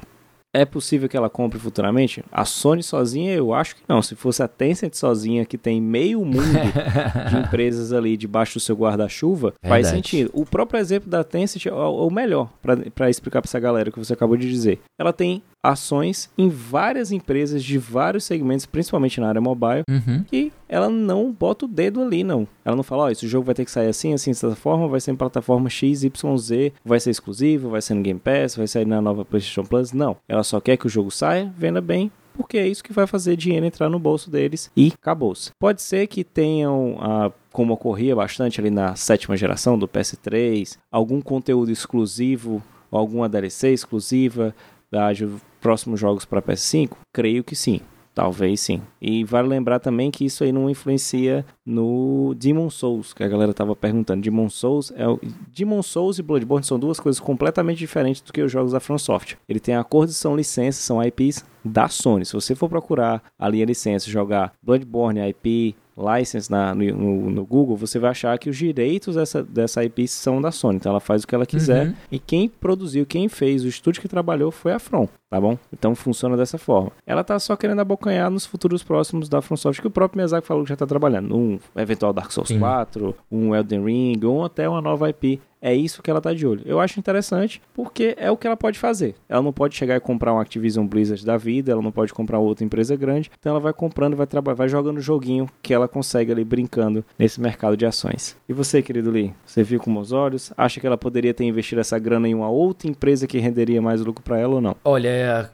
É 0.55 0.63
possível 0.63 1.09
que 1.09 1.17
ela 1.17 1.29
compre 1.29 1.59
futuramente? 1.59 2.23
A 2.31 2.45
Sony 2.45 2.81
sozinha, 2.81 3.33
eu 3.33 3.53
acho 3.53 3.75
que 3.75 3.81
não. 3.89 4.01
Se 4.01 4.15
fosse 4.15 4.41
a 4.41 4.47
Tencent 4.47 4.93
sozinha, 4.93 5.43
que 5.43 5.57
tem 5.57 5.81
meio 5.81 6.23
mundo 6.23 6.37
de 7.29 7.37
empresas 7.39 7.91
ali 7.91 8.15
debaixo 8.15 8.53
do 8.53 8.61
seu 8.61 8.73
guarda-chuva, 8.73 9.53
faz 9.61 9.87
sentido. 9.87 10.31
O 10.33 10.45
próprio 10.45 10.79
exemplo 10.79 11.09
da 11.09 11.25
Tencent 11.25 11.65
é 11.65 11.73
o 11.73 12.09
melhor 12.09 12.49
para 12.95 13.09
explicar 13.09 13.41
para 13.41 13.49
essa 13.49 13.59
galera 13.59 13.91
que 13.91 13.99
você 13.99 14.13
acabou 14.13 14.37
de 14.37 14.49
dizer. 14.49 14.79
Ela 14.97 15.11
tem 15.11 15.43
ações 15.71 16.29
em 16.37 16.49
várias 16.49 17.11
empresas 17.11 17.63
de 17.63 17.77
vários 17.77 18.23
segmentos, 18.23 18.65
principalmente 18.65 19.19
na 19.19 19.27
área 19.27 19.41
mobile, 19.41 19.83
uhum. 19.89 20.23
que 20.23 20.51
ela 20.67 20.89
não 20.89 21.31
bota 21.31 21.65
o 21.65 21.67
dedo 21.67 22.01
ali, 22.01 22.23
não. 22.23 22.47
Ela 22.63 22.75
não 22.75 22.83
fala, 22.83 23.03
ó, 23.03 23.05
oh, 23.07 23.09
esse 23.09 23.27
jogo 23.27 23.45
vai 23.45 23.55
ter 23.55 23.65
que 23.65 23.71
sair 23.71 23.87
assim, 23.87 24.13
assim, 24.13 24.31
dessa 24.31 24.55
forma, 24.55 24.87
vai 24.87 24.99
ser 24.99 25.11
em 25.11 25.15
plataforma 25.15 25.69
X, 25.69 26.03
Y, 26.03 26.37
Z, 26.37 26.73
vai 26.83 26.99
ser 26.99 27.11
exclusivo, 27.11 27.69
vai 27.69 27.81
ser 27.81 27.93
no 27.93 28.01
Game 28.01 28.19
Pass, 28.19 28.55
vai 28.55 28.67
sair 28.67 28.85
na 28.85 29.01
nova 29.01 29.25
PlayStation 29.25 29.63
Plus. 29.63 29.91
Não. 29.91 30.17
Ela 30.27 30.43
só 30.43 30.59
quer 30.59 30.77
que 30.77 30.87
o 30.87 30.89
jogo 30.89 31.11
saia, 31.11 31.53
venda 31.57 31.81
bem, 31.81 32.11
porque 32.35 32.57
é 32.57 32.67
isso 32.67 32.83
que 32.83 32.93
vai 32.93 33.07
fazer 33.07 33.35
dinheiro 33.35 33.65
entrar 33.65 33.89
no 33.89 33.99
bolso 33.99 34.29
deles 34.29 34.69
e 34.75 34.93
acabou-se. 34.93 35.51
Pode 35.59 35.81
ser 35.81 36.07
que 36.07 36.23
tenham, 36.23 36.97
ah, 36.99 37.31
como 37.51 37.73
ocorria 37.73 38.15
bastante 38.15 38.59
ali 38.59 38.69
na 38.69 38.95
sétima 38.95 39.37
geração 39.37 39.77
do 39.77 39.87
PS3, 39.87 40.77
algum 40.91 41.21
conteúdo 41.21 41.71
exclusivo, 41.71 42.61
alguma 42.91 43.29
DLC 43.29 43.71
exclusiva, 43.71 44.53
haja 44.91 45.29
próximos 45.61 45.99
jogos 45.99 46.25
para 46.25 46.41
PS5? 46.41 46.91
Creio 47.13 47.43
que 47.43 47.55
sim. 47.55 47.81
Talvez 48.15 48.61
sim. 48.61 48.81
E 49.01 49.25
vale 49.25 49.49
lembrar 49.49 49.77
também 49.77 50.09
que 50.09 50.23
isso 50.23 50.45
aí 50.45 50.51
não 50.53 50.69
influencia 50.69 51.45
no 51.65 52.33
Demon 52.37 52.69
Souls, 52.69 53.13
que 53.13 53.21
a 53.21 53.27
galera 53.27 53.53
tava 53.53 53.75
perguntando. 53.75 54.21
Demon 54.21 54.49
Souls 54.49 54.93
é 54.95 55.05
o... 55.05 55.19
Demon 55.53 55.83
Souls 55.83 56.17
e 56.17 56.23
Bloodborne 56.23 56.63
são 56.63 56.79
duas 56.79 56.97
coisas 56.97 57.19
completamente 57.19 57.77
diferentes 57.77 58.21
do 58.21 58.31
que 58.31 58.41
os 58.41 58.49
jogos 58.49 58.71
da 58.71 58.79
FromSoft. 58.79 59.37
Ele 59.49 59.59
tem 59.59 59.75
acordos 59.75 60.15
são 60.15 60.33
licenças, 60.33 60.81
são 60.81 61.03
IPs 61.03 61.43
da 61.63 61.89
Sony. 61.89 62.25
Se 62.25 62.31
você 62.31 62.55
for 62.55 62.69
procurar 62.69 63.21
ali 63.37 63.61
a 63.61 63.65
licença, 63.65 64.09
jogar 64.09 64.53
Bloodborne 64.63 65.19
IP, 65.31 65.75
license 65.97 66.51
na, 66.51 66.75
no, 66.75 67.31
no, 67.31 67.45
Google, 67.45 67.77
você 67.77 67.97
vai 67.97 68.11
achar 68.11 68.37
que 68.37 68.49
os 68.49 68.57
direitos 68.57 69.15
dessa, 69.15 69.41
dessa 69.41 69.83
IP 69.83 70.07
são 70.07 70.41
da 70.41 70.51
Sony. 70.51 70.77
Então 70.77 70.91
ela 70.91 70.99
faz 70.99 71.23
o 71.23 71.27
que 71.27 71.33
ela 71.33 71.45
quiser. 71.45 71.87
Uhum. 71.87 71.93
E 72.11 72.19
quem 72.19 72.49
produziu, 72.49 73.05
quem 73.05 73.29
fez, 73.29 73.63
o 73.63 73.67
estúdio 73.67 74.01
que 74.01 74.07
trabalhou 74.07 74.51
foi 74.51 74.73
a 74.73 74.79
From, 74.79 75.07
tá 75.35 75.41
bom? 75.41 75.57
Então 75.73 75.93
funciona 75.93 76.37
dessa 76.37 76.57
forma. 76.57 76.91
Ela 77.05 77.21
tá 77.21 77.37
só 77.39 77.57
querendo 77.57 77.81
abocanhar 77.81 78.29
nos 78.31 78.45
futuros 78.45 78.81
próximos 78.83 79.27
da 79.27 79.41
From 79.41 79.57
Software, 79.57 79.81
que 79.81 79.87
o 79.87 79.91
próprio 79.91 80.17
Miyazaki 80.17 80.47
falou 80.47 80.63
que 80.63 80.69
já 80.69 80.77
tá 80.77 80.85
trabalhando. 80.85 81.35
Um 81.35 81.59
eventual 81.75 82.13
Dark 82.13 82.31
Souls 82.31 82.47
Sim. 82.47 82.59
4, 82.59 83.13
um 83.29 83.53
Elden 83.53 83.83
Ring, 83.83 84.19
ou 84.23 84.45
até 84.45 84.67
uma 84.67 84.81
nova 84.81 85.09
IP 85.09 85.41
é 85.65 85.73
isso 85.73 86.03
que 86.03 86.11
ela 86.11 86.21
tá 86.21 86.31
de 86.31 86.45
olho. 86.45 86.61
Eu 86.63 86.79
acho 86.79 86.99
interessante 86.99 87.59
porque 87.73 88.13
é 88.19 88.29
o 88.29 88.37
que 88.37 88.45
ela 88.45 88.55
pode 88.55 88.77
fazer. 88.77 89.15
Ela 89.27 89.41
não 89.41 89.51
pode 89.51 89.75
chegar 89.75 89.95
e 89.95 89.99
comprar 89.99 90.31
um 90.31 90.39
Activision 90.39 90.85
Blizzard 90.85 91.25
da 91.25 91.37
vida, 91.37 91.71
ela 91.71 91.81
não 91.81 91.91
pode 91.91 92.13
comprar 92.13 92.37
outra 92.37 92.63
empresa 92.63 92.95
grande, 92.95 93.31
então 93.39 93.49
ela 93.49 93.59
vai 93.59 93.73
comprando, 93.73 94.15
vai 94.15 94.27
trabalhar, 94.27 94.55
vai 94.55 94.69
jogando 94.69 95.01
joguinho 95.01 95.49
que 95.63 95.73
ela 95.73 95.87
consegue 95.87 96.31
ali 96.31 96.43
brincando 96.43 97.03
nesse 97.17 97.41
mercado 97.41 97.75
de 97.75 97.83
ações. 97.83 98.37
E 98.47 98.53
você, 98.53 98.79
querido 98.83 99.09
Lee, 99.09 99.33
você 99.43 99.63
viu 99.63 99.79
com 99.79 99.97
os 99.97 100.11
olhos? 100.11 100.53
Acha 100.55 100.79
que 100.79 100.85
ela 100.85 100.99
poderia 100.99 101.33
ter 101.33 101.45
investido 101.45 101.81
essa 101.81 101.97
grana 101.97 102.27
em 102.27 102.35
uma 102.35 102.49
outra 102.49 102.87
empresa 102.87 103.25
que 103.25 103.39
renderia 103.39 103.81
mais 103.81 104.01
lucro 104.01 104.23
para 104.23 104.37
ela 104.37 104.53
ou 104.53 104.61
não? 104.61 104.75
Olha, 104.83 105.09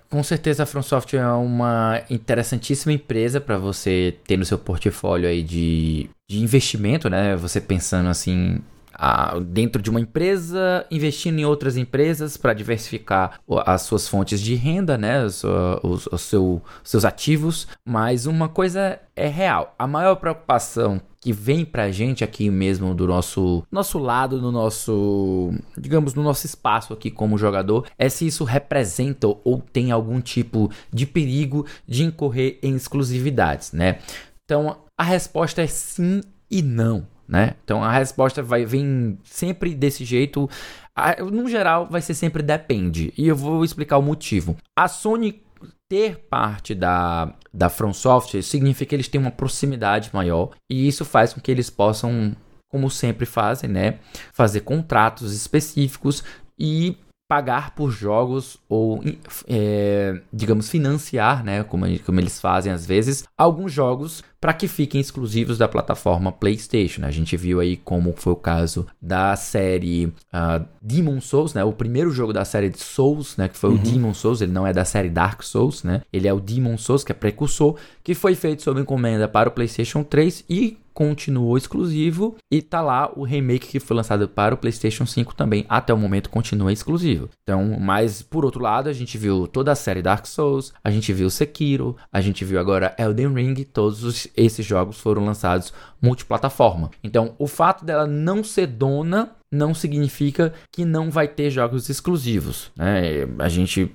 com 0.10 0.24
certeza 0.24 0.64
a 0.64 0.66
From 0.66 0.82
Software 0.82 1.20
é 1.20 1.28
uma 1.28 2.02
interessantíssima 2.10 2.94
empresa 2.94 3.40
para 3.40 3.58
você 3.58 4.16
ter 4.26 4.38
no 4.38 4.46
seu 4.46 4.58
portfólio 4.58 5.28
aí 5.28 5.44
de, 5.44 6.10
de 6.30 6.40
investimento, 6.40 7.10
né? 7.10 7.36
Você 7.36 7.60
pensando 7.62 8.10
assim, 8.10 8.60
dentro 9.48 9.82
de 9.82 9.90
uma 9.90 10.00
empresa, 10.00 10.86
investindo 10.92 11.40
em 11.40 11.46
outras 11.46 11.78
empresas 11.78 12.38
para 12.38 12.54
diversificar 12.54 13.40
as 13.66 13.82
suas 13.84 14.08
fontes 14.08 14.40
de 14.40 14.56
renda, 14.56 14.98
né, 14.98 15.24
os, 15.24 15.44
os, 15.84 16.08
os 16.08 16.22
seu, 16.22 16.62
seus 16.84 17.06
ativos. 17.06 17.68
Mas 17.86 18.26
uma 18.26 18.48
coisa 18.48 19.00
é 19.16 19.28
real: 19.28 19.74
a 19.78 19.88
maior 19.88 20.16
preocupação 20.16 21.02
que 21.20 21.32
vem 21.32 21.64
pra 21.64 21.92
gente 21.92 22.24
aqui 22.24 22.50
mesmo 22.50 22.96
do 22.96 23.08
nosso 23.08 23.64
nosso 23.72 24.00
lado, 24.00 24.42
no 24.42 24.52
nosso, 24.52 25.54
digamos, 25.78 26.16
no 26.16 26.24
nosso 26.24 26.46
espaço 26.46 26.94
aqui 26.94 27.12
como 27.12 27.38
jogador, 27.38 27.88
é 27.98 28.10
se 28.10 28.26
isso 28.26 28.44
representa 28.44 29.28
ou 29.28 29.62
tem 29.72 29.92
algum 29.92 30.20
tipo 30.20 30.72
de 30.92 31.06
perigo 31.06 31.66
de 31.88 32.04
incorrer 32.04 32.58
em 32.64 32.76
exclusividades, 32.76 33.72
né? 33.72 34.00
Então, 34.44 34.78
a 34.98 35.04
resposta 35.04 35.62
é 35.62 35.68
sim 35.68 36.22
e 36.50 36.62
não 36.62 37.08
né? 37.32 37.56
Então 37.64 37.82
a 37.82 37.94
resposta 37.94 38.44
vai 38.44 38.66
vir 38.66 39.18
sempre 39.24 39.74
desse 39.74 40.04
jeito. 40.04 40.50
No 41.32 41.48
geral, 41.48 41.88
vai 41.90 42.02
ser 42.02 42.14
sempre 42.14 42.44
depende. 42.44 43.14
E 43.18 43.26
eu 43.26 43.36
vou 43.38 43.64
explicar 43.64 43.98
o 43.98 44.02
motivo. 44.02 44.58
A 44.78 44.90
Sony 44.90 45.42
ter 45.88 46.18
parte 46.30 46.76
da, 46.76 47.34
da 47.54 47.70
From 47.70 47.94
Software 47.94 48.42
significa 48.42 48.90
que 48.90 48.96
eles 48.96 49.08
têm 49.08 49.22
uma 49.22 49.32
proximidade 49.32 50.10
maior. 50.14 50.52
E 50.70 50.86
isso 50.86 51.06
faz 51.06 51.34
com 51.34 51.40
que 51.40 51.50
eles 51.50 51.70
possam, 51.70 52.36
como 52.70 52.90
sempre 52.90 53.26
fazem, 53.26 53.70
né? 53.70 54.00
Fazer 54.34 54.62
contratos 54.62 55.34
específicos 55.34 56.26
e 56.60 56.98
pagar 57.32 57.74
por 57.76 57.92
jogos 57.92 58.58
ou, 58.68 59.02
é, 59.48 60.20
digamos, 60.34 60.68
financiar, 60.68 61.46
né, 61.46 61.64
como, 61.64 61.86
como 62.00 62.20
eles 62.20 62.42
fazem 62.42 62.74
às 62.74 62.86
vezes, 62.86 63.24
alguns 63.38 63.72
jogos 63.72 64.22
para 64.42 64.52
que 64.52 64.68
fiquem 64.68 65.00
exclusivos 65.00 65.58
da 65.58 65.66
plataforma 65.66 66.30
PlayStation. 66.30 67.06
A 67.06 67.12
gente 67.12 67.38
viu 67.38 67.62
aí 67.62 67.78
como 67.78 68.12
foi 68.18 68.34
o 68.34 68.36
caso 68.36 68.86
da 69.02 69.34
série 69.38 70.08
uh, 70.08 70.66
Demon 70.82 71.22
Souls, 71.22 71.54
né, 71.54 71.64
o 71.64 71.72
primeiro 71.72 72.12
jogo 72.12 72.34
da 72.34 72.44
série 72.44 72.70
de 72.70 72.80
Souls, 72.80 73.38
né, 73.38 73.48
que 73.48 73.58
foi 73.58 73.70
uhum. 73.70 73.78
o 73.78 73.80
Demon 73.80 74.14
Souls, 74.14 74.42
ele 74.42 74.52
não 74.52 74.68
é 74.68 74.74
da 74.74 74.84
série 74.84 75.10
Dark 75.10 75.42
Souls, 75.42 75.86
né, 75.86 76.02
ele 76.12 76.28
é 76.28 76.34
o 76.34 76.40
Demon 76.42 76.78
Souls, 76.78 77.02
que 77.02 77.14
é 77.14 77.16
precursor, 77.16 77.78
que 78.04 78.14
foi 78.14 78.36
feito 78.36 78.62
sob 78.62 78.82
encomenda 78.82 79.26
para 79.26 79.48
o 79.48 79.54
PlayStation 79.54 80.04
3 80.04 80.44
e 80.50 80.78
continuou 81.02 81.58
exclusivo 81.58 82.36
e 82.52 82.62
tá 82.62 82.80
lá 82.80 83.12
o 83.16 83.24
remake 83.24 83.68
que 83.68 83.80
foi 83.80 83.98
lançado 83.98 84.28
para 84.28 84.54
o 84.54 84.58
PlayStation 84.58 85.04
5 85.04 85.34
também 85.34 85.66
até 85.68 85.92
o 85.92 85.98
momento 85.98 86.30
continua 86.30 86.72
exclusivo. 86.72 87.28
Então, 87.42 87.76
mas 87.80 88.22
por 88.22 88.46
outro 88.46 88.62
lado, 88.62 88.88
a 88.88 88.94
gente 88.94 89.18
viu 89.18 89.48
toda 89.48 89.72
a 89.72 89.76
série 89.76 90.04
Dark 90.04 90.28
Souls, 90.28 90.72
a 90.84 90.92
gente 90.92 91.12
viu 91.12 91.28
Sekiro, 91.32 91.98
a 92.14 92.22
gente 92.22 92.46
viu 92.46 92.60
agora 92.60 92.94
Elden 93.00 93.34
Ring, 93.34 93.64
todos 93.64 94.04
os, 94.04 94.28
esses 94.38 94.64
jogos 94.64 95.00
foram 95.00 95.26
lançados 95.26 95.74
multiplataforma. 96.00 96.92
Então, 97.04 97.34
o 97.40 97.48
fato 97.48 97.84
dela 97.84 98.06
não 98.06 98.44
ser 98.44 98.68
dona 98.68 99.32
não 99.52 99.74
significa 99.74 100.54
que 100.72 100.86
não 100.86 101.12
vai 101.12 101.28
ter 101.28 101.50
jogos 101.50 101.90
exclusivos. 101.90 102.72
Né? 102.76 103.28
A 103.38 103.50
gente 103.50 103.92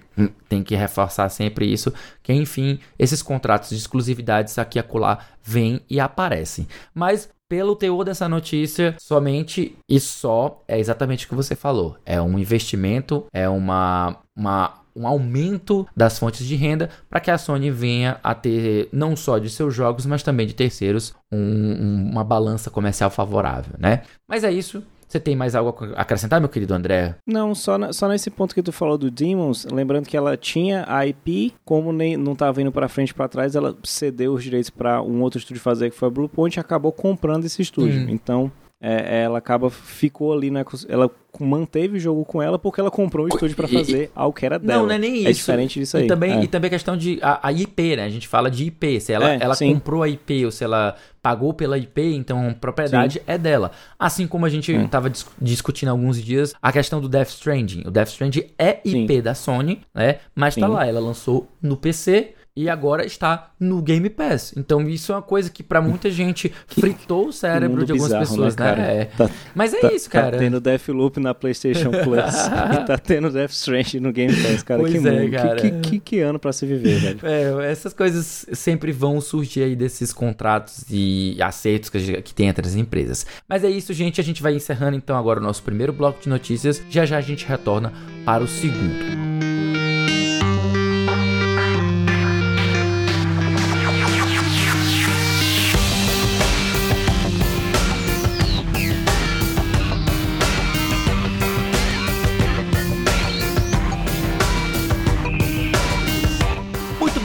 tem 0.49 0.63
que 0.63 0.75
reforçar 0.75 1.29
sempre 1.29 1.71
isso, 1.71 1.93
que 2.23 2.33
enfim, 2.33 2.79
esses 2.99 3.23
contratos 3.23 3.71
de 3.71 3.77
exclusividades 3.77 4.59
aqui 4.59 4.79
e 4.79 4.81
acolá 4.81 5.21
vêm 5.43 5.81
e 5.89 5.99
aparecem. 5.99 6.69
Mas 6.95 7.29
pelo 7.49 7.77
teor 7.77 8.05
dessa 8.05 8.29
notícia, 8.29 8.97
somente 8.99 9.77
e 9.89 10.01
só 10.01 10.63
é 10.67 10.79
exatamente 10.79 11.27
o 11.27 11.29
que 11.29 11.35
você 11.35 11.55
falou. 11.55 11.97
É 12.05 12.21
um 12.21 12.39
investimento, 12.39 13.27
é 13.33 13.49
uma, 13.49 14.17
uma 14.37 14.75
um 14.97 15.07
aumento 15.07 15.87
das 15.95 16.19
fontes 16.19 16.47
de 16.47 16.57
renda 16.57 16.89
para 17.09 17.21
que 17.21 17.31
a 17.31 17.37
Sony 17.37 17.71
venha 17.71 18.19
a 18.25 18.35
ter 18.35 18.89
não 18.91 19.15
só 19.15 19.39
de 19.39 19.51
seus 19.51 19.75
jogos, 19.75 20.07
mas 20.07 20.23
também 20.23 20.47
de 20.47 20.55
terceiros 20.55 21.15
um, 21.31 21.39
um, 21.39 22.11
uma 22.13 22.25
balança 22.25 22.71
comercial 22.71 23.11
favorável, 23.11 23.75
né? 23.79 24.03
Mas 24.27 24.43
é 24.43 24.51
isso. 24.51 24.83
Você 25.09 25.21
tem 25.21 25.37
mais 25.37 25.55
algo 25.55 25.77
a 25.95 26.03
acrescentar, 26.03 26.41
meu 26.41 26.49
querido 26.49 26.75
André? 26.75 27.17
Não, 27.27 27.55
só, 27.55 27.79
na, 27.79 27.93
só 27.93 28.09
nesse 28.09 28.31
ponto 28.31 28.55
que 28.55 28.63
tu 28.63 28.73
falou 28.73 28.99
do 28.99 29.11
Demons, 29.11 29.65
lembrando 29.71 30.07
que 30.07 30.17
ela 30.17 30.37
tinha 30.37 30.85
a 30.89 31.07
IP, 31.07 31.55
como 31.65 31.93
nem, 31.93 32.17
não 32.17 32.33
estava 32.33 32.61
indo 32.61 32.73
para 32.73 32.89
frente 32.89 33.11
e 33.11 33.15
para 33.15 33.29
trás, 33.29 33.55
ela 33.55 33.77
cedeu 33.85 34.33
os 34.33 34.43
direitos 34.43 34.71
para 34.71 35.01
um 35.01 35.23
outro 35.23 35.39
estúdio 35.39 35.63
fazer, 35.63 35.91
que 35.91 35.97
foi 35.97 36.09
a 36.09 36.11
Bluepoint, 36.11 36.57
e 36.57 36.61
acabou 36.61 36.93
comprando 36.93 37.45
esse 37.45 37.63
estúdio. 37.63 38.01
Hum. 38.01 38.11
Então, 38.11 38.51
é, 38.81 39.23
ela 39.23 39.39
acaba 39.39 39.71
ficou 39.71 40.35
ali 40.35 40.51
na 40.51 40.63
ela 40.89 41.11
manteve 41.41 41.97
o 41.97 42.01
jogo 42.01 42.25
com 42.25 42.43
ela 42.43 42.59
porque 42.59 42.81
ela 42.81 42.91
comprou 42.91 43.27
um 43.27 43.29
estúdio 43.29 43.57
para 43.57 43.69
fazer 43.69 44.05
e, 44.05 44.11
algo 44.15 44.37
que 44.37 44.45
era 44.45 44.59
dela. 44.59 44.81
Não, 44.81 44.87
não 44.87 44.95
é 44.95 44.99
nem 44.99 45.13
é 45.13 45.17
isso. 45.19 45.29
É 45.29 45.33
diferente 45.33 45.81
disso 45.81 45.97
aí. 45.97 46.05
E 46.05 46.07
também, 46.07 46.39
é. 46.39 46.45
e 46.45 46.49
também 46.49 46.69
a 46.69 46.71
questão 46.71 46.97
de 46.97 47.19
a, 47.23 47.49
a, 47.49 47.53
IP, 47.53 47.97
né? 47.97 48.05
A 48.05 48.09
gente 48.09 48.29
fala 48.29 48.51
de 48.51 48.65
IP. 48.65 49.01
Se 49.01 49.13
ela, 49.13 49.33
é, 49.33 49.39
ela 49.41 49.57
comprou 49.57 50.03
a 50.03 50.09
IP 50.09 50.45
ou 50.45 50.51
se 50.51 50.65
ela 50.65 50.95
pagou 51.23 51.53
pela 51.53 51.77
IP, 51.77 52.01
então 52.15 52.51
a 52.51 52.55
propriedade 52.55 53.15
sim. 53.15 53.25
é 53.27 53.37
dela. 53.37 53.71
Assim 53.99 54.27
como 54.27 54.47
a 54.47 54.49
gente 54.49 54.73
estava 54.73 55.11
dis 55.11 55.27
discutindo 55.41 55.89
há 55.89 55.93
alguns 55.93 56.23
dias 56.23 56.55
a 56.61 56.73
questão 56.73 57.01
do 57.01 57.09
Death 57.09 57.29
Stranding. 57.29 57.83
O 57.87 57.91
Death 57.91 58.09
Stranding 58.09 58.45
é 58.59 58.81
IP 58.85 59.15
sim. 59.15 59.23
da 59.23 59.35
Sony, 59.35 59.81
né? 59.95 60.17
Mas 60.35 60.55
tá 60.55 60.67
lá, 60.67 60.87
ela 60.87 61.01
lançou 61.01 61.49
no 61.63 61.77
PC 61.77 62.35
e 62.57 62.71
agora 62.71 63.05
está 63.05 63.51
no 63.61 63.83
Game 63.83 64.09
Pass. 64.09 64.55
Então 64.57 64.89
isso 64.89 65.13
é 65.13 65.17
uma 65.17 65.23
coisa 65.23 65.51
que 65.51 65.63
para 65.63 65.83
muita 65.83 66.09
gente 66.11 66.53
fritou 66.67 67.29
o 67.29 67.33
cérebro 67.33 67.85
de 67.85 67.93
algumas 67.93 68.13
bizarro, 68.13 68.27
pessoas, 68.27 68.57
né? 68.57 68.77
né? 68.77 68.97
É. 69.03 69.05
Tá, 69.05 69.31
Mas 69.55 69.75
é 69.75 69.81
tá, 69.81 69.93
isso, 69.93 70.09
cara. 70.09 70.33
Tá 70.33 70.39
tendo 70.39 70.61
Deathloop 70.61 71.21
na 71.21 71.35
PlayStation 71.35 71.91
Plus 71.91 72.35
e 72.81 72.85
tá 72.87 72.97
tendo 72.97 73.31
Death 73.31 73.51
Stranding 73.51 74.01
no 74.01 74.13
Game 74.13 74.35
Pass, 74.35 74.63
cara. 74.63 74.81
Pois 74.81 74.93
que, 74.93 75.09
é, 75.09 75.29
cara. 75.31 75.61
Que, 75.61 75.71
que, 75.71 75.99
que, 75.99 76.21
ano 76.21 76.39
para 76.39 76.53
se 76.53 76.65
viver, 76.65 76.99
velho. 76.99 77.21
É, 77.23 77.71
essas 77.71 77.93
coisas 77.93 78.47
sempre 78.53 78.91
vão 78.93 79.21
surgir 79.21 79.63
aí 79.63 79.77
desses 79.77 80.13
contratos 80.13 80.85
e 80.91 81.37
acertos 81.43 81.91
que, 81.91 82.23
que 82.23 82.35
tem 82.35 82.49
entre 82.49 82.67
as 82.67 82.75
empresas. 82.75 83.27
Mas 83.49 83.65
é 83.65 83.71
isso, 83.71 83.93
gente. 83.93 84.21
A 84.21 84.25
gente 84.25 84.43
vai 84.43 84.55
encerrando 84.55 84.97
então 84.97 85.17
agora 85.17 85.41
o 85.41 85.43
nosso 85.43 85.63
primeiro 85.63 85.93
bloco 85.93 86.23
de 86.23 86.29
notícias. 86.29 86.83
Já 86.89 87.05
já 87.05 87.19
a 87.19 87.21
gente 87.21 87.47
retorna 87.47 87.93
para 88.25 88.43
o 88.43 88.49
segundo. 88.49 89.56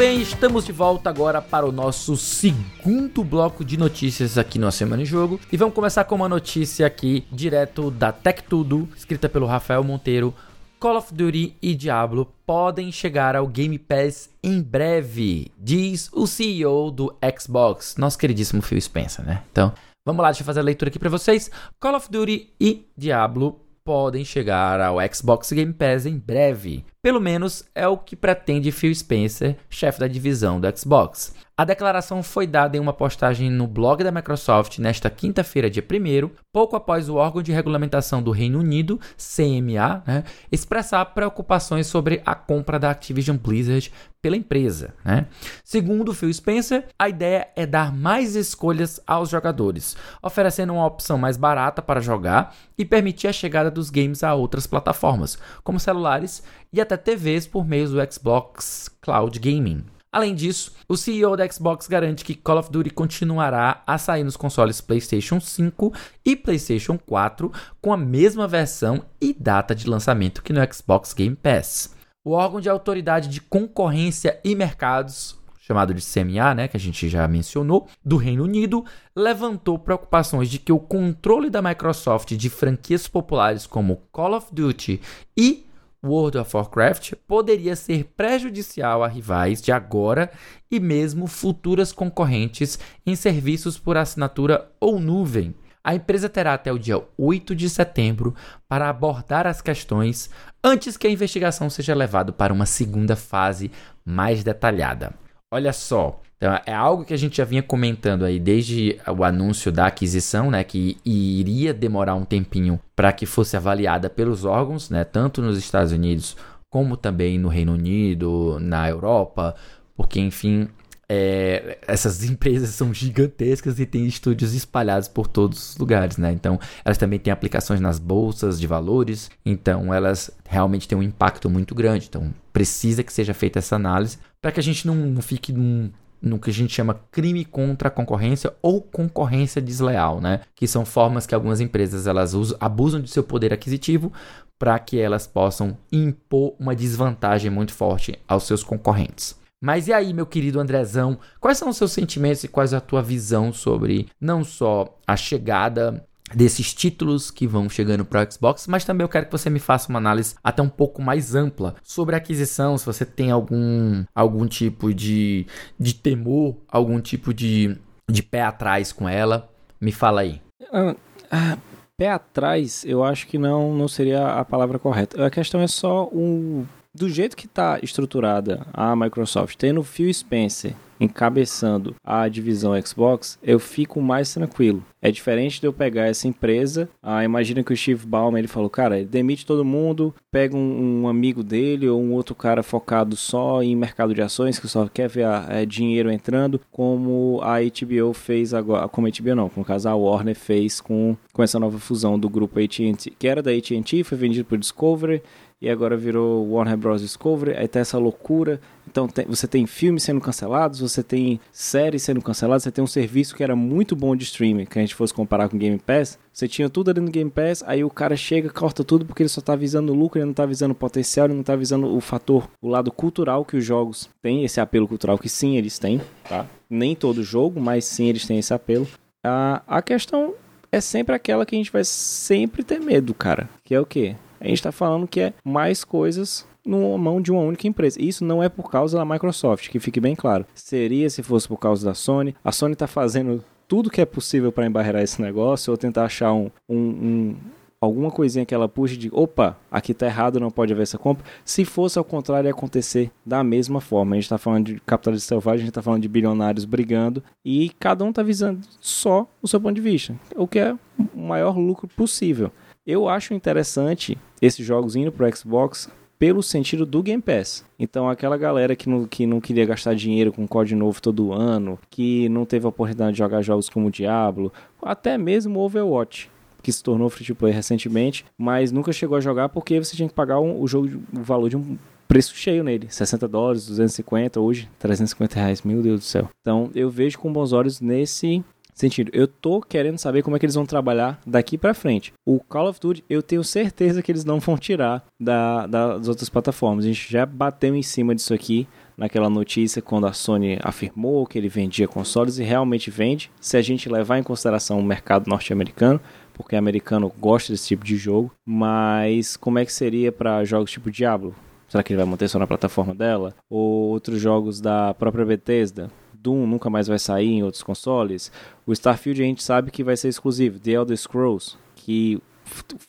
Bem, 0.01 0.19
estamos 0.19 0.65
de 0.65 0.71
volta 0.71 1.11
agora 1.11 1.39
para 1.39 1.63
o 1.63 1.71
nosso 1.71 2.17
segundo 2.17 3.23
bloco 3.23 3.63
de 3.63 3.77
notícias 3.77 4.35
aqui 4.35 4.57
no 4.57 4.71
Semana 4.71 5.03
em 5.03 5.05
Jogo. 5.05 5.39
E 5.51 5.55
vamos 5.55 5.75
começar 5.75 6.05
com 6.05 6.15
uma 6.15 6.27
notícia 6.27 6.87
aqui, 6.87 7.23
direto 7.31 7.91
da 7.91 8.11
Tech 8.11 8.41
Tudo, 8.49 8.89
escrita 8.97 9.29
pelo 9.29 9.45
Rafael 9.45 9.83
Monteiro. 9.83 10.33
Call 10.79 10.97
of 10.97 11.13
Duty 11.13 11.55
e 11.61 11.75
Diablo 11.75 12.33
podem 12.47 12.91
chegar 12.91 13.35
ao 13.35 13.45
Game 13.45 13.77
Pass 13.77 14.31
em 14.41 14.59
breve, 14.59 15.51
diz 15.55 16.09
o 16.11 16.25
CEO 16.25 16.89
do 16.89 17.15
Xbox, 17.39 17.95
nosso 17.95 18.17
queridíssimo 18.17 18.63
Phil 18.63 18.81
Spencer, 18.81 19.23
né? 19.23 19.43
Então, 19.51 19.71
vamos 20.03 20.23
lá, 20.23 20.29
deixa 20.29 20.41
eu 20.41 20.47
fazer 20.47 20.61
a 20.61 20.63
leitura 20.63 20.89
aqui 20.89 20.97
para 20.97 21.11
vocês. 21.11 21.51
Call 21.79 21.95
of 21.95 22.09
Duty 22.09 22.51
e 22.59 22.87
Diablo 22.97 23.59
podem 23.83 24.23
chegar 24.23 24.79
ao 24.79 24.97
Xbox 25.13 25.51
Game 25.51 25.73
Pass 25.73 26.05
em 26.05 26.17
breve. 26.17 26.85
Pelo 27.01 27.19
menos 27.19 27.63
é 27.73 27.87
o 27.87 27.97
que 27.97 28.15
pretende 28.15 28.71
Phil 28.71 28.93
Spencer, 28.93 29.57
chefe 29.69 29.99
da 29.99 30.07
divisão 30.07 30.59
do 30.59 30.77
Xbox. 30.77 31.33
A 31.57 31.65
declaração 31.65 32.23
foi 32.23 32.47
dada 32.47 32.77
em 32.77 32.79
uma 32.79 32.93
postagem 32.93 33.49
no 33.49 33.67
blog 33.67 34.03
da 34.03 34.11
Microsoft 34.11 34.79
nesta 34.79 35.09
quinta-feira, 35.09 35.69
dia 35.69 35.83
1, 35.83 36.29
pouco 36.51 36.75
após 36.75 37.09
o 37.09 37.15
órgão 37.15 37.43
de 37.43 37.51
regulamentação 37.51 38.23
do 38.23 38.31
Reino 38.31 38.59
Unido, 38.59 38.99
CMA, 39.17 40.01
né, 40.07 40.23
expressar 40.51 41.05
preocupações 41.05 41.87
sobre 41.87 42.21
a 42.25 42.33
compra 42.33 42.79
da 42.79 42.89
Activision 42.89 43.37
Blizzard 43.37 43.91
pela 44.21 44.37
empresa. 44.37 44.93
Né? 45.03 45.27
Segundo 45.63 46.13
Phil 46.13 46.33
Spencer, 46.33 46.87
a 46.97 47.09
ideia 47.09 47.49
é 47.55 47.65
dar 47.65 47.93
mais 47.93 48.35
escolhas 48.35 49.01
aos 49.05 49.29
jogadores, 49.29 49.97
oferecendo 50.21 50.73
uma 50.73 50.85
opção 50.85 51.17
mais 51.17 51.35
barata 51.35 51.81
para 51.81 51.99
jogar 52.01 52.55
e 52.77 52.85
permitir 52.85 53.27
a 53.27 53.33
chegada 53.33 53.69
dos 53.69 53.89
games 53.89 54.23
a 54.23 54.33
outras 54.33 54.65
plataformas, 54.65 55.37
como 55.63 55.79
celulares 55.79 56.43
e 56.71 56.79
até 56.79 56.95
TVs 56.95 57.45
por 57.45 57.67
meio 57.67 57.89
do 57.89 58.11
Xbox 58.11 58.89
Cloud 59.01 59.37
Gaming. 59.37 59.83
Além 60.11 60.35
disso, 60.35 60.73
o 60.89 60.97
CEO 60.97 61.37
da 61.37 61.49
Xbox 61.49 61.87
garante 61.87 62.25
que 62.25 62.35
Call 62.35 62.57
of 62.57 62.69
Duty 62.69 62.89
continuará 62.89 63.81
a 63.87 63.97
sair 63.97 64.25
nos 64.25 64.35
consoles 64.35 64.81
PlayStation 64.81 65.39
5 65.39 65.93
e 66.25 66.35
PlayStation 66.35 66.97
4 66.97 67.49
com 67.81 67.93
a 67.93 67.97
mesma 67.97 68.45
versão 68.45 69.05
e 69.21 69.33
data 69.33 69.73
de 69.73 69.89
lançamento 69.89 70.43
que 70.43 70.51
no 70.51 70.59
Xbox 70.73 71.13
Game 71.13 71.37
Pass. 71.37 71.95
O 72.25 72.31
órgão 72.31 72.59
de 72.59 72.67
autoridade 72.67 73.29
de 73.29 73.39
concorrência 73.39 74.37
e 74.43 74.53
mercados, 74.53 75.39
chamado 75.61 75.93
de 75.93 76.03
CMA, 76.03 76.55
né, 76.55 76.67
que 76.67 76.75
a 76.75 76.79
gente 76.79 77.07
já 77.07 77.25
mencionou, 77.25 77.87
do 78.03 78.17
Reino 78.17 78.43
Unido, 78.43 78.83
levantou 79.15 79.79
preocupações 79.79 80.49
de 80.49 80.59
que 80.59 80.73
o 80.73 80.79
controle 80.79 81.49
da 81.49 81.61
Microsoft 81.61 82.33
de 82.35 82.49
franquias 82.49 83.07
populares 83.07 83.65
como 83.65 84.03
Call 84.11 84.33
of 84.35 84.47
Duty 84.53 84.99
e 85.37 85.70
World 86.03 86.37
of 86.37 86.55
Warcraft 86.55 87.13
poderia 87.27 87.75
ser 87.75 88.05
prejudicial 88.15 89.03
a 89.03 89.07
rivais 89.07 89.61
de 89.61 89.71
agora 89.71 90.31
e 90.69 90.79
mesmo 90.79 91.27
futuras 91.27 91.91
concorrentes 91.91 92.79
em 93.05 93.15
serviços 93.15 93.77
por 93.77 93.97
assinatura 93.97 94.71
ou 94.79 94.99
nuvem. 94.99 95.53
A 95.83 95.95
empresa 95.95 96.29
terá 96.29 96.53
até 96.53 96.71
o 96.71 96.77
dia 96.77 97.01
8 97.17 97.55
de 97.55 97.69
setembro 97.69 98.35
para 98.67 98.89
abordar 98.89 99.47
as 99.47 99.61
questões 99.61 100.29
antes 100.63 100.97
que 100.97 101.07
a 101.07 101.11
investigação 101.11 101.69
seja 101.69 101.95
levada 101.95 102.31
para 102.31 102.53
uma 102.53 102.65
segunda 102.65 103.15
fase 103.15 103.71
mais 104.05 104.43
detalhada. 104.43 105.13
Olha 105.51 105.73
só, 105.73 106.21
então, 106.41 106.59
é 106.65 106.73
algo 106.73 107.05
que 107.05 107.13
a 107.13 107.17
gente 107.17 107.37
já 107.37 107.45
vinha 107.45 107.61
comentando 107.61 108.25
aí 108.25 108.39
desde 108.39 108.99
o 109.15 109.23
anúncio 109.23 109.71
da 109.71 109.85
aquisição, 109.85 110.49
né, 110.49 110.63
que 110.63 110.97
iria 111.05 111.71
demorar 111.71 112.15
um 112.15 112.25
tempinho 112.25 112.79
para 112.95 113.13
que 113.13 113.27
fosse 113.27 113.55
avaliada 113.55 114.09
pelos 114.09 114.43
órgãos, 114.43 114.89
né, 114.89 115.03
tanto 115.03 115.39
nos 115.39 115.55
Estados 115.55 115.91
Unidos 115.91 116.35
como 116.67 116.97
também 116.97 117.37
no 117.37 117.47
Reino 117.47 117.73
Unido, 117.73 118.57
na 118.59 118.89
Europa, 118.89 119.53
porque 119.95 120.19
enfim, 120.19 120.67
é, 121.07 121.77
essas 121.87 122.23
empresas 122.27 122.71
são 122.71 122.91
gigantescas 122.91 123.79
e 123.79 123.85
têm 123.85 124.07
estúdios 124.07 124.55
espalhados 124.55 125.07
por 125.07 125.27
todos 125.27 125.73
os 125.73 125.77
lugares, 125.77 126.17
né? 126.17 126.31
Então, 126.31 126.59
elas 126.83 126.97
também 126.97 127.19
têm 127.19 127.31
aplicações 127.31 127.79
nas 127.79 127.99
bolsas 127.99 128.59
de 128.59 128.65
valores, 128.65 129.29
então 129.45 129.93
elas 129.93 130.31
realmente 130.49 130.87
têm 130.87 130.97
um 130.97 131.03
impacto 131.03 131.51
muito 131.51 131.75
grande. 131.75 132.07
Então, 132.09 132.33
precisa 132.51 133.03
que 133.03 133.13
seja 133.13 133.35
feita 133.35 133.59
essa 133.59 133.75
análise 133.75 134.17
para 134.41 134.51
que 134.51 134.59
a 134.59 134.63
gente 134.63 134.87
não, 134.87 134.95
não 134.95 135.21
fique 135.21 135.53
num 135.53 135.91
no 136.21 136.39
que 136.39 136.49
a 136.49 136.53
gente 136.53 136.73
chama 136.73 136.99
crime 137.11 137.43
contra 137.43 137.87
a 137.87 137.91
concorrência 137.91 138.53
ou 138.61 138.81
concorrência 138.81 139.61
desleal, 139.61 140.21
né? 140.21 140.41
Que 140.55 140.67
são 140.67 140.85
formas 140.85 141.25
que 141.25 141.33
algumas 141.33 141.59
empresas 141.59 142.07
elas 142.07 142.33
usam, 142.33 142.57
abusam 142.59 143.01
de 143.01 143.09
seu 143.09 143.23
poder 143.23 143.53
aquisitivo 143.53 144.11
para 144.59 144.77
que 144.77 144.99
elas 144.99 145.25
possam 145.25 145.75
impor 145.91 146.55
uma 146.59 146.75
desvantagem 146.75 147.49
muito 147.49 147.73
forte 147.73 148.19
aos 148.27 148.43
seus 148.43 148.63
concorrentes. 148.63 149.39
Mas 149.63 149.87
e 149.87 149.93
aí, 149.93 150.11
meu 150.11 150.25
querido 150.25 150.59
Andrezão, 150.59 151.19
quais 151.39 151.57
são 151.57 151.69
os 151.69 151.77
seus 151.77 151.91
sentimentos 151.91 152.43
e 152.43 152.47
quais 152.47 152.73
a 152.73 152.81
tua 152.81 153.01
visão 153.01 153.53
sobre 153.53 154.07
não 154.19 154.43
só 154.43 154.97
a 155.05 155.15
chegada 155.15 156.03
desses 156.35 156.73
títulos 156.73 157.31
que 157.31 157.47
vão 157.47 157.69
chegando 157.69 158.05
para 158.05 158.23
o 158.23 158.31
Xbox, 158.31 158.67
mas 158.67 158.85
também 158.85 159.03
eu 159.03 159.09
quero 159.09 159.25
que 159.25 159.31
você 159.31 159.49
me 159.49 159.59
faça 159.59 159.89
uma 159.89 159.99
análise 159.99 160.35
até 160.43 160.61
um 160.61 160.69
pouco 160.69 161.01
mais 161.01 161.35
ampla 161.35 161.75
sobre 161.83 162.15
a 162.15 162.17
aquisição, 162.17 162.77
se 162.77 162.85
você 162.85 163.05
tem 163.05 163.31
algum, 163.31 164.03
algum 164.13 164.45
tipo 164.47 164.93
de, 164.93 165.45
de 165.79 165.93
temor, 165.93 166.55
algum 166.67 166.99
tipo 166.99 167.33
de, 167.33 167.77
de 168.09 168.23
pé 168.23 168.41
atrás 168.41 168.91
com 168.91 169.07
ela. 169.07 169.49
Me 169.79 169.91
fala 169.91 170.21
aí. 170.21 170.41
Ah, 170.71 170.95
ah, 171.31 171.57
pé 171.97 172.09
atrás, 172.09 172.83
eu 172.85 173.03
acho 173.03 173.27
que 173.27 173.37
não, 173.37 173.73
não 173.73 173.87
seria 173.87 174.27
a 174.27 174.45
palavra 174.45 174.77
correta. 174.77 175.25
A 175.25 175.29
questão 175.29 175.61
é 175.61 175.67
só 175.67 176.05
o 176.05 176.65
do 176.93 177.09
jeito 177.09 177.37
que 177.37 177.45
está 177.45 177.79
estruturada 177.81 178.65
a 178.73 178.95
Microsoft, 178.95 179.55
tendo 179.57 179.81
Phil 179.83 180.13
Spencer 180.13 180.75
encabeçando 181.01 181.95
a 182.03 182.27
divisão 182.27 182.79
Xbox, 182.79 183.37
eu 183.41 183.59
fico 183.59 183.99
mais 183.99 184.31
tranquilo. 184.33 184.85
É 185.01 185.11
diferente 185.11 185.59
de 185.59 185.65
eu 185.65 185.73
pegar 185.73 186.05
essa 186.05 186.27
empresa. 186.27 186.87
Ah, 187.01 187.23
imagina 187.23 187.63
que 187.63 187.73
o 187.73 187.75
Steve 187.77 188.05
Ballmer 188.05 188.39
ele 188.39 188.47
falou, 188.47 188.69
cara, 188.69 188.99
ele 188.99 189.07
demite 189.07 189.45
todo 189.45 189.65
mundo, 189.65 190.13
pega 190.31 190.55
um, 190.55 191.01
um, 191.01 191.07
amigo 191.07 191.43
dele 191.43 191.89
ou 191.89 191.99
um 191.99 192.13
outro 192.13 192.35
cara 192.35 192.61
focado 192.61 193.15
só 193.15 193.63
em 193.63 193.75
mercado 193.75 194.13
de 194.13 194.21
ações 194.21 194.59
que 194.59 194.67
só 194.67 194.87
quer 194.87 195.09
ver 195.09 195.23
a, 195.23 195.47
é, 195.49 195.65
dinheiro 195.65 196.11
entrando, 196.11 196.61
como 196.71 197.39
a 197.41 197.57
HBO 197.59 198.13
fez 198.13 198.53
agora, 198.53 198.87
como 198.87 199.07
a 199.07 199.09
HBO 199.09 199.35
não, 199.35 199.49
com 199.49 199.61
o 199.61 199.65
caso 199.65 199.89
a 199.89 199.95
Warner 199.95 200.35
fez 200.35 200.79
com, 200.79 201.17
com 201.33 201.41
essa 201.41 201.59
nova 201.59 201.79
fusão 201.79 202.19
do 202.19 202.29
grupo 202.29 202.59
AT&T, 202.59 203.13
que 203.17 203.27
era 203.27 203.41
da 203.41 203.49
AT&T, 203.49 204.03
foi 204.03 204.17
vendido 204.17 204.45
por 204.45 204.59
Discovery 204.59 205.23
e 205.61 205.69
agora 205.69 205.95
virou 205.95 206.49
Warner 206.49 206.75
Bros. 206.75 207.01
Discovery, 207.01 207.55
aí 207.55 207.67
tá 207.67 207.79
essa 207.79 207.97
loucura. 207.99 208.59
Então 208.91 209.07
você 209.25 209.47
tem 209.47 209.65
filmes 209.65 210.03
sendo 210.03 210.19
cancelados, 210.19 210.81
você 210.81 211.01
tem 211.01 211.39
séries 211.49 212.03
sendo 212.03 212.21
canceladas, 212.21 212.63
você 212.63 212.71
tem 212.71 212.83
um 212.83 212.87
serviço 212.87 213.33
que 213.33 213.41
era 213.41 213.55
muito 213.55 213.95
bom 213.95 214.15
de 214.15 214.25
streaming, 214.25 214.65
que 214.65 214.77
a 214.77 214.81
gente 214.81 214.93
fosse 214.93 215.13
comparar 215.13 215.47
com 215.47 215.55
o 215.55 215.59
Game 215.59 215.79
Pass. 215.79 216.19
Você 216.33 216.45
tinha 216.45 216.69
tudo 216.69 216.91
ali 216.91 216.99
no 216.99 217.09
Game 217.09 217.31
Pass, 217.31 217.63
aí 217.65 217.83
o 217.85 217.89
cara 217.89 218.17
chega, 218.17 218.49
corta 218.49 218.83
tudo 218.83 219.05
porque 219.05 219.23
ele 219.23 219.29
só 219.29 219.39
tá 219.39 219.55
visando 219.55 219.93
o 219.93 219.95
lucro, 219.95 220.19
ele 220.19 220.25
não 220.25 220.33
tá 220.33 220.45
visando 220.45 220.73
o 220.73 220.75
potencial, 220.75 221.27
ele 221.27 221.35
não 221.35 221.43
tá 221.43 221.55
visando 221.55 221.95
o 221.95 222.01
fator, 222.01 222.49
o 222.61 222.67
lado 222.67 222.91
cultural 222.91 223.45
que 223.45 223.55
os 223.55 223.63
jogos 223.63 224.09
têm, 224.21 224.43
esse 224.43 224.59
apelo 224.59 224.87
cultural 224.87 225.17
que 225.17 225.29
sim 225.29 225.55
eles 225.55 225.79
têm, 225.79 226.01
tá? 226.27 226.45
Nem 226.69 226.93
todo 226.93 227.23
jogo, 227.23 227.61
mas 227.61 227.85
sim 227.85 228.07
eles 228.07 228.25
têm 228.25 228.39
esse 228.39 228.53
apelo. 228.53 228.87
A, 229.23 229.61
a 229.65 229.81
questão 229.81 230.33
é 230.69 230.81
sempre 230.81 231.15
aquela 231.15 231.45
que 231.45 231.55
a 231.55 231.57
gente 231.57 231.71
vai 231.71 231.85
sempre 231.85 232.63
ter 232.63 232.79
medo, 232.79 233.13
cara. 233.13 233.49
Que 233.63 233.73
é 233.73 233.79
o 233.79 233.85
quê? 233.85 234.15
a 234.41 234.47
gente 234.47 234.55
está 234.55 234.71
falando 234.71 235.07
que 235.07 235.21
é 235.21 235.33
mais 235.45 235.83
coisas 235.83 236.47
numa 236.65 236.97
mão 236.97 237.21
de 237.21 237.31
uma 237.31 237.41
única 237.41 237.67
empresa. 237.67 238.01
Isso 238.01 238.23
não 238.23 238.41
é 238.41 238.49
por 238.49 238.69
causa 238.69 238.97
da 238.97 239.05
Microsoft, 239.05 239.69
que 239.69 239.79
fique 239.79 239.99
bem 239.99 240.15
claro. 240.15 240.45
Seria 240.53 241.09
se 241.09 241.23
fosse 241.23 241.47
por 241.47 241.57
causa 241.57 241.85
da 241.85 241.93
Sony. 241.93 242.35
A 242.43 242.51
Sony 242.51 242.73
está 242.73 242.87
fazendo 242.87 243.43
tudo 243.67 243.89
que 243.89 244.01
é 244.01 244.05
possível 244.05 244.51
para 244.51 244.65
embarrear 244.65 245.01
esse 245.01 245.21
negócio 245.21 245.71
ou 245.71 245.77
tentar 245.77 246.05
achar 246.05 246.33
um, 246.33 246.51
um, 246.67 246.77
um 246.77 247.35
alguma 247.81 248.11
coisinha 248.11 248.45
que 248.45 248.53
ela 248.53 248.69
puxe 248.69 248.95
de 248.95 249.09
opa, 249.11 249.57
aqui 249.71 249.91
tá 249.91 250.05
errado, 250.05 250.39
não 250.39 250.51
pode 250.51 250.71
haver 250.71 250.83
essa 250.83 250.99
compra. 250.99 251.25
Se 251.43 251.65
fosse 251.65 251.97
ao 251.97 252.05
contrário, 252.05 252.47
ia 252.47 252.51
acontecer 252.51 253.11
da 253.25 253.43
mesma 253.43 253.81
forma. 253.81 254.15
A 254.15 254.19
gente 254.19 254.29
tá 254.29 254.37
falando 254.37 254.67
de 254.67 254.79
capitalismo 254.81 255.27
selvagem, 255.27 255.63
a 255.63 255.65
gente 255.65 255.73
tá 255.73 255.81
falando 255.81 256.03
de 256.03 256.07
bilionários 256.07 256.63
brigando 256.63 257.23
e 257.43 257.71
cada 257.79 258.05
um 258.05 258.13
tá 258.13 258.21
visando 258.21 258.61
só 258.79 259.27
o 259.41 259.47
seu 259.47 259.59
ponto 259.59 259.73
de 259.73 259.81
vista, 259.81 260.15
o 260.35 260.47
que 260.47 260.59
é 260.59 260.77
o 261.15 261.19
maior 261.19 261.57
lucro 261.57 261.87
possível. 261.87 262.51
Eu 262.85 263.09
acho 263.09 263.33
interessante 263.33 264.17
esses 264.41 264.65
jogos 264.65 264.95
indo 264.95 265.11
pro 265.11 265.35
Xbox 265.35 265.89
pelo 266.21 266.43
sentido 266.43 266.85
do 266.85 267.01
Game 267.01 267.19
Pass. 267.19 267.65
Então, 267.79 268.07
aquela 268.07 268.37
galera 268.37 268.75
que 268.75 268.87
não, 268.87 269.07
que 269.07 269.25
não 269.25 269.41
queria 269.41 269.65
gastar 269.65 269.95
dinheiro 269.95 270.31
com 270.31 270.47
código 270.47 270.79
novo 270.79 271.01
todo 271.01 271.33
ano, 271.33 271.79
que 271.89 272.29
não 272.29 272.45
teve 272.45 272.63
a 272.63 272.69
oportunidade 272.69 273.13
de 273.13 273.17
jogar 273.17 273.41
jogos 273.41 273.67
como 273.67 273.89
Diablo, 273.89 274.53
até 274.83 275.17
mesmo 275.17 275.59
Overwatch, 275.59 276.29
que 276.61 276.71
se 276.71 276.83
tornou 276.83 277.09
free 277.09 277.25
to 277.25 277.33
play 277.33 277.51
recentemente, 277.51 278.23
mas 278.37 278.71
nunca 278.71 278.93
chegou 278.93 279.17
a 279.17 279.19
jogar 279.19 279.49
porque 279.49 279.83
você 279.83 279.97
tinha 279.97 280.07
que 280.07 280.13
pagar 280.13 280.39
um, 280.39 280.61
o 280.61 280.67
jogo, 280.67 280.89
o 281.11 281.23
valor 281.23 281.49
de 281.49 281.57
um 281.57 281.75
preço 282.07 282.35
cheio 282.35 282.63
nele, 282.63 282.85
60 282.87 283.27
dólares, 283.27 283.65
250, 283.65 284.39
hoje 284.39 284.69
350 284.77 285.39
reais, 285.39 285.63
meu 285.63 285.81
Deus 285.81 286.01
do 286.01 286.05
céu. 286.05 286.29
Então, 286.41 286.69
eu 286.75 286.87
vejo 286.91 287.17
com 287.17 287.33
bons 287.33 287.51
olhos 287.51 287.81
nesse 287.81 288.43
sentido. 288.81 289.11
Eu 289.13 289.27
tô 289.27 289.61
querendo 289.61 289.97
saber 289.97 290.21
como 290.21 290.35
é 290.35 290.39
que 290.39 290.45
eles 290.45 290.55
vão 290.55 290.65
trabalhar 290.65 291.19
daqui 291.25 291.57
para 291.57 291.73
frente. 291.73 292.13
O 292.25 292.39
Call 292.39 292.69
of 292.69 292.79
Duty, 292.79 293.03
eu 293.09 293.21
tenho 293.23 293.43
certeza 293.43 294.01
que 294.01 294.11
eles 294.11 294.25
não 294.25 294.39
vão 294.39 294.57
tirar 294.57 295.03
da, 295.19 295.65
das 295.67 296.07
outras 296.07 296.29
plataformas. 296.29 296.85
A 296.85 296.87
gente 296.87 297.11
já 297.11 297.25
bateu 297.25 297.75
em 297.75 297.83
cima 297.83 298.13
disso 298.13 298.33
aqui 298.33 298.67
naquela 298.97 299.29
notícia 299.29 299.81
quando 299.81 300.05
a 300.05 300.13
Sony 300.13 300.59
afirmou 300.61 301.25
que 301.25 301.37
ele 301.37 301.49
vendia 301.49 301.87
consoles 301.87 302.37
e 302.37 302.43
realmente 302.43 302.91
vende. 302.91 303.31
Se 303.39 303.57
a 303.57 303.61
gente 303.61 303.89
levar 303.89 304.19
em 304.19 304.23
consideração 304.23 304.79
o 304.79 304.83
mercado 304.83 305.27
norte-americano, 305.27 305.99
porque 306.33 306.55
americano 306.55 307.11
gosta 307.19 307.51
desse 307.51 307.69
tipo 307.69 307.83
de 307.83 307.97
jogo, 307.97 308.31
mas 308.45 309.35
como 309.37 309.59
é 309.59 309.65
que 309.65 309.73
seria 309.73 310.11
para 310.11 310.43
jogos 310.43 310.71
tipo 310.71 310.91
Diablo? 310.91 311.35
Será 311.67 311.81
que 311.81 311.93
ele 311.93 312.01
vai 312.01 312.05
manter 312.05 312.27
só 312.27 312.37
na 312.37 312.45
plataforma 312.45 312.93
dela? 312.93 313.33
Ou 313.49 313.89
outros 313.89 314.19
jogos 314.19 314.59
da 314.59 314.93
própria 314.93 315.25
Bethesda? 315.25 315.89
Doom 316.21 316.45
nunca 316.45 316.69
mais 316.69 316.87
vai 316.87 316.99
sair 316.99 317.29
em 317.29 317.43
outros 317.43 317.63
consoles. 317.63 318.31
O 318.65 318.71
Starfield 318.73 319.21
a 319.21 319.25
gente 319.25 319.43
sabe 319.43 319.71
que 319.71 319.83
vai 319.83 319.97
ser 319.97 320.09
exclusivo. 320.09 320.59
The 320.59 320.71
Elder 320.71 320.97
Scrolls, 320.97 321.57
que 321.75 322.21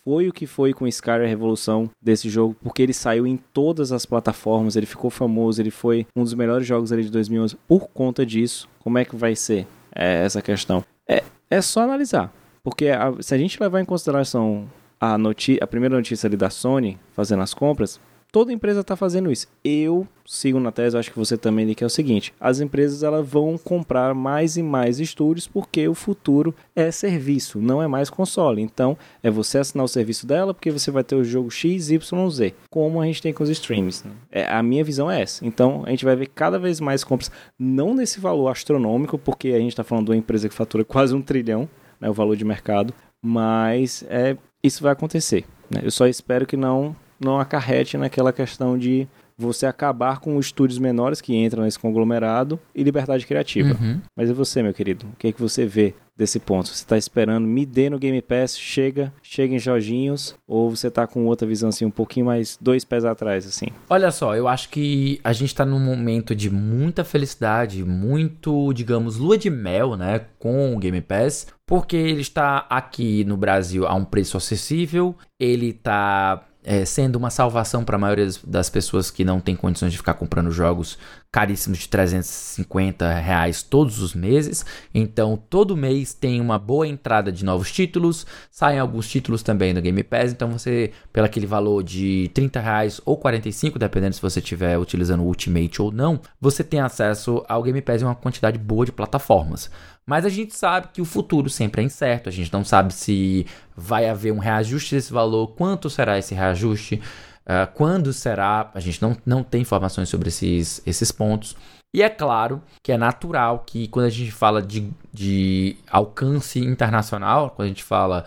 foi 0.05 0.29
o 0.29 0.33
que 0.33 0.47
foi 0.47 0.73
com 0.73 0.87
Skyrim 0.87 1.25
a 1.25 1.29
revolução 1.29 1.89
desse 2.01 2.29
jogo, 2.29 2.57
porque 2.63 2.83
ele 2.83 2.93
saiu 2.93 3.27
em 3.27 3.37
todas 3.37 3.93
as 3.93 4.05
plataformas, 4.05 4.77
ele 4.77 4.87
ficou 4.87 5.11
famoso, 5.11 5.63
ele 5.63 5.71
foi 5.71 6.07
um 6.17 6.25
dos 6.25 6.35
melhores 6.35 6.67
jogos 6.67 6.93
ali 6.93 7.05
de 7.05 7.11
2011 7.11 7.57
por 7.69 7.89
conta 7.89 8.27
disso. 8.27 8.69
Como 8.81 8.99
é 8.99 9.05
que 9.05 9.15
vai 9.15 9.37
ser 9.37 9.67
é, 9.95 10.25
essa 10.25 10.43
questão? 10.43 10.85
É, 11.09 11.23
é 11.49 11.61
só 11.61 11.83
analisar, 11.83 12.33
porque 12.63 12.89
a, 12.89 13.15
se 13.21 13.35
a 13.35 13.39
gente 13.39 13.61
levar 13.63 13.81
em 13.81 13.85
consideração 13.85 14.69
a, 15.01 15.15
a 15.15 15.67
primeira 15.67 15.97
notícia 15.97 16.27
ali 16.27 16.37
da 16.37 16.51
Sony 16.51 16.99
fazendo 17.13 17.43
as 17.43 17.55
compras, 17.55 18.01
Toda 18.33 18.51
empresa 18.51 18.81
está 18.81 18.97
fazendo 18.97 19.31
isso. 19.31 19.47
Eu 19.63 20.09
sigo 20.25 20.59
na 20.59 20.73
tese, 20.73 20.97
acho 20.97 21.11
que 21.11 21.19
você 21.19 21.37
também, 21.37 21.75
que 21.75 21.85
é 21.85 21.87
o 21.87 21.91
seguinte: 21.91 22.33
as 22.41 22.61
empresas 22.61 23.03
elas 23.03 23.29
vão 23.29 23.59
comprar 23.59 24.15
mais 24.15 24.57
e 24.57 24.63
mais 24.63 24.99
estúdios 24.99 25.47
porque 25.47 25.87
o 25.87 25.93
futuro 25.95 26.55
é 26.75 26.91
serviço, 26.91 27.61
não 27.61 27.83
é 27.83 27.87
mais 27.87 28.09
console. 28.09 28.63
Então, 28.63 28.97
é 29.23 29.31
você 29.31 29.59
assinar 29.59 29.85
o 29.85 29.89
serviço 29.89 30.27
dela 30.27 30.55
porque 30.55 30.71
você 30.71 30.91
vai 30.91 31.05
ter 31.05 31.15
o 31.15 31.23
jogo 31.23 31.51
X, 31.51 31.91
Y, 31.91 32.31
Z, 32.31 32.55
como 32.71 33.03
a 33.03 33.05
gente 33.05 33.21
tem 33.21 33.35
com 33.35 33.45
os 33.45 33.51
streams. 33.51 34.03
Né? 34.09 34.15
É, 34.31 34.51
a 34.51 34.63
minha 34.63 34.83
visão 34.83 35.11
é 35.11 35.21
essa. 35.21 35.47
Então, 35.47 35.83
a 35.85 35.91
gente 35.91 36.07
vai 36.07 36.17
ver 36.17 36.29
cada 36.29 36.59
vez 36.59 36.81
mais 36.81 37.05
compras, 37.05 37.31
não 37.59 37.93
nesse 37.93 38.19
valor 38.19 38.49
astronômico, 38.49 39.19
porque 39.19 39.49
a 39.49 39.59
gente 39.59 39.73
está 39.73 39.85
falando 39.85 40.07
de 40.07 40.13
uma 40.13 40.17
empresa 40.17 40.49
que 40.49 40.55
fatura 40.55 40.83
quase 40.87 41.15
um 41.15 41.21
trilhão, 41.21 41.69
né, 42.01 42.09
o 42.09 42.15
valor 42.15 42.35
de 42.35 42.47
mercado, 42.47 42.95
mas 43.21 44.03
é, 44.09 44.39
isso 44.63 44.83
vai 44.83 44.93
acontecer. 44.93 45.45
Né? 45.71 45.83
Eu 45.85 45.91
só 45.91 46.07
espero 46.07 46.47
que 46.47 46.57
não 46.57 46.97
não 47.25 47.41
acarrete 47.41 47.97
naquela 47.97 48.33
questão 48.33 48.77
de 48.77 49.09
você 49.37 49.67
acabar 49.67 50.21
com 50.21 50.37
os 50.37 50.47
estúdios 50.47 50.79
menores 50.79 51.21
que 51.21 51.35
entram 51.35 51.65
nesse 51.65 51.79
conglomerado 51.79 52.59
e 52.75 52.83
liberdade 52.83 53.27
criativa. 53.27 53.77
Uhum. 53.81 54.01
Mas 54.17 54.31
e 54.31 54.33
você, 54.33 54.63
meu 54.63 54.75
querido? 54.75 55.07
O 55.07 55.17
que 55.17 55.29
é 55.29 55.33
que 55.33 55.41
você 55.41 55.67
vê 55.67 55.95
desse 56.17 56.39
ponto? 56.39 56.69
Você 56.69 56.75
está 56.75 56.97
esperando 56.97 57.47
me 57.47 57.65
dê 57.67 57.91
no 57.91 57.99
Game 57.99 58.21
Pass, 58.23 58.57
chega, 58.57 59.13
chega 59.23 59.55
em 59.55 59.59
Jorginhos, 59.59 60.37
ou 60.47 60.71
você 60.71 60.89
está 60.89 61.07
com 61.07 61.27
outra 61.27 61.47
visão 61.47 61.71
assim, 61.71 61.85
um 61.85 61.91
pouquinho 61.91 62.27
mais 62.27 62.59
dois 62.61 62.85
pés 62.85 63.05
atrás, 63.05 63.47
assim? 63.47 63.67
Olha 63.89 64.11
só, 64.11 64.37
eu 64.37 64.47
acho 64.47 64.69
que 64.69 65.21
a 65.25 65.33
gente 65.33 65.49
está 65.49 65.65
num 65.65 65.81
momento 65.81 66.35
de 66.35 66.51
muita 66.51 67.03
felicidade, 67.03 67.83
muito, 67.83 68.73
digamos, 68.73 69.17
lua 69.17 69.39
de 69.39 69.51
mel, 69.51 69.97
né, 69.97 70.27
com 70.39 70.77
o 70.77 70.79
Game 70.79 71.01
Pass, 71.01 71.47
porque 71.67 71.97
ele 71.97 72.21
está 72.21 72.67
aqui 72.69 73.25
no 73.25 73.37
Brasil 73.37 73.87
a 73.87 73.95
um 73.95 74.05
preço 74.05 74.37
acessível, 74.37 75.17
ele 75.41 75.71
está 75.71 76.47
é, 76.65 76.85
sendo 76.85 77.17
uma 77.17 77.31
salvação 77.31 77.85
para 77.85 77.97
a 77.97 77.99
maioria 77.99 78.29
das 78.45 78.71
pessoas 78.71 79.11
que 79.11 79.25
não 79.25 79.41
tem 79.41 79.57
condições 79.57 79.93
de 79.93 79.99
ficar 79.99 80.15
comprando 80.15 80.51
jogos 80.51 80.99
caríssimos 81.33 81.79
de 81.79 81.89
350 81.89 83.15
reais 83.15 83.63
todos 83.63 84.01
os 84.01 84.15
meses. 84.15 84.67
Então, 84.95 85.37
todo 85.49 85.77
mês 85.77 86.13
tem 86.13 86.41
uma 86.41 86.59
boa 86.59 86.87
entrada 86.87 87.33
de 87.33 87.43
novos 87.43 87.73
títulos, 87.73 88.27
saem 88.51 88.79
alguns 88.79 89.09
títulos 89.09 89.43
também 89.43 89.73
no 89.73 89.81
Game 89.81 90.03
Pass. 90.03 90.31
Então, 90.31 90.51
você, 90.51 90.93
pelo 91.11 91.27
aquele 91.27 91.47
valor 91.47 91.83
de 91.83 92.31
30 92.35 92.61
reais 92.61 93.01
ou 93.05 93.17
45, 93.17 93.79
dependendo 93.79 94.15
se 94.15 94.23
você 94.23 94.41
estiver 94.41 94.79
utilizando 94.79 95.23
o 95.23 95.27
Ultimate 95.27 95.81
ou 95.81 95.91
não, 95.91 96.21
você 96.39 96.63
tem 96.63 96.81
acesso 96.81 97.43
ao 97.49 97.63
Game 97.63 97.81
Pass 97.81 98.03
em 98.03 98.05
uma 98.05 98.15
quantidade 98.15 98.59
boa 98.59 98.85
de 98.85 98.93
plataformas. 98.93 99.71
Mas 100.05 100.25
a 100.25 100.29
gente 100.29 100.55
sabe 100.55 100.89
que 100.93 101.01
o 101.01 101.05
futuro 101.05 101.49
sempre 101.49 101.83
é 101.83 101.85
incerto, 101.85 102.29
a 102.29 102.33
gente 102.33 102.53
não 102.53 102.65
sabe 102.65 102.93
se 102.93 103.47
vai 103.77 104.09
haver 104.09 104.33
um 104.33 104.39
reajuste 104.39 104.97
desse 104.97 105.13
valor, 105.13 105.49
quanto 105.49 105.89
será 105.89 106.19
esse 106.19 106.35
reajuste, 106.35 107.01
uh, 107.47 107.73
quando 107.75 108.13
será, 108.13 108.71
a 108.75 108.81
gente 108.81 109.01
não, 109.01 109.17
não 109.25 109.43
tem 109.45 109.63
informações 109.63 110.09
sobre 110.09 110.29
esses, 110.29 110.83
esses 110.85 111.13
pontos. 111.13 111.57
E 111.95 112.03
é 112.03 112.09
claro 112.09 112.63
que 112.83 112.91
é 112.91 112.97
natural 112.97 113.65
que 113.67 113.87
quando 113.89 114.07
a 114.07 114.11
gente 114.11 114.33
fala 114.33 114.63
de, 114.63 114.91
de 115.13 115.77
alcance 115.91 116.59
internacional, 116.59 117.51
quando 117.51 117.67
a 117.67 117.69
gente 117.69 117.85
fala 117.85 118.25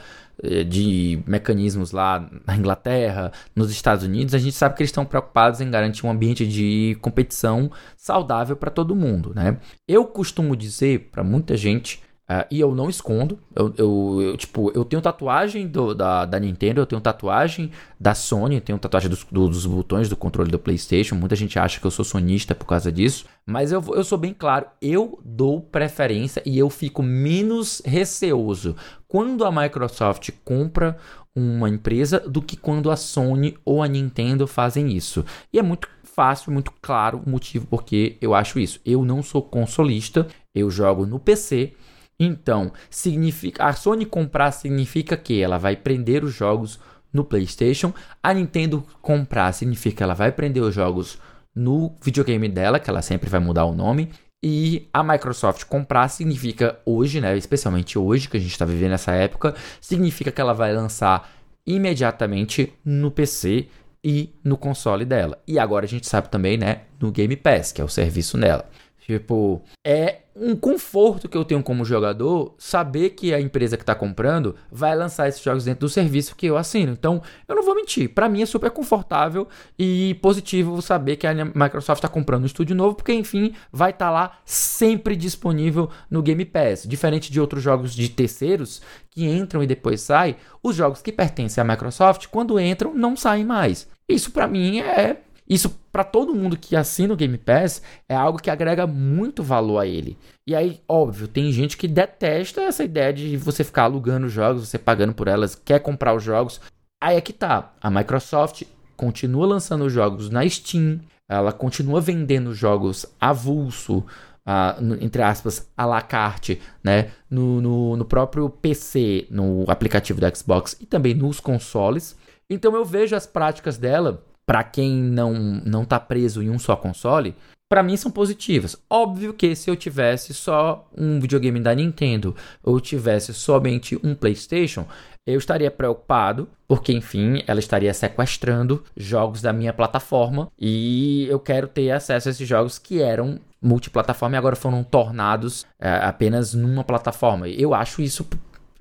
de 0.63 1.21
mecanismos 1.25 1.91
lá 1.91 2.29
na 2.45 2.55
Inglaterra, 2.55 3.31
nos 3.55 3.71
Estados 3.71 4.03
Unidos, 4.03 4.33
a 4.33 4.37
gente 4.37 4.55
sabe 4.55 4.75
que 4.75 4.83
eles 4.83 4.89
estão 4.89 5.05
preocupados 5.05 5.61
em 5.61 5.69
garantir 5.69 6.05
um 6.05 6.11
ambiente 6.11 6.47
de 6.47 6.97
competição 7.01 7.71
saudável 7.97 8.55
para 8.55 8.71
todo 8.71 8.95
mundo, 8.95 9.33
né? 9.35 9.57
Eu 9.87 10.05
costumo 10.05 10.55
dizer 10.55 11.09
para 11.11 11.23
muita 11.23 11.55
gente 11.55 12.03
Uh, 12.27 12.41
e 12.49 12.59
eu 12.59 12.73
não 12.73 12.89
escondo. 12.89 13.37
Eu, 13.55 13.71
eu, 13.77 14.21
eu, 14.21 14.37
tipo, 14.37 14.71
eu 14.73 14.83
tenho 14.83 14.99
tatuagem 14.99 15.67
do, 15.67 15.93
da, 15.93 16.25
da 16.25 16.39
Nintendo, 16.39 16.81
eu 16.81 16.85
tenho 16.87 16.99
tatuagem 16.99 17.69
da 17.99 18.15
Sony, 18.15 18.55
eu 18.55 18.61
tenho 18.61 18.79
tatuagem 18.79 19.11
dos, 19.11 19.23
do, 19.25 19.47
dos 19.47 19.63
botões 19.67 20.09
do 20.09 20.15
controle 20.15 20.49
do 20.49 20.57
PlayStation. 20.57 21.13
Muita 21.13 21.35
gente 21.35 21.59
acha 21.59 21.79
que 21.79 21.85
eu 21.85 21.91
sou 21.91 22.03
sonista 22.03 22.55
por 22.55 22.65
causa 22.65 22.91
disso. 22.91 23.25
Mas 23.45 23.71
eu, 23.71 23.83
eu 23.93 24.03
sou 24.03 24.17
bem 24.17 24.33
claro, 24.33 24.65
eu 24.81 25.19
dou 25.23 25.61
preferência 25.61 26.41
e 26.43 26.57
eu 26.57 26.67
fico 26.67 27.03
menos 27.03 27.79
receoso 27.85 28.75
quando 29.15 29.45
a 29.45 29.49
Microsoft 29.49 30.29
compra 30.43 30.97
uma 31.33 31.69
empresa 31.69 32.19
do 32.19 32.41
que 32.41 32.57
quando 32.57 32.91
a 32.91 32.97
Sony 32.97 33.57
ou 33.63 33.81
a 33.81 33.87
Nintendo 33.87 34.45
fazem 34.45 34.91
isso. 34.91 35.23
E 35.53 35.57
é 35.57 35.61
muito 35.61 35.87
fácil, 36.03 36.51
muito 36.51 36.69
claro 36.81 37.23
o 37.25 37.29
motivo 37.29 37.65
porque 37.65 38.17
eu 38.19 38.35
acho 38.35 38.59
isso. 38.59 38.77
Eu 38.85 39.05
não 39.05 39.23
sou 39.23 39.41
consolista, 39.41 40.27
eu 40.53 40.69
jogo 40.69 41.05
no 41.05 41.17
PC 41.17 41.71
então, 42.19 42.73
significa 42.89 43.63
a 43.63 43.71
Sony 43.71 44.05
comprar 44.05 44.51
significa 44.51 45.15
que 45.15 45.41
ela 45.41 45.57
vai 45.57 45.77
prender 45.77 46.25
os 46.25 46.33
jogos 46.33 46.77
no 47.13 47.23
PlayStation. 47.23 47.93
A 48.21 48.33
Nintendo 48.33 48.83
comprar 49.01 49.53
significa 49.53 49.95
que 49.95 50.03
ela 50.03 50.13
vai 50.13 50.33
prender 50.33 50.61
os 50.61 50.75
jogos 50.75 51.17
no 51.55 51.95
videogame 52.03 52.49
dela, 52.49 52.81
que 52.81 52.89
ela 52.89 53.01
sempre 53.01 53.29
vai 53.29 53.39
mudar 53.39 53.63
o 53.63 53.73
nome. 53.73 54.09
E 54.47 54.87
a 54.93 55.03
Microsoft 55.03 55.63
comprar 55.63 56.07
significa 56.07 56.77
hoje, 56.85 57.19
né, 57.19 57.35
especialmente 57.35 57.97
hoje 57.97 58.29
que 58.29 58.37
a 58.37 58.39
gente 58.39 58.51
está 58.51 58.63
vivendo 58.63 58.91
essa 58.91 59.11
época, 59.11 59.55
significa 59.81 60.31
que 60.31 60.39
ela 60.39 60.53
vai 60.53 60.71
lançar 60.71 61.31
imediatamente 61.65 62.71
no 62.85 63.09
PC 63.09 63.67
e 64.03 64.29
no 64.43 64.55
console 64.55 65.03
dela. 65.03 65.41
E 65.47 65.57
agora 65.57 65.85
a 65.85 65.87
gente 65.87 66.05
sabe 66.05 66.29
também, 66.29 66.59
né, 66.59 66.81
no 66.99 67.11
Game 67.11 67.35
Pass, 67.35 67.71
que 67.71 67.81
é 67.81 67.83
o 67.83 67.89
serviço 67.89 68.37
dela. 68.37 68.69
Tipo, 69.05 69.61
é 69.85 70.21
um 70.35 70.55
conforto 70.55 71.29
que 71.29 71.37
eu 71.37 71.45
tenho 71.45 71.61
como 71.61 71.85
jogador 71.85 72.55
saber 72.57 73.11
que 73.11 73.35
a 73.35 73.39
empresa 73.39 73.77
que 73.77 73.83
está 73.83 73.93
comprando 73.93 74.55
vai 74.71 74.95
lançar 74.95 75.27
esses 75.27 75.43
jogos 75.43 75.65
dentro 75.65 75.81
do 75.81 75.89
serviço 75.89 76.35
que 76.35 76.47
eu 76.47 76.57
assino. 76.57 76.91
Então, 76.91 77.21
eu 77.47 77.55
não 77.55 77.61
vou 77.61 77.75
mentir, 77.75 78.09
para 78.09 78.27
mim 78.27 78.41
é 78.41 78.47
super 78.47 78.71
confortável 78.71 79.47
e 79.77 80.17
positivo 80.23 80.81
saber 80.81 81.17
que 81.17 81.27
a 81.27 81.35
Microsoft 81.35 81.99
está 81.99 82.07
comprando 82.07 82.41
um 82.41 82.47
estúdio 82.47 82.75
novo, 82.75 82.95
porque 82.95 83.13
enfim, 83.13 83.53
vai 83.71 83.91
estar 83.91 84.07
tá 84.07 84.11
lá 84.11 84.39
sempre 84.43 85.15
disponível 85.15 85.87
no 86.09 86.23
Game 86.23 86.43
Pass. 86.43 86.87
Diferente 86.87 87.31
de 87.31 87.39
outros 87.39 87.61
jogos 87.61 87.93
de 87.93 88.09
terceiros 88.09 88.81
que 89.11 89.23
entram 89.23 89.61
e 89.61 89.67
depois 89.67 90.01
saem, 90.01 90.35
os 90.63 90.75
jogos 90.75 91.03
que 91.03 91.11
pertencem 91.11 91.61
à 91.61 91.63
Microsoft, 91.63 92.25
quando 92.31 92.59
entram, 92.59 92.91
não 92.91 93.15
saem 93.15 93.45
mais. 93.45 93.87
Isso 94.09 94.31
para 94.31 94.47
mim 94.47 94.79
é 94.79 95.17
isso, 95.47 95.69
para 95.91 96.03
todo 96.03 96.33
mundo 96.33 96.57
que 96.57 96.75
assina 96.75 97.13
o 97.13 97.17
Game 97.17 97.37
Pass, 97.37 97.81
é 98.09 98.15
algo 98.15 98.41
que 98.41 98.49
agrega 98.49 98.87
muito 98.87 99.43
valor 99.43 99.79
a 99.79 99.85
ele. 99.85 100.17
E 100.47 100.55
aí, 100.55 100.81
óbvio, 100.87 101.27
tem 101.27 101.51
gente 101.51 101.77
que 101.77 101.87
detesta 101.87 102.61
essa 102.61 102.83
ideia 102.83 103.13
de 103.13 103.37
você 103.37 103.63
ficar 103.63 103.83
alugando 103.83 104.27
jogos, 104.27 104.67
você 104.67 104.79
pagando 104.79 105.13
por 105.13 105.27
elas, 105.27 105.55
quer 105.55 105.79
comprar 105.79 106.15
os 106.15 106.23
jogos. 106.23 106.59
Aí 107.01 107.15
é 107.15 107.21
que 107.21 107.33
tá. 107.33 107.73
A 107.79 107.91
Microsoft 107.91 108.63
continua 108.97 109.45
lançando 109.45 109.89
jogos 109.89 110.29
na 110.29 110.47
Steam, 110.49 110.99
ela 111.29 111.51
continua 111.51 112.01
vendendo 112.01 112.53
jogos 112.53 113.05
avulso, 113.19 113.99
uh, 114.47 114.95
entre 114.99 115.21
aspas, 115.21 115.69
à 115.77 115.85
la 115.85 116.01
carte, 116.01 116.59
né? 116.83 117.11
No, 117.29 117.61
no, 117.61 117.97
no 117.97 118.05
próprio 118.05 118.49
PC, 118.49 119.27
no 119.29 119.65
aplicativo 119.67 120.19
do 120.19 120.35
Xbox 120.35 120.75
e 120.79 120.85
também 120.85 121.13
nos 121.13 121.39
consoles. 121.39 122.17
Então 122.49 122.75
eu 122.75 122.85
vejo 122.85 123.15
as 123.15 123.25
práticas 123.25 123.77
dela 123.77 124.23
para 124.45 124.63
quem 124.63 124.95
não 124.95 125.33
não 125.65 125.85
tá 125.85 125.99
preso 125.99 126.41
em 126.41 126.49
um 126.49 126.59
só 126.59 126.75
console, 126.75 127.35
para 127.67 127.81
mim 127.81 127.97
são 127.97 128.11
positivas. 128.11 128.77
Óbvio 128.89 129.33
que 129.33 129.55
se 129.55 129.69
eu 129.69 129.75
tivesse 129.75 130.33
só 130.33 130.87
um 130.95 131.19
videogame 131.19 131.59
da 131.59 131.73
Nintendo 131.73 132.35
ou 132.63 132.79
tivesse 132.79 133.33
somente 133.33 133.99
um 134.03 134.13
PlayStation, 134.13 134.85
eu 135.25 135.39
estaria 135.39 135.71
preocupado, 135.71 136.47
porque 136.67 136.93
enfim, 136.93 137.43
ela 137.47 137.59
estaria 137.59 137.93
sequestrando 137.93 138.83
jogos 138.95 139.41
da 139.41 139.51
minha 139.51 139.73
plataforma 139.73 140.51
e 140.59 141.25
eu 141.27 141.39
quero 141.39 141.67
ter 141.67 141.89
acesso 141.89 142.29
a 142.29 142.31
esses 142.31 142.47
jogos 142.47 142.77
que 142.77 143.01
eram 143.01 143.39
multiplataforma 143.59 144.35
e 144.35 144.37
agora 144.37 144.55
foram 144.55 144.83
tornados 144.83 145.65
é, 145.79 145.89
apenas 145.89 146.53
numa 146.53 146.83
plataforma. 146.83 147.49
Eu 147.49 147.73
acho 147.73 148.03
isso 148.03 148.27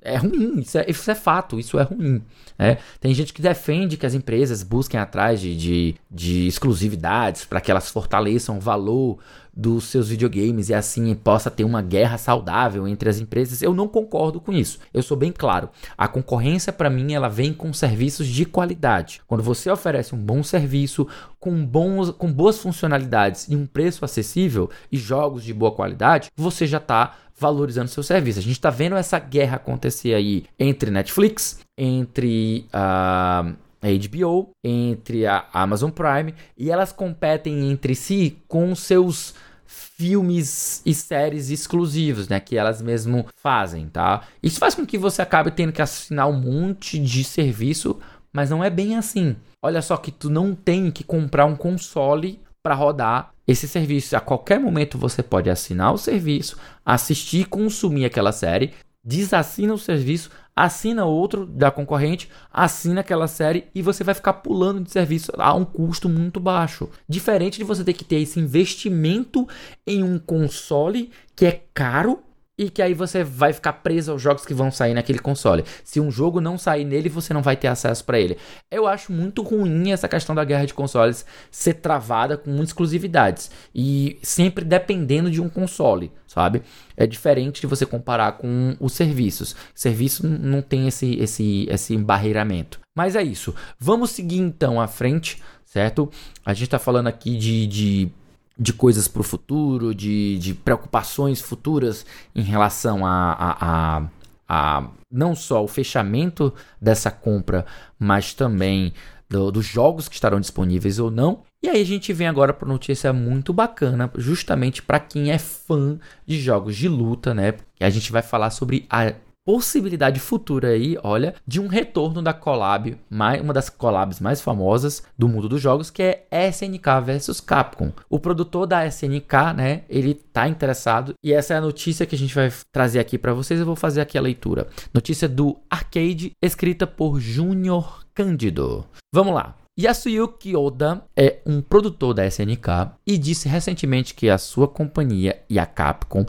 é 0.05 0.17
ruim, 0.17 0.59
isso 0.59 0.77
é, 0.77 0.85
isso 0.87 1.11
é 1.11 1.15
fato, 1.15 1.59
isso 1.59 1.79
é 1.79 1.83
ruim. 1.83 2.21
Né? 2.57 2.77
Tem 2.99 3.13
gente 3.13 3.33
que 3.33 3.41
defende 3.41 3.97
que 3.97 4.05
as 4.05 4.13
empresas 4.13 4.63
busquem 4.63 4.99
atrás 4.99 5.41
de, 5.41 5.55
de, 5.55 5.95
de 6.09 6.47
exclusividades 6.47 7.43
para 7.43 7.59
que 7.59 7.69
elas 7.69 7.89
fortaleçam 7.89 8.57
o 8.57 8.61
valor 8.61 9.17
dos 9.55 9.85
seus 9.85 10.09
videogames 10.09 10.67
e 10.67 10.73
assim 10.73 11.15
possa 11.15 11.49
ter 11.49 11.63
uma 11.63 11.81
guerra 11.81 12.17
saudável 12.17 12.87
entre 12.87 13.09
as 13.09 13.19
empresas. 13.19 13.61
Eu 13.61 13.73
não 13.73 13.87
concordo 13.87 14.41
com 14.41 14.51
isso. 14.51 14.79
Eu 14.93 15.01
sou 15.01 15.15
bem 15.15 15.31
claro. 15.31 15.69
A 15.97 16.07
concorrência 16.07 16.73
para 16.73 16.89
mim 16.89 17.13
ela 17.13 17.29
vem 17.29 17.53
com 17.53 17.71
serviços 17.71 18.27
de 18.27 18.45
qualidade. 18.45 19.21
Quando 19.25 19.43
você 19.43 19.71
oferece 19.71 20.13
um 20.13 20.17
bom 20.17 20.43
serviço 20.43 21.07
com 21.39 21.65
bons 21.65 22.11
com 22.11 22.31
boas 22.31 22.57
funcionalidades 22.57 23.47
e 23.47 23.55
um 23.55 23.65
preço 23.65 24.03
acessível 24.03 24.69
e 24.91 24.97
jogos 24.97 25.43
de 25.43 25.53
boa 25.53 25.71
qualidade, 25.71 26.29
você 26.35 26.67
já 26.67 26.77
está 26.79 27.13
valorizando 27.37 27.89
seu 27.89 28.03
serviço. 28.03 28.39
A 28.39 28.41
gente 28.41 28.53
está 28.53 28.69
vendo 28.69 28.95
essa 28.95 29.19
guerra 29.19 29.57
acontecer 29.57 30.13
aí 30.13 30.45
entre 30.59 30.89
Netflix, 30.89 31.59
entre 31.77 32.65
a 32.71 33.53
HBO, 33.81 34.49
entre 34.63 35.27
a 35.27 35.45
Amazon 35.53 35.91
Prime, 35.91 36.33
e 36.57 36.71
elas 36.71 36.91
competem 36.91 37.69
entre 37.69 37.93
si 37.93 38.37
com 38.47 38.73
seus 38.73 39.35
filmes 39.65 40.81
e 40.85 40.93
séries 40.93 41.49
exclusivos, 41.49 42.27
né, 42.27 42.39
que 42.39 42.57
elas 42.57 42.81
mesmo 42.81 43.25
fazem, 43.35 43.87
tá? 43.87 44.23
Isso 44.41 44.59
faz 44.59 44.75
com 44.75 44.85
que 44.85 44.97
você 44.97 45.21
acabe 45.21 45.51
tendo 45.51 45.71
que 45.71 45.81
assinar 45.81 46.27
um 46.27 46.39
monte 46.39 46.99
de 46.99 47.23
serviço, 47.23 47.99
mas 48.33 48.49
não 48.49 48.63
é 48.63 48.69
bem 48.69 48.97
assim. 48.97 49.35
Olha 49.61 49.81
só 49.81 49.97
que 49.97 50.11
tu 50.11 50.29
não 50.29 50.53
tem 50.53 50.91
que 50.91 51.03
comprar 51.03 51.45
um 51.45 51.55
console 51.55 52.39
para 52.61 52.75
rodar 52.75 53.34
esse 53.47 53.67
serviço. 53.67 54.15
A 54.15 54.19
qualquer 54.19 54.59
momento 54.59 54.97
você 54.97 55.21
pode 55.21 55.49
assinar 55.49 55.93
o 55.93 55.97
serviço, 55.97 56.57
assistir 56.85 57.45
consumir 57.45 58.05
aquela 58.05 58.31
série, 58.31 58.73
desassina 59.03 59.73
o 59.73 59.77
serviço, 59.77 60.31
assina 60.55 61.05
outro 61.05 61.45
da 61.45 61.69
concorrente, 61.69 62.29
assina 62.51 63.01
aquela 63.01 63.27
série 63.27 63.65
e 63.75 63.81
você 63.81 64.03
vai 64.03 64.15
ficar 64.15 64.33
pulando 64.33 64.81
de 64.81 64.89
serviço 64.89 65.31
a 65.37 65.53
um 65.53 65.65
custo 65.65 66.09
muito 66.09 66.39
baixo. 66.39 66.89
Diferente 67.07 67.57
de 67.57 67.63
você 67.63 67.83
ter 67.83 67.93
que 67.93 68.03
ter 68.03 68.21
esse 68.21 68.39
investimento 68.39 69.47
em 69.85 70.01
um 70.01 70.17
console 70.17 71.11
que 71.35 71.45
é 71.45 71.63
caro 71.73 72.23
e 72.57 72.69
que 72.69 72.81
aí 72.81 72.93
você 72.93 73.23
vai 73.23 73.51
ficar 73.53 73.73
preso 73.73 74.11
aos 74.11 74.21
jogos 74.21 74.45
que 74.45 74.53
vão 74.53 74.71
sair 74.71 74.93
naquele 74.93 75.19
console. 75.19 75.65
Se 75.83 75.99
um 75.99 76.09
jogo 76.09 76.39
não 76.39 76.57
sair 76.57 76.85
nele, 76.85 77.09
você 77.09 77.33
não 77.33 77.41
vai 77.41 77.55
ter 77.55 77.67
acesso 77.67 78.03
para 78.05 78.19
ele. 78.19 78.37
Eu 78.71 78.87
acho 78.87 79.11
muito 79.11 79.41
ruim 79.41 79.91
essa 79.91 80.07
questão 80.07 80.33
da 80.33 80.43
guerra 80.43 80.65
de 80.65 80.73
consoles 80.73 81.25
ser 81.51 81.75
travada 81.75 82.37
com 82.37 82.49
muitas 82.49 82.69
exclusividades 82.69 83.51
e 83.73 84.17
sempre 84.21 84.63
dependendo 84.63 85.29
de 85.29 85.41
um 85.41 85.49
console, 85.49 86.11
sabe? 86.27 86.61
É 86.95 87.05
diferente 87.05 87.61
de 87.61 87.67
você 87.67 87.85
comparar 87.85 88.33
com 88.33 88.75
os 88.79 88.93
serviços. 88.93 89.55
Serviço 89.73 90.25
não 90.25 90.61
tem 90.61 90.87
esse 90.87 91.15
esse 91.15 91.67
esse 91.69 91.93
embarreiramento. 91.93 92.79
Mas 92.95 93.15
é 93.15 93.23
isso. 93.23 93.53
Vamos 93.77 94.11
seguir 94.11 94.39
então 94.39 94.79
à 94.79 94.87
frente, 94.87 95.43
certo? 95.65 96.09
A 96.45 96.53
gente 96.53 96.65
está 96.65 96.79
falando 96.79 97.07
aqui 97.07 97.37
de, 97.37 97.67
de 97.67 98.11
de 98.57 98.73
coisas 98.73 99.07
para 99.07 99.21
o 99.21 99.23
futuro, 99.23 99.93
de, 99.93 100.37
de 100.37 100.53
preocupações 100.53 101.41
futuras 101.41 102.05
em 102.33 102.41
relação 102.41 103.05
a, 103.05 103.33
a, 103.33 103.57
a, 103.67 104.07
a, 104.47 104.87
não 105.11 105.35
só 105.35 105.63
o 105.63 105.67
fechamento 105.67 106.53
dessa 106.81 107.11
compra, 107.11 107.65
mas 107.99 108.33
também 108.33 108.93
do, 109.29 109.51
dos 109.51 109.65
jogos 109.65 110.07
que 110.07 110.15
estarão 110.15 110.39
disponíveis 110.39 110.99
ou 110.99 111.11
não. 111.11 111.41
E 111.61 111.67
aí 111.67 111.81
a 111.81 111.85
gente 111.85 112.13
vem 112.13 112.27
agora 112.27 112.53
para 112.53 112.67
notícia 112.67 113.11
muito 113.11 113.51
bacana, 113.51 114.09
justamente 114.17 114.81
para 114.81 114.99
quem 114.99 115.31
é 115.31 115.37
fã 115.37 115.97
de 116.25 116.39
jogos 116.39 116.75
de 116.75 116.87
luta, 116.87 117.33
né? 117.33 117.55
A 117.79 117.89
gente 117.89 118.11
vai 118.11 118.21
falar 118.21 118.51
sobre 118.51 118.85
a 118.89 119.13
possibilidade 119.45 120.19
futura 120.19 120.69
aí, 120.69 120.97
olha, 121.03 121.35
de 121.45 121.61
um 121.61 121.67
retorno 121.67 122.21
da 122.21 122.33
collab, 122.33 122.97
uma 123.09 123.53
das 123.53 123.69
collabs 123.69 124.19
mais 124.19 124.41
famosas 124.41 125.03
do 125.17 125.29
mundo 125.29 125.47
dos 125.47 125.61
jogos, 125.61 125.91
que 125.91 126.01
é 126.01 126.49
SNK 126.49 127.01
versus 127.03 127.39
Capcom. 127.39 127.91
O 128.09 128.19
produtor 128.19 128.65
da 128.65 128.85
SNK, 128.87 129.53
né, 129.55 129.83
ele 129.87 130.15
tá 130.15 130.47
interessado 130.47 131.13
e 131.23 131.31
essa 131.31 131.53
é 131.53 131.57
a 131.57 131.61
notícia 131.61 132.05
que 132.05 132.15
a 132.15 132.17
gente 132.17 132.33
vai 132.33 132.51
trazer 132.71 132.99
aqui 132.99 133.17
para 133.17 133.33
vocês. 133.33 133.59
Eu 133.59 133.65
vou 133.65 133.75
fazer 133.75 134.01
aqui 134.01 134.17
a 134.17 134.21
leitura. 134.21 134.67
Notícia 134.91 135.29
do 135.29 135.57
Arcade, 135.69 136.31
escrita 136.41 136.87
por 136.87 137.19
Junior 137.19 138.03
Cândido. 138.15 138.85
Vamos 139.13 139.35
lá. 139.35 139.55
Yasuyuki 139.77 140.55
Oda 140.55 141.03
é 141.17 141.39
um 141.45 141.61
produtor 141.61 142.13
da 142.13 142.25
SNK 142.25 142.93
e 143.05 143.17
disse 143.17 143.49
recentemente 143.49 144.13
que 144.13 144.29
a 144.29 144.37
sua 144.37 144.69
companhia 144.69 145.43
e 145.49 145.59
a 145.59 145.65
Capcom 145.65 146.25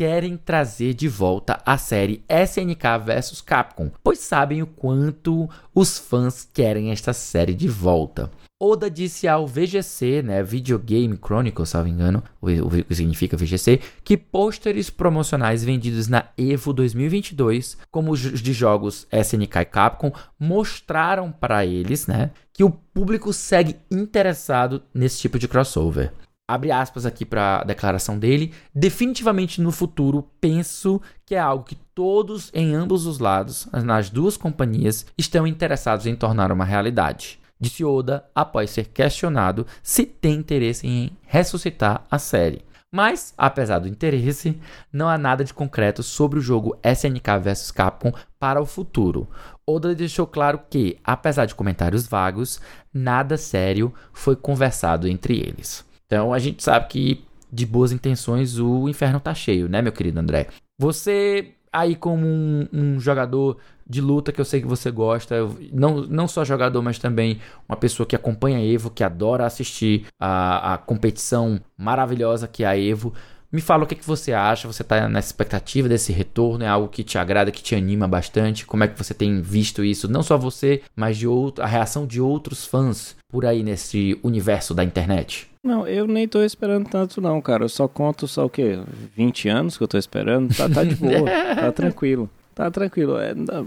querem 0.00 0.38
trazer 0.38 0.94
de 0.94 1.06
volta 1.08 1.60
a 1.66 1.76
série 1.76 2.24
SNK 2.26 3.04
vs 3.04 3.42
Capcom, 3.42 3.90
pois 4.02 4.18
sabem 4.20 4.62
o 4.62 4.66
quanto 4.66 5.46
os 5.74 5.98
fãs 5.98 6.48
querem 6.54 6.90
esta 6.90 7.12
série 7.12 7.52
de 7.52 7.68
volta. 7.68 8.30
Oda 8.58 8.90
disse 8.90 9.28
ao 9.28 9.46
VGC, 9.46 10.22
né, 10.22 10.42
Video 10.42 10.78
Game 10.78 11.18
Chronicles, 11.22 11.68
se 11.68 11.76
não 11.76 11.84
me 11.84 11.90
engano, 11.90 12.24
o, 12.40 12.46
que 12.82 12.94
significa 12.94 13.36
VGC, 13.36 13.78
que 14.02 14.16
pôsteres 14.16 14.88
promocionais 14.88 15.62
vendidos 15.62 16.08
na 16.08 16.28
EVO 16.38 16.72
2022, 16.72 17.76
como 17.90 18.12
os 18.12 18.20
de 18.20 18.54
jogos 18.54 19.06
SNK 19.12 19.58
e 19.58 19.64
Capcom, 19.66 20.12
mostraram 20.38 21.30
para 21.30 21.66
eles, 21.66 22.06
né, 22.06 22.30
que 22.54 22.64
o 22.64 22.70
público 22.70 23.34
segue 23.34 23.76
interessado 23.90 24.82
nesse 24.94 25.20
tipo 25.20 25.38
de 25.38 25.46
crossover. 25.46 26.10
Abre 26.52 26.72
aspas 26.72 27.06
aqui 27.06 27.24
para 27.24 27.60
a 27.60 27.64
declaração 27.64 28.18
dele. 28.18 28.52
Definitivamente 28.74 29.60
no 29.60 29.70
futuro 29.70 30.28
penso 30.40 31.00
que 31.24 31.36
é 31.36 31.38
algo 31.38 31.64
que 31.64 31.76
todos 31.94 32.50
em 32.52 32.74
ambos 32.74 33.06
os 33.06 33.20
lados, 33.20 33.68
nas 33.72 34.10
duas 34.10 34.36
companhias, 34.36 35.06
estão 35.16 35.46
interessados 35.46 36.06
em 36.06 36.16
tornar 36.16 36.50
uma 36.50 36.64
realidade 36.64 37.38
disse 37.60 37.84
Oda 37.84 38.24
após 38.34 38.70
ser 38.70 38.86
questionado 38.86 39.66
se 39.82 40.06
tem 40.06 40.36
interesse 40.36 40.86
em 40.86 41.10
ressuscitar 41.26 42.06
a 42.10 42.18
série. 42.18 42.64
Mas, 42.92 43.32
apesar 43.38 43.78
do 43.78 43.86
interesse, 43.86 44.58
não 44.92 45.08
há 45.08 45.16
nada 45.16 45.44
de 45.44 45.54
concreto 45.54 46.02
sobre 46.02 46.38
o 46.40 46.42
jogo 46.42 46.76
SNK 46.82 47.38
vs 47.40 47.70
Capcom 47.70 48.12
para 48.38 48.60
o 48.60 48.66
futuro. 48.66 49.28
Oda 49.64 49.94
deixou 49.94 50.26
claro 50.26 50.60
que, 50.68 50.98
apesar 51.04 51.46
de 51.46 51.54
comentários 51.54 52.08
vagos, 52.08 52.60
nada 52.92 53.36
sério 53.36 53.94
foi 54.12 54.34
conversado 54.34 55.06
entre 55.06 55.38
eles. 55.38 55.88
Então 56.10 56.34
a 56.34 56.40
gente 56.40 56.60
sabe 56.60 56.88
que 56.88 57.24
de 57.52 57.64
boas 57.64 57.92
intenções 57.92 58.58
o 58.58 58.88
inferno 58.88 59.20
tá 59.20 59.32
cheio, 59.32 59.68
né, 59.68 59.80
meu 59.80 59.92
querido 59.92 60.18
André? 60.18 60.48
Você 60.76 61.52
aí 61.72 61.94
como 61.94 62.26
um, 62.26 62.66
um 62.72 62.98
jogador 62.98 63.58
de 63.88 64.00
luta 64.00 64.32
que 64.32 64.40
eu 64.40 64.44
sei 64.44 64.60
que 64.60 64.66
você 64.66 64.90
gosta, 64.90 65.36
não, 65.72 66.02
não 66.02 66.26
só 66.26 66.44
jogador, 66.44 66.82
mas 66.82 66.98
também 66.98 67.38
uma 67.68 67.76
pessoa 67.76 68.06
que 68.06 68.16
acompanha 68.16 68.58
a 68.58 68.64
Evo, 68.64 68.90
que 68.90 69.04
adora 69.04 69.46
assistir 69.46 70.06
a, 70.18 70.74
a 70.74 70.78
competição 70.78 71.60
maravilhosa 71.78 72.48
que 72.48 72.64
é 72.64 72.66
a 72.66 72.76
Evo. 72.76 73.14
Me 73.52 73.60
fala 73.60 73.84
o 73.84 73.86
que, 73.86 73.96
que 73.96 74.06
você 74.06 74.32
acha, 74.32 74.66
você 74.66 74.82
está 74.82 75.08
nessa 75.08 75.28
expectativa 75.28 75.88
desse 75.88 76.12
retorno, 76.12 76.64
é 76.64 76.68
algo 76.68 76.88
que 76.88 77.02
te 77.02 77.18
agrada, 77.18 77.50
que 77.50 77.62
te 77.62 77.74
anima 77.74 78.06
bastante? 78.06 78.64
Como 78.64 78.84
é 78.84 78.88
que 78.88 78.98
você 78.98 79.12
tem 79.14 79.40
visto 79.40 79.84
isso, 79.84 80.08
não 80.08 80.22
só 80.22 80.36
você, 80.36 80.82
mas 80.94 81.16
de 81.16 81.26
outro, 81.26 81.64
a 81.64 81.66
reação 81.66 82.06
de 82.06 82.20
outros 82.20 82.64
fãs 82.64 83.16
por 83.28 83.44
aí 83.44 83.64
nesse 83.64 84.18
universo 84.22 84.72
da 84.72 84.84
internet? 84.84 85.49
Não, 85.62 85.86
eu 85.86 86.06
nem 86.06 86.26
tô 86.26 86.42
esperando 86.42 86.88
tanto 86.88 87.20
não, 87.20 87.40
cara. 87.40 87.64
Eu 87.64 87.68
só 87.68 87.86
conto 87.86 88.26
só 88.26 88.46
o 88.46 88.50
quê? 88.50 88.78
20 89.14 89.48
anos 89.48 89.76
que 89.76 89.82
eu 89.82 89.88
tô 89.88 89.98
esperando. 89.98 90.54
Tá, 90.56 90.68
tá 90.68 90.84
de 90.84 90.94
boa, 90.94 91.30
tá 91.54 91.70
tranquilo. 91.72 92.28
Tá 92.54 92.70
tranquilo, 92.70 93.16
é, 93.16 93.32
não, 93.32 93.66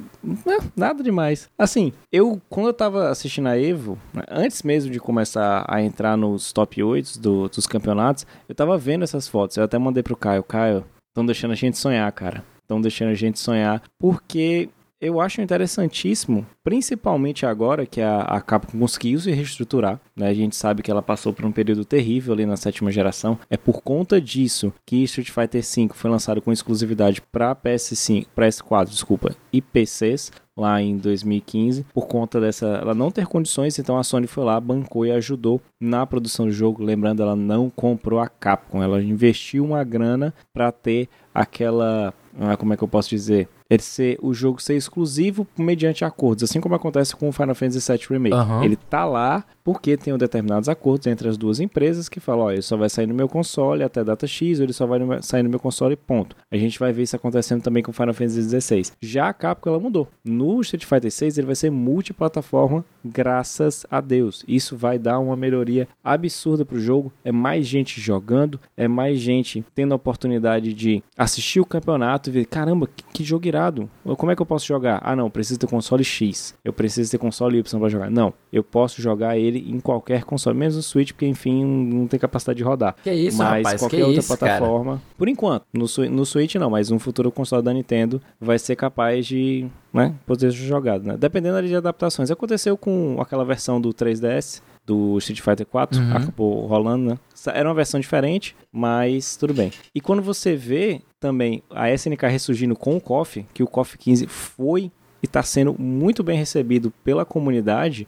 nada 0.76 1.02
demais. 1.02 1.50
Assim, 1.58 1.94
eu, 2.12 2.40
quando 2.48 2.68
eu 2.68 2.74
tava 2.74 3.10
assistindo 3.10 3.48
a 3.48 3.58
Evo, 3.58 3.98
né, 4.14 4.22
antes 4.30 4.62
mesmo 4.62 4.92
de 4.92 5.00
começar 5.00 5.66
a 5.68 5.82
entrar 5.82 6.16
nos 6.16 6.52
top 6.54 6.84
8 6.84 7.20
do, 7.20 7.48
dos 7.50 7.66
campeonatos, 7.66 8.28
eu 8.48 8.54
tava 8.54 8.78
vendo 8.78 9.04
essas 9.04 9.28
fotos. 9.28 9.58
Eu 9.58 9.64
até 9.64 9.80
mandei 9.80 10.04
pro 10.04 10.18
Caio, 10.18 10.44
Caio, 10.44 10.86
estão 11.10 11.26
deixando 11.26 11.52
a 11.52 11.56
gente 11.56 11.78
sonhar, 11.78 12.12
cara. 12.12 12.44
Estão 12.62 12.80
deixando 12.80 13.10
a 13.10 13.16
gente 13.16 13.40
sonhar, 13.40 13.82
porque 13.98 14.70
eu 15.04 15.20
acho 15.20 15.42
interessantíssimo, 15.42 16.46
principalmente 16.64 17.46
agora 17.46 17.86
que 17.86 18.00
a, 18.00 18.22
a 18.22 18.40
Capcom 18.40 18.80
conseguiu 18.80 19.20
se 19.20 19.32
reestruturar. 19.32 20.00
Né? 20.16 20.30
A 20.30 20.34
gente 20.34 20.56
sabe 20.56 20.82
que 20.82 20.90
ela 20.90 21.02
passou 21.02 21.34
por 21.34 21.44
um 21.44 21.52
período 21.52 21.84
terrível 21.84 22.34
ali 22.34 22.46
na 22.46 22.56
sétima 22.56 22.90
geração. 22.90 23.38
É 23.50 23.58
por 23.58 23.82
conta 23.82 24.22
disso 24.22 24.74
que 24.86 25.04
Street 25.04 25.30
Fighter 25.30 25.62
V 25.62 25.90
foi 25.94 26.10
lançado 26.10 26.42
com 26.42 26.54
exclusividade 26.54 27.22
para 27.22 27.54
PS5, 27.54 28.28
PS4, 28.34 28.88
desculpa, 28.88 29.36
e 29.52 29.62
PCs 29.62 30.32
lá 30.56 30.80
em 30.82 30.98
2015 30.98 31.84
por 31.96 32.06
conta 32.06 32.40
dessa 32.40 32.68
ela 32.68 32.94
não 32.94 33.10
ter 33.10 33.26
condições 33.26 33.80
então 33.80 33.98
a 33.98 34.04
Sony 34.04 34.28
foi 34.28 34.44
lá 34.44 34.60
bancou 34.60 35.04
e 35.04 35.12
ajudou 35.12 35.60
na 35.82 36.06
produção 36.06 36.46
do 36.46 36.52
jogo 36.52 36.84
lembrando 36.84 37.24
ela 37.24 37.36
não 37.36 37.72
comprou 37.72 38.20
a 38.20 38.30
Capcom 38.30 38.84
ela 38.84 39.02
investiu 39.02 39.66
uma 39.66 39.84
grana 39.84 40.32
para 40.54 40.72
ter 40.72 41.10
aquela 41.34 42.14
ah, 42.40 42.56
como 42.56 42.72
é 42.72 42.78
que 42.78 42.84
eu 42.84 42.88
posso 42.88 43.10
dizer 43.10 43.50
ele 43.74 43.84
ser 43.84 44.18
o 44.22 44.34
jogo 44.34 44.62
ser 44.62 44.76
exclusivo 44.76 45.48
mediante 45.58 46.06
acordos, 46.06 46.44
assim 46.44 46.62
como 46.62 46.76
acontece 46.76 47.16
com 47.16 47.30
o 47.30 47.32
Final 47.32 47.56
Fantasy 47.56 47.92
VII 47.92 48.08
Remake. 48.10 48.36
Uhum. 48.36 48.64
Ele 48.64 48.76
tá 48.76 49.06
lá 49.06 49.44
porque 49.64 49.96
tem 49.96 50.16
determinados 50.18 50.68
acordos 50.68 51.08
entre 51.08 51.28
as 51.28 51.38
duas 51.38 51.60
empresas 51.60 52.10
que 52.10 52.20
falam, 52.20 52.46
ó, 52.46 52.52
ele 52.52 52.62
só 52.62 52.76
vai 52.76 52.90
sair 52.90 53.08
no 53.08 53.14
meu 53.14 53.30
console 53.30 53.84
até 53.84 54.04
data 54.04 54.28
X, 54.28 54.60
ou 54.60 54.66
ele 54.66 54.74
só 54.74 54.86
vai 54.86 55.00
no, 55.00 55.22
sair 55.24 55.44
no 55.44 55.50
meu 55.50 55.60
console 55.60 55.96
ponto. 55.96 56.36
A 56.52 56.58
gente 56.58 56.80
vai 56.80 56.92
ver 56.92 57.04
isso 57.04 57.16
acontecendo 57.16 57.62
também 57.62 57.82
com 57.82 57.94
Final 57.94 58.14
Fantasy 58.14 58.44
XVI. 58.44 58.92
Já 59.02 59.30
a 59.30 59.34
Capcom 59.34 59.70
ela 59.70 59.80
mudou. 59.80 60.08
No 60.24 60.60
Street 60.62 60.86
Fighter 60.86 61.12
VI 61.12 61.40
ele 61.40 61.48
vai 61.48 61.56
ser 61.56 61.70
multiplataforma, 61.70 62.84
graças 63.04 63.86
a 63.90 64.02
Deus. 64.02 64.44
Isso 64.48 64.76
vai 64.76 65.00
dar 65.00 65.20
uma 65.20 65.36
melhoria 65.36 65.88
absurda 66.04 66.66
pro 66.66 66.80
jogo. 66.80 67.12
É 67.24 67.32
mais 67.32 67.66
gente 67.66 68.00
jogando, 68.02 68.60
é 68.76 68.88
mais 68.88 69.20
gente 69.20 69.64
tendo 69.74 69.94
a 69.94 69.96
oportunidade 69.96 70.74
de 70.74 71.04
assistir 71.18 71.60
o 71.60 71.66
campeonato 71.66 72.30
e 72.30 72.34
ver, 72.34 72.46
caramba, 72.46 72.88
que, 72.88 73.04
que 73.04 73.24
jogo 73.24 73.48
irado. 73.48 73.90
Como 74.18 74.32
é 74.32 74.36
que 74.36 74.42
eu 74.42 74.46
posso 74.46 74.66
jogar? 74.66 75.00
Ah, 75.04 75.16
não, 75.16 75.30
preciso 75.30 75.60
ter 75.60 75.68
console 75.68 76.04
X. 76.04 76.56
Eu 76.64 76.74
preciso 76.74 77.12
ter 77.12 77.18
console 77.18 77.60
Y 77.60 77.80
para 77.80 77.90
jogar. 77.90 78.10
Não, 78.10 78.34
eu 78.52 78.64
posso 78.64 79.02
jogar 79.02 79.38
ele 79.38 79.53
em 79.60 79.80
qualquer 79.80 80.24
console, 80.24 80.58
menos 80.58 80.76
o 80.76 80.84
Switch, 80.84 81.12
porque 81.12 81.26
enfim, 81.26 81.64
não 81.64 82.08
tem 82.08 82.20
capacidade 82.20 82.58
de 82.58 82.64
rodar. 82.64 82.96
Que 83.04 83.12
isso, 83.12 83.38
mas 83.38 83.64
rapaz, 83.64 83.82
qualquer 83.82 84.06
outra 84.06 84.20
isso, 84.20 84.38
plataforma. 84.38 84.94
Cara? 84.94 85.02
Por 85.18 85.28
enquanto, 85.28 85.66
no, 85.74 85.86
no 86.10 86.26
Switch 86.26 86.56
não, 86.56 86.70
mas 86.70 86.92
um 86.92 87.00
futuro 87.00 87.32
console 87.32 87.64
da 87.64 87.74
Nintendo 87.74 88.22
vai 88.40 88.60
ser 88.60 88.76
capaz 88.76 89.26
de 89.26 89.68
né, 89.94 90.14
poder 90.26 90.52
ser 90.52 90.58
jogado, 90.58 91.06
né? 91.06 91.18
Dependendo 91.18 91.58
ali 91.58 91.68
de 91.68 91.76
adaptações. 91.76 92.32
Aconteceu 92.32 92.78
com 92.78 93.18
aquela 93.20 93.46
versão 93.46 93.80
do 93.80 93.94
3DS, 93.94 94.62
do 94.86 95.18
Street 95.20 95.42
Fighter 95.42 95.66
4, 95.66 96.00
uhum. 96.00 96.18
acabou 96.18 96.66
rolando, 96.68 97.12
né? 97.12 97.20
Era 97.54 97.70
uma 97.70 97.76
versão 97.76 98.00
diferente, 98.00 98.56
mas 98.72 99.36
tudo 99.36 99.54
bem. 99.54 99.72
E 99.94 100.02
quando 100.02 100.22
você 100.22 100.56
vê 100.56 101.02
também 101.20 101.64
a 101.70 101.92
SNK 101.92 102.28
ressurgindo 102.28 102.76
com 102.76 102.98
o 102.98 103.02
KOF, 103.02 103.46
que 103.54 103.64
o 103.64 103.68
KOF 103.68 103.98
15 103.98 104.28
foi 104.28 104.92
e 105.24 105.26
está 105.26 105.42
sendo 105.42 105.74
muito 105.80 106.22
bem 106.22 106.38
recebido 106.38 106.92
pela 107.04 107.24
comunidade, 107.24 108.06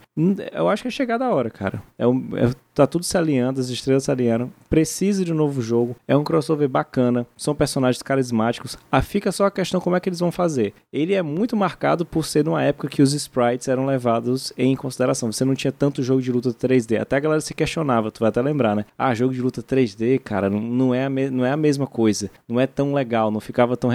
eu 0.51 0.68
acho 0.68 0.84
que 0.84 0.89
é 0.89 0.91
chegada 0.91 1.26
a 1.26 1.34
hora, 1.34 1.49
cara. 1.49 1.82
É, 1.97 2.03
é 2.03 2.51
tá 2.76 2.86
tudo 2.86 3.05
se 3.05 3.17
alinhando, 3.17 3.59
as 3.59 3.69
estrelas 3.69 4.03
se 4.03 4.11
alinharam. 4.11 4.51
Precisa 4.69 5.23
de 5.23 5.32
um 5.32 5.36
novo 5.36 5.61
jogo. 5.61 5.95
É 6.07 6.15
um 6.15 6.23
crossover 6.23 6.67
bacana. 6.67 7.26
São 7.38 7.55
personagens 7.55 8.03
carismáticos. 8.03 8.78
Ah, 8.91 9.01
fica 9.01 9.32
só 9.32 9.45
a 9.45 9.51
questão 9.51 9.80
como 9.80 9.95
é 9.95 9.99
que 9.99 10.09
eles 10.09 10.19
vão 10.19 10.32
fazer. 10.32 10.73
Ele 10.91 11.13
é 11.13 11.21
muito 11.21 11.55
marcado 11.55 12.05
por 12.05 12.26
ser 12.26 12.43
numa 12.43 12.61
época 12.61 12.89
que 12.89 13.01
os 13.01 13.13
sprites 13.13 13.67
eram 13.67 13.86
levados 13.86 14.51
em 14.57 14.76
consideração. 14.76 15.32
Você 15.32 15.45
não 15.45 15.55
tinha 15.55 15.71
tanto 15.71 16.03
jogo 16.03 16.21
de 16.21 16.32
luta 16.32 16.53
3D. 16.53 16.99
Até 16.99 17.15
a 17.15 17.19
galera 17.19 17.41
se 17.41 17.53
questionava, 17.53 18.11
tu 18.11 18.19
vai 18.19 18.30
até 18.30 18.41
lembrar, 18.41 18.76
né? 18.76 18.86
Ah, 18.97 19.13
jogo 19.15 19.34
de 19.34 19.41
luta 19.41 19.63
3D, 19.63 20.19
cara, 20.19 20.49
não, 20.49 20.59
não, 20.59 20.93
é, 20.93 21.05
a 21.05 21.09
não 21.09 21.45
é 21.45 21.51
a 21.51 21.57
mesma 21.57 21.88
coisa. 21.88 22.30
Não 22.47 22.59
é 22.59 22.67
tão 22.67 22.93
legal, 22.93 23.32
não 23.32 23.39
ficava 23.39 23.78
tão. 23.78 23.91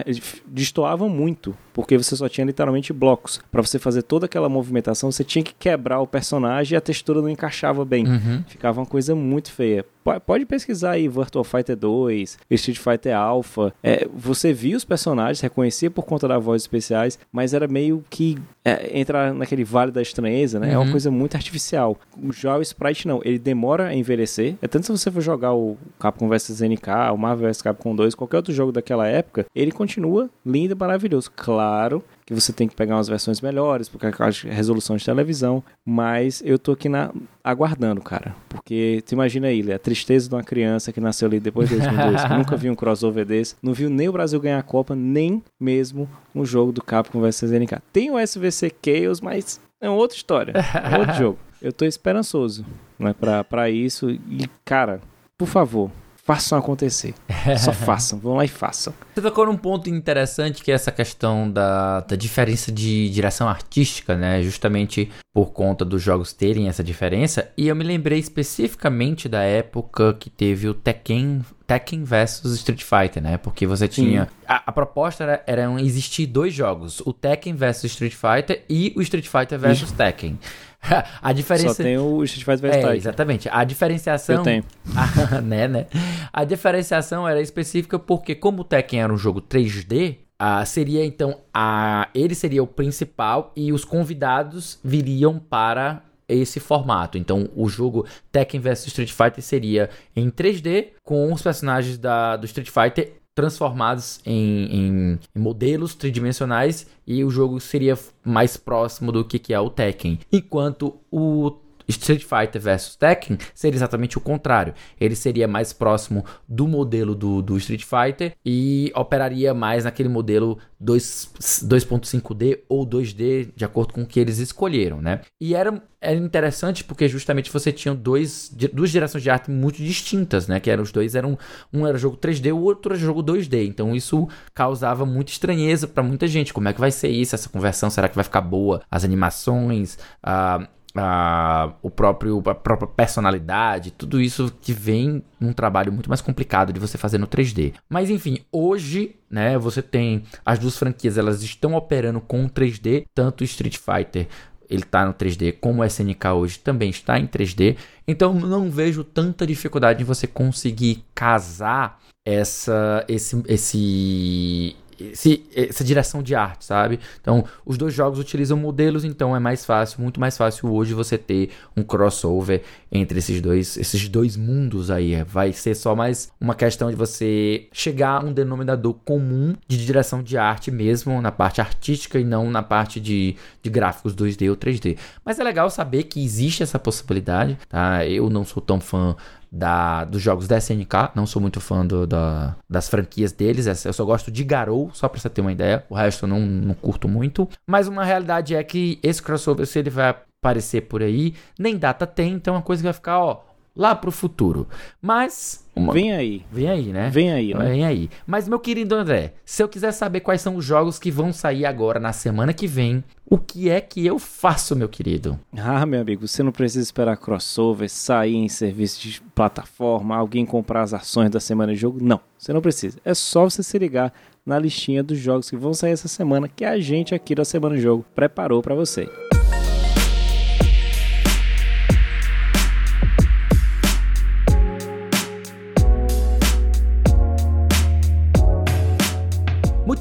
Destoava 0.47 1.09
muito. 1.09 1.55
Porque 1.72 1.97
você 1.97 2.16
só 2.16 2.28
tinha 2.28 2.45
literalmente 2.45 2.93
blocos. 2.93 3.41
para 3.51 3.62
você 3.62 3.78
fazer 3.78 4.03
toda 4.03 4.26
aquela 4.26 4.49
movimentação, 4.49 5.11
você 5.11 5.22
tinha 5.22 5.43
que 5.43 5.55
quebrar 5.55 6.01
o 6.01 6.07
personagem 6.07 6.74
e 6.74 6.76
a 6.76 6.81
textura 6.81 7.22
não 7.22 7.28
encaixava 7.28 7.85
bem. 7.85 8.07
Uhum. 8.07 8.45
Ficava 8.47 8.70
ficava 8.71 8.81
uma 8.81 8.87
coisa 8.87 9.14
muito 9.14 9.53
feia. 9.53 9.85
Pode 10.25 10.47
pesquisar 10.47 10.93
aí 10.93 11.09
Virtual 11.09 11.45
Fighter 11.45 11.77
2, 11.77 12.39
Street 12.51 12.79
Fighter 12.79 13.16
Alpha. 13.16 13.73
É, 13.83 14.09
você 14.12 14.53
via 14.53 14.77
os 14.77 14.85
personagens, 14.85 15.41
reconhecia 15.41 15.91
por 15.91 16.05
conta 16.05 16.27
das 16.27 16.43
vozes 16.43 16.62
especiais, 16.62 17.18
mas 17.31 17.53
era 17.53 17.68
meio 17.68 18.03
que 18.09 18.39
é, 18.64 18.99
entrar 18.99 19.35
naquele 19.35 19.62
vale 19.62 19.93
da 19.93 20.01
estranheza, 20.01 20.59
né? 20.59 20.68
Uhum. 20.68 20.73
É 20.73 20.79
uma 20.79 20.85
uhum. 20.87 20.91
coisa 20.91 21.11
muito 21.11 21.35
artificial. 21.37 21.99
Já 22.33 22.57
o 22.57 22.62
Sprite 22.62 23.07
não, 23.07 23.21
ele 23.25 23.39
demora 23.39 23.89
a 23.89 23.95
envelhecer. 23.95 24.57
É 24.62 24.68
tanto 24.68 24.87
se 24.87 24.93
você 24.93 25.11
for 25.11 25.21
jogar 25.21 25.53
o 25.53 25.77
Capcom 25.99 26.29
vs 26.29 26.61
NK, 26.61 27.12
o 27.12 27.16
Marvel 27.16 27.49
vs 27.49 27.62
Capcom 27.62 27.95
2, 27.95 28.14
qualquer 28.14 28.39
outro 28.39 28.55
jogo 28.55 28.73
daquela 28.73 29.07
época, 29.07 29.47
ele 29.55 29.71
continua 29.71 30.31
lindo 30.45 30.73
e 30.73 30.77
maravilhoso. 30.77 31.31
Claro 31.37 32.03
que 32.31 32.41
você 32.41 32.53
tem 32.53 32.68
que 32.68 32.76
pegar 32.76 32.95
umas 32.95 33.09
versões 33.09 33.41
melhores, 33.41 33.89
porque 33.89 34.07
é 34.07 34.11
a 34.11 34.55
resolução 34.55 34.97
de 34.97 35.05
televisão, 35.05 35.64
mas 35.85 36.41
eu 36.45 36.61
tô 36.61 36.70
aqui 36.70 36.89
na, 36.89 37.12
aguardando, 37.43 38.01
cara. 38.01 38.37
Porque 38.49 39.03
tu 39.05 39.12
imagina 39.12 39.49
aí, 39.49 39.72
a 39.72 39.81
tristeza 39.81 40.28
de 40.28 40.35
uma 40.37 40.45
criança 40.45 40.93
que 40.93 41.01
nasceu 41.01 41.26
ali 41.26 41.41
depois 41.41 41.68
de 41.68 41.74
2002, 41.76 42.22
que 42.24 42.35
nunca 42.35 42.57
viu 42.57 42.70
um 42.70 42.76
crossover 42.76 43.26
desse, 43.26 43.57
não 43.61 43.74
viu 43.74 43.91
nem 43.91 44.09
o 44.09 44.12
Brasil 44.12 44.39
ganhar 44.39 44.61
a 44.61 44.62
Copa, 44.62 44.95
nem 44.95 45.43
mesmo 45.59 46.09
um 46.33 46.45
jogo 46.45 46.70
do 46.70 46.81
Capcom 46.81 47.20
vs 47.20 47.51
NK. 47.51 47.83
Tem 47.93 48.12
o 48.12 48.18
SVC 48.18 48.72
Chaos, 48.81 49.20
mas 49.20 49.61
é 49.81 49.91
outra 49.91 50.16
história, 50.16 50.55
é 50.57 50.99
outro 50.99 51.14
jogo. 51.18 51.39
Eu 51.61 51.72
tô 51.72 51.85
esperançoso, 51.85 52.64
né, 52.97 53.12
pra, 53.12 53.43
pra 53.43 53.68
isso. 53.68 54.09
E, 54.09 54.49
cara, 54.64 55.01
por 55.37 55.49
favor, 55.49 55.91
façam 56.25 56.59
acontecer. 56.59 57.14
Só 57.59 57.73
façam, 57.75 58.18
vão 58.18 58.37
lá 58.37 58.45
e 58.45 58.49
façam. 58.49 58.93
Você 59.14 59.21
tocou 59.21 59.47
num 59.47 59.57
ponto 59.57 59.89
interessante 59.89 60.62
que 60.62 60.71
é 60.71 60.75
essa 60.75 60.93
questão 60.93 61.51
da, 61.51 62.01
da 62.01 62.16
diferença 62.16 62.71
de 62.71 63.09
direção 63.11 63.49
artística, 63.49 64.16
né? 64.16 64.43
Justamente 64.43 65.11
por 65.33 65.53
conta 65.53 65.85
dos 65.85 66.03
jogos 66.03 66.33
terem 66.33 66.68
essa 66.68 66.83
diferença. 66.83 67.51
E 67.57 67.68
eu 67.68 67.77
me 67.77 67.85
lembrei 67.85 68.18
especificamente 68.18 69.29
da 69.29 69.43
época 69.43 70.14
que 70.14 70.29
teve 70.29 70.68
o 70.68 70.75
Tekken 70.75 71.43
Tekken 71.66 72.03
versus 72.03 72.53
Street 72.57 72.83
Fighter, 72.83 73.23
né? 73.23 73.39
Porque 73.39 73.64
você 73.64 73.87
tinha. 73.87 74.29
A, 74.47 74.64
a, 74.66 74.73
proposta 74.73 75.23
era, 75.23 75.45
era 75.47 75.81
existir 75.81 76.27
dois 76.27 76.53
jogos: 76.53 77.01
o 77.07 77.12
Tekken 77.12 77.55
versus 77.55 77.93
Street 77.93 78.12
Fighter 78.12 78.64
e 78.68 78.93
o 78.97 79.03
Street 79.03 79.29
Fighter 79.29 79.57
versus 79.57 79.93
Tekken. 79.93 80.37
a 81.22 81.33
diferença. 81.33 81.74
Só 81.74 81.83
tem 81.83 81.99
o 81.99 82.22
Street 82.24 82.45
Fighter 82.45 82.70
vs 82.70 82.85
é. 82.85 82.97
Exatamente. 82.97 83.49
A 83.51 83.64
diferenciação. 83.64 84.37
Eu 84.37 84.43
tenho. 84.43 84.64
a, 84.95 85.41
né, 85.43 85.68
né? 85.68 85.87
A 86.33 86.45
diferenciação 86.45 87.28
era 87.28 87.41
específica 87.41 87.99
porque, 87.99 88.35
como 88.35 88.62
o 88.62 88.64
Tekken 88.64 89.03
era 89.03 89.12
um 89.12 89.18
jogo 89.18 89.41
3D, 89.41 90.16
Uh, 90.41 90.64
seria 90.64 91.05
então 91.05 91.37
a 91.53 92.09
ele 92.14 92.35
seria 92.35 92.62
o 92.62 92.66
principal 92.66 93.53
e 93.55 93.74
os 93.74 93.85
convidados 93.85 94.78
viriam 94.83 95.39
para 95.39 96.03
esse 96.31 96.61
formato. 96.61 97.18
Então, 97.18 97.51
o 97.55 97.68
jogo 97.68 98.07
Tekken 98.33 98.61
vs 98.61 98.87
Street 98.87 99.11
Fighter 99.11 99.43
seria 99.43 99.91
em 100.14 100.31
3D 100.31 100.93
com 101.05 101.33
os 101.33 101.43
personagens 101.43 101.99
da, 101.99 102.37
do 102.37 102.47
Street 102.47 102.70
Fighter 102.70 103.20
transformados 103.41 104.20
em, 104.26 104.66
em, 104.66 105.18
em, 105.34 105.41
modelos 105.41 105.95
tridimensionais 105.95 106.86
e 107.07 107.24
o 107.24 107.30
jogo 107.30 107.59
seria 107.59 107.99
mais 108.22 108.59
próximo 108.59 109.11
do 109.11 109.24
que, 109.24 109.38
que 109.38 109.55
é 109.55 109.59
o 109.59 109.70
Tekken. 109.70 110.18
Enquanto 110.30 110.99
o 111.11 111.53
Street 111.91 112.24
Fighter 112.24 112.61
vs 112.61 112.97
Tekken 112.97 113.38
seria 113.55 113.76
exatamente 113.76 114.18
o 114.18 114.20
contrário. 114.20 114.74
Ele 115.01 115.14
seria 115.14 115.47
mais 115.47 115.72
próximo 115.72 116.24
do 116.49 116.66
modelo 116.66 117.14
do, 117.14 117.43
do 117.43 117.57
Street 117.59 117.84
Fighter 117.84 118.34
e 118.45 118.93
operaria 118.95 119.53
mais 119.53 119.84
naquele 119.84 120.09
modelo 120.09 120.59
2.5D 120.82 122.61
ou 122.68 122.86
2D, 122.86 123.53
de 123.55 123.64
acordo 123.64 123.93
com 123.93 124.03
o 124.03 124.07
que 124.07 124.18
eles 124.18 124.38
escolheram, 124.38 125.03
né? 125.03 125.20
E 125.38 125.55
era, 125.55 125.82
era 126.01 126.16
interessante 126.16 126.82
porque 126.82 127.07
justamente 127.07 127.53
você 127.53 127.70
tinha 127.70 127.95
dois, 127.95 128.51
duas 128.72 128.91
direções 128.91 129.22
de 129.22 129.28
arte 129.28 129.51
muito 129.51 129.76
distintas, 129.76 130.49
né? 130.49 130.59
Que 130.59 130.70
eram 130.70 130.82
os 130.82 130.91
dois 130.91 131.14
eram 131.14 131.38
um 131.72 131.86
era 131.86 131.99
jogo 131.99 132.16
3D, 132.16 132.55
o 132.55 132.61
outro 132.61 132.95
era 132.95 133.01
jogo 133.01 133.22
2D. 133.22 133.66
Então 133.66 133.95
isso 133.95 134.26
causava 134.55 135.05
muita 135.05 135.32
estranheza 135.32 135.86
para 135.86 136.03
muita 136.03 136.26
gente. 136.26 136.55
Como 136.55 136.68
é 136.68 136.72
que 136.72 136.80
vai 136.80 136.91
ser 136.91 137.09
isso? 137.09 137.34
Essa 137.34 137.51
conversão 137.51 137.91
será 137.91 138.09
que 138.09 138.14
vai 138.14 138.24
ficar 138.24 138.41
boa? 138.41 138.80
As 138.91 139.05
animações, 139.05 139.99
a 140.22 140.66
a, 140.95 141.72
o 141.82 141.91
próprio, 141.91 142.43
a 142.47 142.55
própria 142.55 142.88
personalidade, 142.88 143.91
tudo 143.91 144.20
isso 144.20 144.53
que 144.61 144.72
vem 144.72 145.22
num 145.38 145.53
trabalho 145.53 145.93
muito 145.93 146.09
mais 146.09 146.20
complicado 146.20 146.72
de 146.72 146.80
você 146.80 146.99
fazer 146.99 147.18
no 147.18 147.26
3D. 147.26 147.74
Mas 147.88 148.11
enfim, 148.11 148.38
hoje, 148.51 149.16
né, 149.30 149.57
você 149.59 149.82
tem 149.82 150.24
as 150.45 150.59
duas 150.59 150.76
franquias, 150.76 151.16
elas 151.16 151.43
estão 151.43 151.74
operando 151.74 152.20
com 152.20 152.49
3D, 152.49 153.07
tanto 153.14 153.45
Street 153.45 153.76
Fighter 153.78 154.26
ele 154.70 154.82
está 154.82 155.05
no 155.05 155.12
3D, 155.12 155.57
como 155.61 155.82
o 155.82 155.84
SNK 155.84 156.28
hoje 156.28 156.61
também 156.61 156.91
está 156.91 157.18
em 157.18 157.26
3D. 157.26 157.76
Então 158.07 158.32
não 158.32 158.70
vejo 158.70 159.03
tanta 159.03 159.45
dificuldade 159.45 160.03
em 160.03 160.07
você 160.07 160.28
conseguir 160.28 161.05
casar 161.12 162.01
essa, 162.24 163.05
esse, 163.09 163.43
esse, 163.49 164.76
esse, 165.01 165.45
essa 165.55 165.83
direção 165.83 166.23
de 166.23 166.35
arte, 166.35 166.65
sabe? 166.65 167.01
Então, 167.21 167.45
os 167.65 167.79
dois 167.79 167.95
jogos 167.95 168.19
utilizam 168.19 168.57
modelos, 168.57 169.05
então 169.05 169.35
é 169.35 169.39
mais 169.39 169.65
fácil, 169.65 170.01
muito 170.03 170.21
mais 170.21 170.37
fácil 170.37 170.73
hoje 170.73 170.95
você 170.95 171.17
ter 171.17 171.51
um 171.77 171.83
crossover 171.83 172.63
entre 172.93 173.19
esses 173.19 173.41
dois, 173.41 173.77
esses 173.77 174.09
dois 174.09 174.37
mundos 174.37 174.91
aí. 174.91 175.23
Vai 175.25 175.53
ser 175.53 175.75
só 175.75 175.95
mais 175.95 176.31
uma 176.41 176.55
questão 176.55 176.91
de 176.91 176.97
você 176.97 177.69
chegar 177.73 178.21
a 178.21 178.25
um 178.25 178.33
denominador 178.33 178.95
comum 179.05 179.55
de 179.67 179.85
direção 179.85 180.23
de 180.23 180.37
arte 180.37 180.71
mesmo, 180.71 181.21
na 181.21 181.33
parte 181.33 181.61
artística 181.61 182.19
e 182.19 182.25
não 182.25 182.51
na 182.51 182.63
parte 182.63 183.01
de, 183.01 183.37
de 183.63 183.71
gráficos 183.71 184.15
2D 184.15 184.51
ou 184.51 184.57
3D. 184.57 184.97
Mas 185.25 185.39
é 185.39 185.45
legal 185.45 185.71
saber 185.71 186.05
que 186.05 186.23
existe 186.23 186.63
essa 186.63 186.79
possibilidade, 186.79 187.59
tá? 187.69 188.07
Eu 188.07 188.29
não 188.29 188.45
sou 188.45 188.63
tão 188.63 188.81
fã 188.81 189.17
da, 189.51 190.05
dos 190.05 190.23
jogos 190.23 190.47
da 190.47 190.59
SNK. 190.59 191.13
Não 191.15 191.27
sou 191.27 191.41
muito 191.41 191.61
fã 191.61 191.85
do, 191.85 192.07
da, 192.07 192.57
das 192.69 192.89
franquias 192.89 193.33
deles. 193.33 193.85
Eu 193.85 193.93
só 193.93 194.05
gosto 194.05 194.31
de 194.31 194.45
Garou, 194.45 194.91
só 194.93 195.09
pra 195.09 195.21
você 195.21 195.29
ter 195.29 195.41
uma 195.41 195.53
ideia. 195.53 195.85
O 195.89 195.95
resto 195.95 196.25
eu 196.25 196.29
não, 196.29 196.41
não 196.41 196.75
curto 196.75 197.09
muito. 197.09 197.49
Mas 197.67 197.89
uma 197.89 198.05
realidade 198.05 198.55
é 198.55 198.63
que 198.63 198.99
esse 199.03 199.23
crossover, 199.23 199.67
se 199.67 199.79
ele 199.79 199.91
vai 199.91 200.15
aparecer 200.41 200.83
por 200.83 201.03
aí, 201.03 201.35
nem 201.59 201.77
data 201.77 202.07
tem, 202.07 202.33
então 202.33 202.55
é 202.55 202.57
uma 202.57 202.63
coisa 202.63 202.81
que 202.81 202.87
vai 202.87 202.95
ficar, 202.95 203.19
ó, 203.19 203.43
lá 203.75 203.95
pro 203.95 204.11
futuro. 204.11 204.66
Mas. 205.01 205.66
Uma... 205.75 205.93
Vem 205.93 206.12
aí. 206.12 206.45
Vem 206.51 206.68
aí, 206.68 206.93
né? 206.93 207.11
Vem 207.11 207.33
aí, 207.33 207.55
né? 207.55 207.64
Vem 207.64 207.85
aí. 207.87 208.11
Mas, 208.27 208.49
meu 208.49 208.59
querido 208.59 208.95
André, 208.95 209.35
se 209.45 209.62
eu 209.62 209.68
quiser 209.68 209.93
saber 209.93 210.21
quais 210.21 210.41
são 210.41 210.57
os 210.57 210.64
jogos 210.64 210.99
que 210.99 211.11
vão 211.11 211.33
sair 211.33 211.64
agora 211.64 211.99
na 211.99 212.12
semana 212.12 212.53
que 212.53 212.66
vem, 212.66 213.03
o 213.25 213.39
que 213.39 213.71
é 213.71 213.81
que 213.81 214.05
eu 214.05 214.18
faço, 214.18 214.75
meu 214.75 214.89
querido? 214.89 215.39
Ah, 215.57 215.87
meu 215.87 216.01
amigo, 216.01 216.27
você 216.27 216.43
não 216.43 216.53
precisa 216.53 216.83
esperar 216.83 217.16
crossover, 217.16 217.89
sair 217.89 218.35
em 218.35 218.49
serviço 218.49 219.01
de 219.01 219.23
plataforma, 219.35 220.16
alguém 220.16 220.45
comprar 220.45 220.83
as 220.83 220.93
ações 220.93 221.31
da 221.31 221.41
semana 221.41 221.73
de 221.73 221.81
jogo. 221.81 221.99
Não, 222.03 222.21
você 222.37 222.53
não 222.53 222.61
precisa. 222.61 222.99
É 223.05 223.14
só 223.14 223.45
você 223.45 223.62
se 223.62 223.79
ligar 223.79 224.12
na 224.45 224.59
listinha 224.59 225.03
dos 225.03 225.18
jogos 225.18 225.49
que 225.49 225.57
vão 225.57 225.73
sair 225.73 225.93
essa 225.93 226.09
semana 226.09 226.49
que 226.49 226.64
a 226.64 226.79
gente 226.79 227.14
aqui 227.14 227.35
da 227.35 227.45
Semana 227.45 227.77
de 227.77 227.83
Jogo 227.83 228.05
preparou 228.14 228.61
para 228.62 228.75
você. 228.75 229.03
Muito 229.03 229.39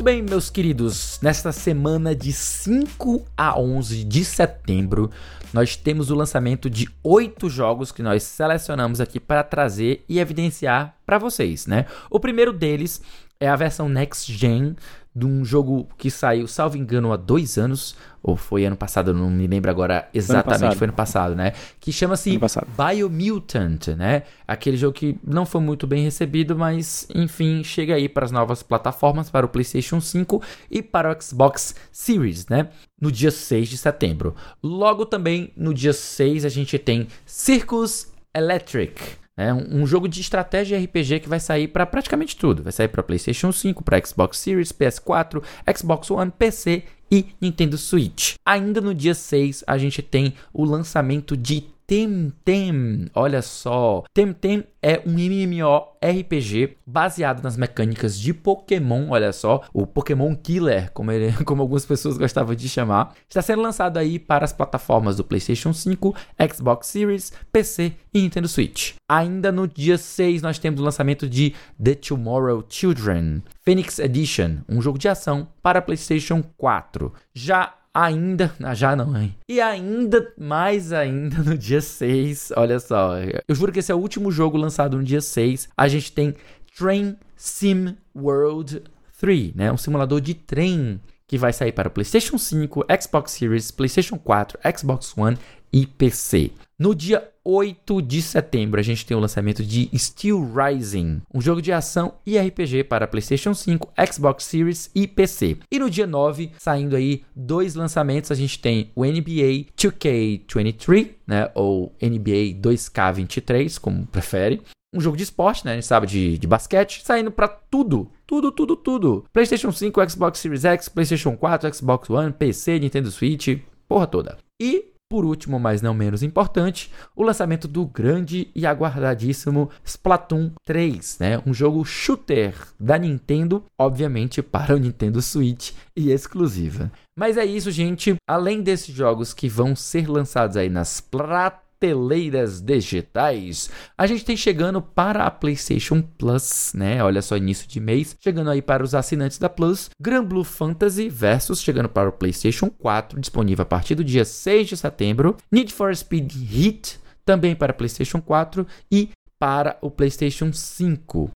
bem, 0.10 0.24
meus 0.24 0.50
queridos, 0.50 1.20
nesta 1.22 1.52
semana 1.52 2.16
de 2.16 2.34
5 2.34 3.28
a 3.38 3.60
11 3.60 4.04
de 4.04 4.26
setembro, 4.26 5.12
nós 5.54 5.76
temos 5.76 6.10
o 6.10 6.16
lançamento 6.16 6.68
de 6.68 6.90
oito 7.04 7.48
jogos 7.48 7.92
que 7.92 8.02
nós 8.02 8.24
selecionamos 8.24 9.00
aqui 9.00 9.20
para 9.20 9.44
trazer 9.44 10.04
e 10.10 10.18
evidenciar 10.18 10.96
para 11.06 11.20
vocês, 11.20 11.68
né? 11.68 11.86
O 12.10 12.20
primeiro 12.20 12.52
deles 12.52 13.04
é 13.40 13.48
a 13.48 13.56
versão 13.56 13.88
Next 13.88 14.34
Gen 14.34 14.76
de 15.20 15.26
um 15.26 15.44
jogo 15.44 15.88
que 15.98 16.10
saiu, 16.10 16.48
salvo 16.48 16.78
engano, 16.78 17.12
há 17.12 17.18
dois 17.18 17.58
anos, 17.58 17.96
ou 18.24 18.36
foi 18.36 18.66
ano 18.66 18.76
passado, 18.76 19.14
não 19.14 19.30
me 19.30 19.46
lembro 19.48 19.70
agora 19.70 20.08
exatamente, 20.14 20.78
foi 20.78 20.86
ano 20.86 20.94
passado, 20.94 21.36
né? 21.36 21.54
Que 21.80 21.92
chama-se 21.92 22.40
Biomutant, 22.78 23.88
né? 23.98 24.24
Aquele 24.48 24.78
jogo 24.78 24.94
que 24.94 25.18
não 25.24 25.46
foi 25.46 25.62
muito 25.62 25.86
bem 25.86 26.04
recebido, 26.04 26.56
mas 26.56 27.08
enfim, 27.14 27.64
chega 27.64 27.96
aí 27.96 28.08
para 28.08 28.26
as 28.26 28.32
novas 28.32 28.64
plataformas, 28.64 29.30
para 29.30 29.46
o 29.46 29.50
PlayStation 29.50 30.00
5 30.00 30.42
e 30.72 30.82
para 30.82 31.12
o 31.12 31.22
Xbox 31.22 31.76
Series, 31.92 32.48
né? 32.48 32.70
No 33.00 33.12
dia 33.12 33.32
6 33.32 33.68
de 33.68 33.78
setembro. 33.78 34.36
Logo 34.64 35.06
também 35.06 35.52
no 35.56 35.74
dia 35.74 35.94
6 35.94 36.46
a 36.46 36.50
gente 36.50 36.78
tem 36.80 37.08
Circus 37.26 38.08
Electric. 38.34 39.02
É 39.40 39.54
um, 39.54 39.88
jogo 39.88 40.10
de 40.10 40.20
estratégia 40.20 40.78
RPG 40.78 41.22
que 41.22 41.30
vai 41.30 41.40
sair 41.40 41.70
para 41.70 41.86
praticamente 41.86 42.36
tudo. 42.36 42.62
Vai 42.62 42.74
sair 42.74 42.90
para 42.90 43.02
PlayStation 43.02 43.54
5, 43.54 43.82
para 43.82 44.06
Xbox 44.06 44.38
Series, 44.38 44.74
PS4, 44.74 45.42
Xbox 45.78 46.12
One, 46.12 46.30
PC 46.30 46.84
e 47.10 47.28
Nintendo 47.40 47.78
Switch. 47.78 48.34
Ainda 48.46 48.82
no 48.82 48.94
dia 48.94 49.16
6, 49.16 49.64
a 49.66 49.78
gente 49.78 50.02
tem 50.02 50.34
o 50.54 50.66
lançamento 50.66 51.38
de 51.38 51.64
Temtem. 51.90 53.10
Olha 53.16 53.42
só, 53.42 54.04
Temtem 54.14 54.64
é 54.80 55.02
um 55.08 55.18
MMORPG 55.18 56.78
baseado 56.86 57.42
nas 57.42 57.58
mecânicas 57.58 58.20
de 58.20 58.32
Pokémon, 58.32 59.08
olha 59.10 59.34
só, 59.34 59.64
o 59.74 59.88
Pokémon 59.88 60.36
Killer, 60.36 60.92
como, 60.94 61.12
ele, 61.12 61.34
como 61.44 61.64
algumas 61.64 61.88
pessoas 61.88 62.16
gostavam 62.16 62.54
de 62.54 62.70
chamar. 62.70 63.16
Está 63.28 63.42
sendo 63.42 63.64
lançado 63.64 63.98
aí 63.98 64.20
para 64.20 64.46
as 64.46 64.54
plataformas 64.54 65.18
do 65.18 65.24
PlayStation 65.24 65.74
5, 65.74 66.16
Xbox 66.54 66.86
Series, 66.86 67.34
PC 67.52 67.94
e 68.14 68.22
Nintendo 68.22 68.48
Switch. 68.48 68.94
Ainda 69.10 69.52
no 69.52 69.68
dia 69.68 69.98
6 69.98 70.44
nós 70.44 70.60
temos 70.60 70.80
o 70.80 70.84
lançamento 70.84 71.28
de 71.28 71.56
The 71.84 71.96
Tomorrow 71.96 72.64
Children, 72.70 73.42
Phoenix 73.66 73.98
Edition, 73.98 74.58
um 74.70 74.80
jogo 74.80 75.00
de 75.00 75.10
ação 75.10 75.48
para 75.64 75.82
PlayStation 75.82 76.44
4. 76.56 77.12
Já 77.34 77.79
ainda, 77.94 78.54
ah, 78.64 78.74
já 78.74 78.96
não, 78.96 79.16
hein? 79.16 79.36
E 79.48 79.60
ainda, 79.60 80.34
mais 80.38 80.94
ainda, 80.94 81.38
no 81.44 81.58
dia 81.58 81.82
6, 81.82 82.54
olha 82.56 82.80
só, 82.80 83.18
eu 83.48 83.56
juro 83.56 83.72
que 83.72 83.80
esse 83.80 83.92
é 83.92 83.96
o 83.96 84.00
último 84.00 84.32
jogo 84.32 84.58
lançado 84.58 84.98
no 84.98 85.04
dia 85.04 85.22
6, 85.22 85.70
a 85.76 85.88
gente 85.88 86.12
tem 86.12 86.36
Train 86.78 87.16
Sim 87.36 87.96
World 88.16 88.84
3, 89.20 89.56
né? 89.56 89.72
Um 89.72 89.78
simulador 89.78 90.22
de 90.22 90.34
trem 90.34 91.00
que 91.28 91.38
vai 91.38 91.54
sair 91.54 91.72
para 91.72 91.90
PlayStation 91.90 92.38
5, 92.38 92.86
Xbox 93.02 93.32
Series, 93.34 93.72
PlayStation 93.72 94.18
4, 94.18 94.60
Xbox 94.78 95.16
One 95.18 95.38
e 95.72 95.86
PC. 95.86 96.52
No 96.78 96.96
dia 96.96 97.30
8 97.50 98.02
de 98.04 98.22
setembro, 98.22 98.80
a 98.80 98.84
gente 98.84 99.04
tem 99.04 99.18
o 99.18 99.20
lançamento 99.20 99.64
de 99.64 99.90
Steel 99.98 100.54
Rising, 100.54 101.22
um 101.34 101.42
jogo 101.42 101.64
de 101.64 101.72
ação 101.72 102.14
e 102.24 102.38
RPG 102.38 102.84
para 102.84 103.08
PlayStation 103.08 103.56
5, 103.56 103.92
Xbox 104.12 104.44
Series 104.44 104.92
e 104.94 105.08
PC. 105.08 105.58
E 105.72 105.80
no 105.80 105.90
dia 105.90 106.06
9, 106.06 106.52
saindo 106.60 106.96
aí 106.96 107.24
dois 107.36 107.74
lançamentos, 107.74 108.30
a 108.30 108.36
gente 108.36 108.60
tem 108.60 108.92
o 108.96 109.04
NBA 109.04 109.66
2K23, 109.76 111.10
né, 111.26 111.50
ou 111.56 111.92
NBA 112.00 112.60
2K23, 112.62 113.80
como 113.80 114.06
prefere, 114.06 114.62
um 114.94 115.02
jogo 115.02 115.18
de 115.18 115.24
esporte, 115.24 115.66
né? 115.66 115.72
A 115.74 115.76
gente 115.76 115.86
sabe 115.86 116.08
de, 116.08 116.38
de 116.38 116.48
basquete, 116.48 117.02
saindo 117.04 117.32
para 117.32 117.48
tudo, 117.48 118.12
tudo, 118.26 118.52
tudo, 118.52 118.76
tudo. 118.76 119.26
PlayStation 119.34 119.72
5, 119.72 120.10
Xbox 120.10 120.40
Series 120.40 120.66
X, 120.66 120.90
PlayStation 120.90 121.36
4, 121.36 121.74
Xbox 121.74 122.10
One, 122.10 122.34
PC, 122.34 122.80
Nintendo 122.80 123.12
Switch, 123.12 123.60
porra 123.88 124.08
toda. 124.08 124.38
E 124.62 124.89
por 125.10 125.26
último, 125.26 125.60
mas 125.60 125.82
não 125.82 125.94
menos 125.94 126.22
importante, 126.22 126.92
o 127.16 127.24
lançamento 127.24 127.68
do 127.68 127.86
grande 127.86 128.52
e 128.56 128.66
aguardadíssimo 128.66 129.70
Splatoon 129.84 130.52
3, 130.64 131.18
né? 131.20 131.42
Um 131.46 131.54
jogo 131.54 131.84
shooter 131.84 132.54
da 132.80 132.98
Nintendo, 132.98 133.66
obviamente 133.78 134.44
para 134.44 134.76
o 134.76 134.78
Nintendo 134.78 135.22
Switch 135.22 135.72
e 135.96 136.12
exclusiva. 136.12 136.92
Mas 137.18 137.38
é 137.38 137.46
isso, 137.46 137.72
gente. 137.72 138.16
Além 138.28 138.62
desses 138.62 138.94
jogos 138.94 139.34
que 139.34 139.50
vão 139.50 139.76
ser 139.76 140.08
lançados 140.08 140.56
aí 140.56 140.70
nas 140.70 141.02
plataformas 141.02 141.69
prateleiras 141.80 142.62
digitais. 142.62 143.70
A 143.98 144.06
gente 144.06 144.26
tem 144.26 144.36
chegando 144.36 144.82
para 144.82 145.26
a 145.26 145.32
PlayStation 145.32 146.02
Plus, 146.02 146.74
né? 146.76 147.02
Olha 147.02 147.22
só, 147.22 147.38
início 147.38 147.68
de 147.68 147.80
mês, 147.80 148.16
chegando 148.22 148.50
aí 148.50 148.62
para 148.62 148.84
os 148.84 148.94
assinantes 148.94 149.38
da 149.38 149.50
Plus, 149.50 149.90
Gran 150.00 150.24
Blue 150.24 150.44
Fantasy 150.44 151.08
Versus 151.08 151.62
chegando 151.62 151.90
para 151.90 152.10
o 152.10 152.14
PlayStation 152.14 152.70
4, 152.70 153.20
disponível 153.20 153.64
a 153.64 153.66
partir 153.66 153.96
do 153.96 154.04
dia 154.04 154.26
6 154.26 154.68
de 154.68 154.78
setembro, 154.78 155.38
Need 155.52 155.74
for 155.74 155.96
Speed 155.96 156.34
Heat 156.52 157.00
também 157.26 157.56
para 157.56 157.74
PlayStation 157.74 158.22
4 158.22 158.68
e 158.92 159.10
para 159.40 159.78
o 159.82 159.90
PlayStation 159.90 160.52
5. 160.52 161.32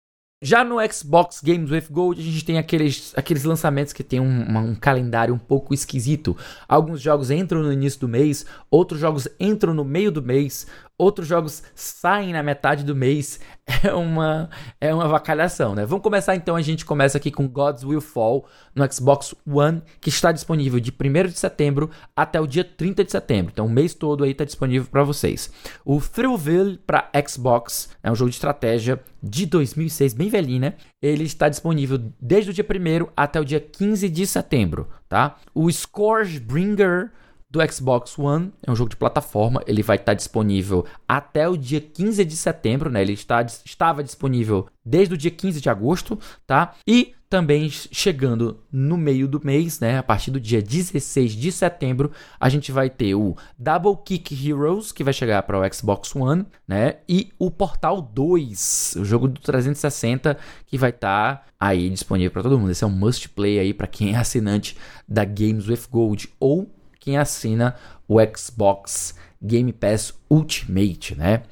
Já 0.44 0.64
no 0.64 0.76
Xbox 0.92 1.40
Games 1.40 1.70
with 1.70 1.84
Gold, 1.88 2.20
a 2.20 2.24
gente 2.24 2.44
tem 2.44 2.58
aqueles, 2.58 3.12
aqueles 3.16 3.44
lançamentos 3.44 3.92
que 3.92 4.02
tem 4.02 4.18
um, 4.18 4.58
um, 4.58 4.74
calendário 4.74 5.32
um 5.32 5.38
pouco 5.38 5.72
esquisito. 5.72 6.36
Alguns 6.68 7.00
jogos 7.00 7.30
entram 7.30 7.62
no 7.62 7.72
início 7.72 8.00
do 8.00 8.08
mês, 8.08 8.44
outros 8.68 8.98
jogos 8.98 9.28
entram 9.38 9.72
no 9.72 9.84
meio 9.84 10.10
do 10.10 10.20
mês, 10.20 10.66
outros 10.98 11.26
jogos 11.26 11.62
saem 11.74 12.32
na 12.32 12.42
metade 12.42 12.84
do 12.84 12.94
mês. 12.94 13.40
É 13.84 13.94
uma 13.94 14.50
é 14.80 14.92
uma 14.92 15.08
vacalhação, 15.08 15.74
né? 15.74 15.86
Vamos 15.86 16.02
começar 16.02 16.36
então, 16.36 16.54
a 16.56 16.62
gente 16.62 16.84
começa 16.84 17.16
aqui 17.16 17.30
com 17.30 17.48
Gods 17.48 17.84
Will 17.84 18.00
Fall 18.00 18.46
no 18.74 18.92
Xbox 18.92 19.34
One, 19.46 19.82
que 20.00 20.08
está 20.08 20.30
disponível 20.30 20.78
de 20.78 20.92
1 20.92 21.28
de 21.28 21.38
setembro 21.38 21.88
até 22.14 22.40
o 22.40 22.46
dia 22.46 22.64
30 22.64 23.04
de 23.04 23.10
setembro. 23.10 23.50
Então, 23.52 23.66
o 23.66 23.70
mês 23.70 23.94
todo 23.94 24.24
aí 24.24 24.32
está 24.32 24.44
disponível 24.44 24.88
para 24.90 25.04
vocês. 25.04 25.50
O 25.84 26.00
Thrillville 26.00 26.78
para 26.78 27.10
Xbox 27.26 27.90
é 28.02 28.10
um 28.10 28.14
jogo 28.14 28.30
de 28.30 28.36
estratégia 28.36 29.00
de 29.22 29.46
2006, 29.46 30.14
bem 30.14 30.28
velhinho, 30.28 30.60
né? 30.60 30.74
Ele 31.00 31.24
está 31.24 31.48
disponível 31.48 31.98
desde 32.20 32.50
o 32.50 32.54
dia 32.54 32.66
1 32.68 33.10
até 33.16 33.40
o 33.40 33.44
dia 33.44 33.60
15 33.60 34.08
de 34.08 34.26
setembro, 34.26 34.88
tá? 35.08 35.36
O 35.54 35.70
Scourgebringer 35.70 37.10
do 37.52 37.60
Xbox 37.70 38.18
One. 38.18 38.50
É 38.66 38.70
um 38.70 38.74
jogo 38.74 38.88
de 38.88 38.96
plataforma. 38.96 39.62
Ele 39.66 39.82
vai 39.82 39.96
estar 39.96 40.14
disponível 40.14 40.86
até 41.06 41.46
o 41.46 41.56
dia 41.56 41.80
15 41.80 42.24
de 42.24 42.34
setembro, 42.34 42.90
né? 42.90 43.02
Ele 43.02 43.12
está, 43.12 43.42
estava 43.42 44.02
disponível 44.02 44.66
desde 44.82 45.14
o 45.14 45.18
dia 45.18 45.30
15 45.30 45.60
de 45.60 45.68
agosto, 45.68 46.18
tá? 46.46 46.74
E 46.86 47.14
também 47.28 47.70
chegando 47.70 48.60
no 48.70 48.96
meio 48.96 49.28
do 49.28 49.40
mês, 49.44 49.80
né? 49.80 49.98
A 49.98 50.02
partir 50.02 50.30
do 50.30 50.40
dia 50.40 50.62
16 50.62 51.32
de 51.32 51.52
setembro, 51.52 52.10
a 52.40 52.48
gente 52.48 52.72
vai 52.72 52.88
ter 52.88 53.14
o 53.14 53.36
Double 53.58 53.96
Kick 54.04 54.48
Heroes, 54.48 54.90
que 54.90 55.04
vai 55.04 55.12
chegar 55.12 55.42
para 55.42 55.58
o 55.58 55.74
Xbox 55.74 56.14
One, 56.16 56.46
né? 56.66 56.96
E 57.08 57.32
o 57.38 57.50
Portal 57.50 58.00
2, 58.00 58.96
o 58.98 59.04
jogo 59.04 59.28
do 59.28 59.40
360, 59.40 60.36
que 60.66 60.78
vai 60.78 60.90
estar 60.90 61.36
tá 61.36 61.44
aí 61.60 61.88
disponível 61.90 62.32
para 62.32 62.42
todo 62.42 62.58
mundo. 62.58 62.70
Esse 62.70 62.84
é 62.84 62.86
um 62.86 62.90
must 62.90 63.28
play 63.30 63.58
aí 63.58 63.74
para 63.74 63.86
quem 63.86 64.14
é 64.14 64.16
assinante 64.16 64.76
da 65.08 65.24
Games 65.24 65.68
with 65.68 65.86
Gold 65.90 66.28
ou 66.40 66.70
quem 67.02 67.18
assina 67.18 67.74
o 68.06 68.18
Xbox 68.36 69.14
Game 69.42 69.72
Pass 69.72 70.14
Ultimate, 70.30 71.16
né? 71.16 71.42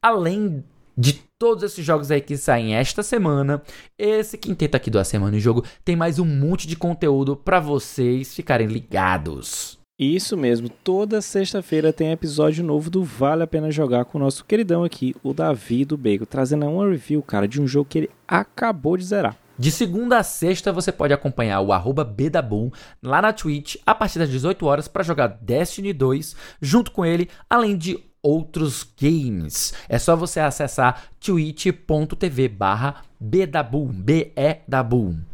Além 0.00 0.64
de 0.96 1.20
todos 1.38 1.62
esses 1.62 1.84
jogos 1.84 2.10
aí 2.10 2.22
que 2.22 2.38
saem 2.38 2.74
esta 2.74 3.02
semana, 3.02 3.62
esse 3.98 4.38
quinteto 4.38 4.78
aqui 4.78 4.88
do 4.88 4.98
A 4.98 5.04
Semana 5.04 5.36
em 5.36 5.40
Jogo 5.40 5.62
tem 5.84 5.94
mais 5.94 6.18
um 6.18 6.24
monte 6.24 6.66
de 6.66 6.74
conteúdo 6.74 7.36
para 7.36 7.60
vocês 7.60 8.34
ficarem 8.34 8.66
ligados. 8.66 9.78
Isso 9.98 10.38
mesmo, 10.38 10.70
toda 10.70 11.20
sexta-feira 11.20 11.92
tem 11.92 12.10
episódio 12.10 12.64
novo 12.64 12.88
do 12.88 13.04
Vale 13.04 13.42
a 13.42 13.46
Pena 13.46 13.70
Jogar 13.70 14.06
com 14.06 14.16
o 14.16 14.20
nosso 14.20 14.44
queridão 14.44 14.84
aqui, 14.84 15.14
o 15.22 15.34
Davi 15.34 15.84
do 15.84 15.98
Bacon, 15.98 16.24
trazendo 16.24 16.66
uma 16.66 16.88
review, 16.88 17.22
cara, 17.22 17.46
de 17.46 17.60
um 17.60 17.66
jogo 17.66 17.88
que 17.90 17.98
ele 17.98 18.10
acabou 18.26 18.96
de 18.96 19.04
zerar. 19.04 19.36
De 19.56 19.70
segunda 19.70 20.18
a 20.18 20.22
sexta 20.24 20.72
você 20.72 20.90
pode 20.90 21.12
acompanhar 21.12 21.60
o 21.60 21.72
arroba 21.72 22.04
Bedaboom 22.04 22.70
lá 23.00 23.22
na 23.22 23.32
Twitch 23.32 23.76
a 23.86 23.94
partir 23.94 24.18
das 24.18 24.28
18 24.28 24.66
horas 24.66 24.88
para 24.88 25.04
jogar 25.04 25.28
Destiny 25.28 25.92
2 25.92 26.34
junto 26.60 26.90
com 26.90 27.06
ele, 27.06 27.28
além 27.48 27.76
de 27.76 27.98
outros 28.20 28.84
games. 29.00 29.72
É 29.88 29.98
só 29.98 30.16
você 30.16 30.40
acessar 30.40 31.04
twitch.tv 31.20 32.48
barra 32.48 33.02
Bedaboom, 33.20 33.92
B-E-Daboom. 33.92 35.33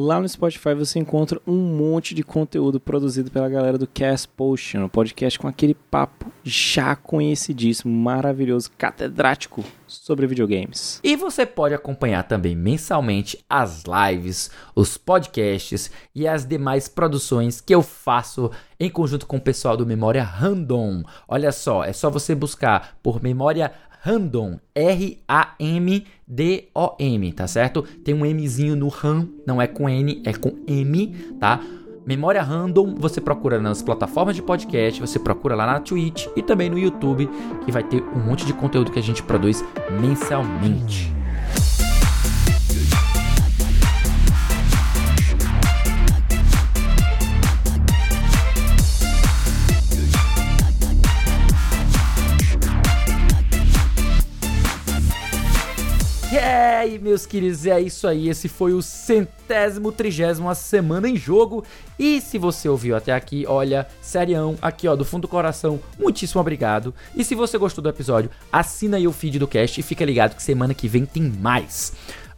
Lá 0.00 0.20
no 0.20 0.28
Spotify 0.28 0.74
você 0.74 1.00
encontra 1.00 1.40
um 1.44 1.56
monte 1.56 2.14
de 2.14 2.22
conteúdo 2.22 2.78
produzido 2.78 3.32
pela 3.32 3.48
galera 3.48 3.76
do 3.76 3.84
Cast 3.84 4.28
Potion, 4.28 4.84
um 4.84 4.88
podcast 4.88 5.36
com 5.36 5.48
aquele 5.48 5.74
papo 5.74 6.32
já 6.44 6.94
conhecidíssimo, 6.94 7.92
maravilhoso, 7.92 8.70
catedrático 8.78 9.64
sobre 9.88 10.28
videogames. 10.28 11.00
E 11.02 11.16
você 11.16 11.44
pode 11.44 11.74
acompanhar 11.74 12.22
também 12.22 12.54
mensalmente 12.54 13.44
as 13.50 13.82
lives, 13.82 14.52
os 14.72 14.96
podcasts 14.96 15.90
e 16.14 16.28
as 16.28 16.46
demais 16.46 16.88
produções 16.88 17.60
que 17.60 17.74
eu 17.74 17.82
faço 17.82 18.52
em 18.78 18.88
conjunto 18.88 19.26
com 19.26 19.38
o 19.38 19.40
pessoal 19.40 19.76
do 19.76 19.84
Memória 19.84 20.22
Random. 20.22 21.02
Olha 21.26 21.50
só, 21.50 21.82
é 21.82 21.92
só 21.92 22.08
você 22.08 22.36
buscar 22.36 22.96
por 23.02 23.20
Memória 23.20 23.72
Random, 24.00 24.58
R-A-M-D-O-M, 24.74 26.02
tá 27.32 27.46
certo? 27.46 27.82
Tem 28.04 28.14
um 28.14 28.24
Mzinho 28.24 28.76
no 28.76 28.88
RAM, 28.88 29.28
não 29.46 29.60
é 29.60 29.66
com 29.66 29.88
N, 29.88 30.22
é 30.24 30.32
com 30.32 30.56
M, 30.66 31.14
tá? 31.40 31.60
Memória 32.06 32.42
Random, 32.42 32.94
você 32.94 33.20
procura 33.20 33.60
nas 33.60 33.82
plataformas 33.82 34.34
de 34.34 34.42
podcast, 34.42 35.00
você 35.00 35.18
procura 35.18 35.54
lá 35.54 35.66
na 35.66 35.80
Twitch 35.80 36.26
e 36.34 36.42
também 36.42 36.70
no 36.70 36.78
YouTube, 36.78 37.28
que 37.64 37.72
vai 37.72 37.82
ter 37.82 38.02
um 38.02 38.20
monte 38.20 38.46
de 38.46 38.54
conteúdo 38.54 38.90
que 38.90 38.98
a 38.98 39.02
gente 39.02 39.22
produz 39.22 39.62
mensalmente. 40.00 41.17
Aí, 56.88 56.98
meus 56.98 57.26
queridos, 57.26 57.66
é 57.66 57.80
isso 57.80 58.08
aí. 58.08 58.28
Esse 58.28 58.48
foi 58.48 58.72
o 58.72 58.80
centésimo, 58.80 59.92
trigésimo, 59.92 60.48
a 60.48 60.54
semana 60.54 61.08
em 61.08 61.16
jogo. 61.16 61.64
E 61.98 62.20
se 62.20 62.38
você 62.38 62.68
ouviu 62.68 62.96
até 62.96 63.12
aqui, 63.12 63.44
olha, 63.46 63.86
serião, 64.00 64.56
aqui 64.60 64.88
ó, 64.88 64.96
do 64.96 65.04
fundo 65.04 65.22
do 65.22 65.28
coração, 65.28 65.78
muitíssimo 65.98 66.40
obrigado. 66.40 66.94
E 67.14 67.22
se 67.24 67.34
você 67.34 67.58
gostou 67.58 67.82
do 67.82 67.88
episódio, 67.88 68.30
assina 68.50 68.96
aí 68.96 69.06
o 69.06 69.12
feed 69.12 69.38
do 69.38 69.46
cast 69.46 69.78
e 69.78 69.82
fica 69.82 70.04
ligado 70.04 70.34
que 70.34 70.42
semana 70.42 70.74
que 70.74 70.88
vem 70.88 71.04
tem 71.04 71.22
mais. 71.22 71.92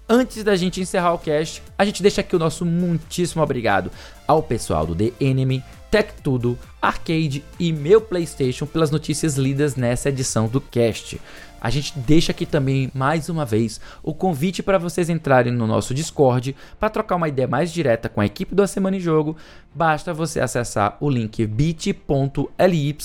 Antes 0.08 0.42
da 0.42 0.56
gente 0.56 0.80
encerrar 0.80 1.14
o 1.14 1.18
cast, 1.18 1.62
a 1.78 1.84
gente 1.84 2.02
deixa 2.02 2.20
aqui 2.20 2.34
o 2.34 2.38
nosso 2.38 2.66
muitíssimo 2.66 3.42
obrigado 3.42 3.92
ao 4.26 4.42
pessoal 4.42 4.84
do 4.84 4.94
The 4.94 5.12
Enemy, 5.20 5.62
Tech 5.88 6.12
Tudo, 6.22 6.58
Arcade 6.82 7.44
e 7.58 7.72
meu 7.72 8.00
PlayStation 8.00 8.66
pelas 8.66 8.90
notícias 8.90 9.36
lidas 9.36 9.76
nessa 9.76 10.08
edição 10.08 10.48
do 10.48 10.60
cast 10.60 11.20
a 11.60 11.70
gente 11.70 11.98
deixa 11.98 12.32
aqui 12.32 12.46
também 12.46 12.90
mais 12.94 13.28
uma 13.28 13.44
vez 13.44 13.80
o 14.02 14.14
convite 14.14 14.62
para 14.62 14.78
vocês 14.78 15.10
entrarem 15.10 15.52
no 15.52 15.66
nosso 15.66 15.92
Discord 15.92 16.56
para 16.78 16.90
trocar 16.90 17.16
uma 17.16 17.28
ideia 17.28 17.46
mais 17.46 17.72
direta 17.72 18.08
com 18.08 18.20
a 18.20 18.26
equipe 18.26 18.54
do 18.54 18.62
A 18.62 18.66
Semana 18.66 18.96
em 18.96 19.00
Jogo. 19.00 19.36
Basta 19.74 20.14
você 20.14 20.40
acessar 20.40 20.96
o 21.00 21.10
link 21.10 21.46
bit.ly 21.46 22.96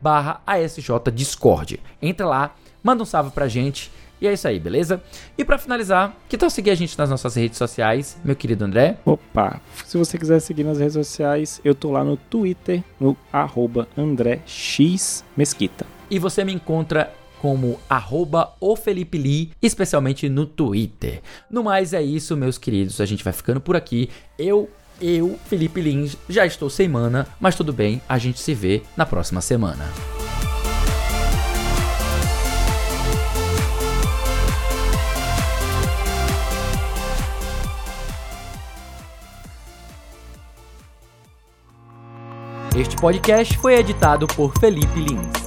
barra 0.00 0.42
Discord. 1.14 1.80
Entra 2.00 2.26
lá, 2.26 2.54
manda 2.82 3.02
um 3.02 3.06
salve 3.06 3.30
pra 3.30 3.48
gente 3.48 3.90
e 4.22 4.28
é 4.28 4.32
isso 4.32 4.46
aí, 4.46 4.60
beleza? 4.60 5.02
E 5.36 5.44
para 5.44 5.58
finalizar, 5.58 6.16
que 6.28 6.38
tal 6.38 6.48
seguir 6.48 6.70
a 6.70 6.76
gente 6.76 6.96
nas 6.96 7.10
nossas 7.10 7.34
redes 7.34 7.58
sociais, 7.58 8.16
meu 8.24 8.36
querido 8.36 8.64
André? 8.64 8.96
Opa, 9.04 9.60
se 9.84 9.98
você 9.98 10.16
quiser 10.16 10.38
seguir 10.38 10.62
nas 10.62 10.78
redes 10.78 10.92
sociais, 10.92 11.60
eu 11.64 11.74
tô 11.74 11.90
lá 11.90 12.04
no 12.04 12.16
Twitter, 12.16 12.84
no 13.00 13.16
arroba 13.32 13.88
André 13.98 14.40
X 14.46 15.24
Mesquita. 15.36 15.84
E 16.08 16.20
você 16.20 16.44
me 16.44 16.54
encontra 16.54 17.12
como 17.42 17.80
arroba 17.90 18.54
Lee, 19.12 19.50
especialmente 19.60 20.28
no 20.28 20.46
Twitter. 20.46 21.20
No 21.50 21.64
mais 21.64 21.92
é 21.92 22.00
isso, 22.00 22.36
meus 22.36 22.56
queridos. 22.56 23.00
A 23.00 23.04
gente 23.04 23.24
vai 23.24 23.32
ficando 23.32 23.60
por 23.60 23.74
aqui. 23.74 24.08
Eu, 24.38 24.70
eu, 25.00 25.36
Felipe 25.46 25.80
Lins, 25.80 26.16
já 26.28 26.46
estou 26.46 26.70
sem 26.70 26.86
mana, 26.86 27.26
mas 27.40 27.56
tudo 27.56 27.72
bem, 27.72 28.00
a 28.08 28.16
gente 28.16 28.38
se 28.38 28.54
vê 28.54 28.82
na 28.96 29.04
próxima 29.04 29.40
semana. 29.40 29.90
Este 42.76 42.94
podcast 42.94 43.58
foi 43.58 43.74
editado 43.74 44.28
por 44.28 44.52
Felipe 44.60 45.00
Lins. 45.00 45.41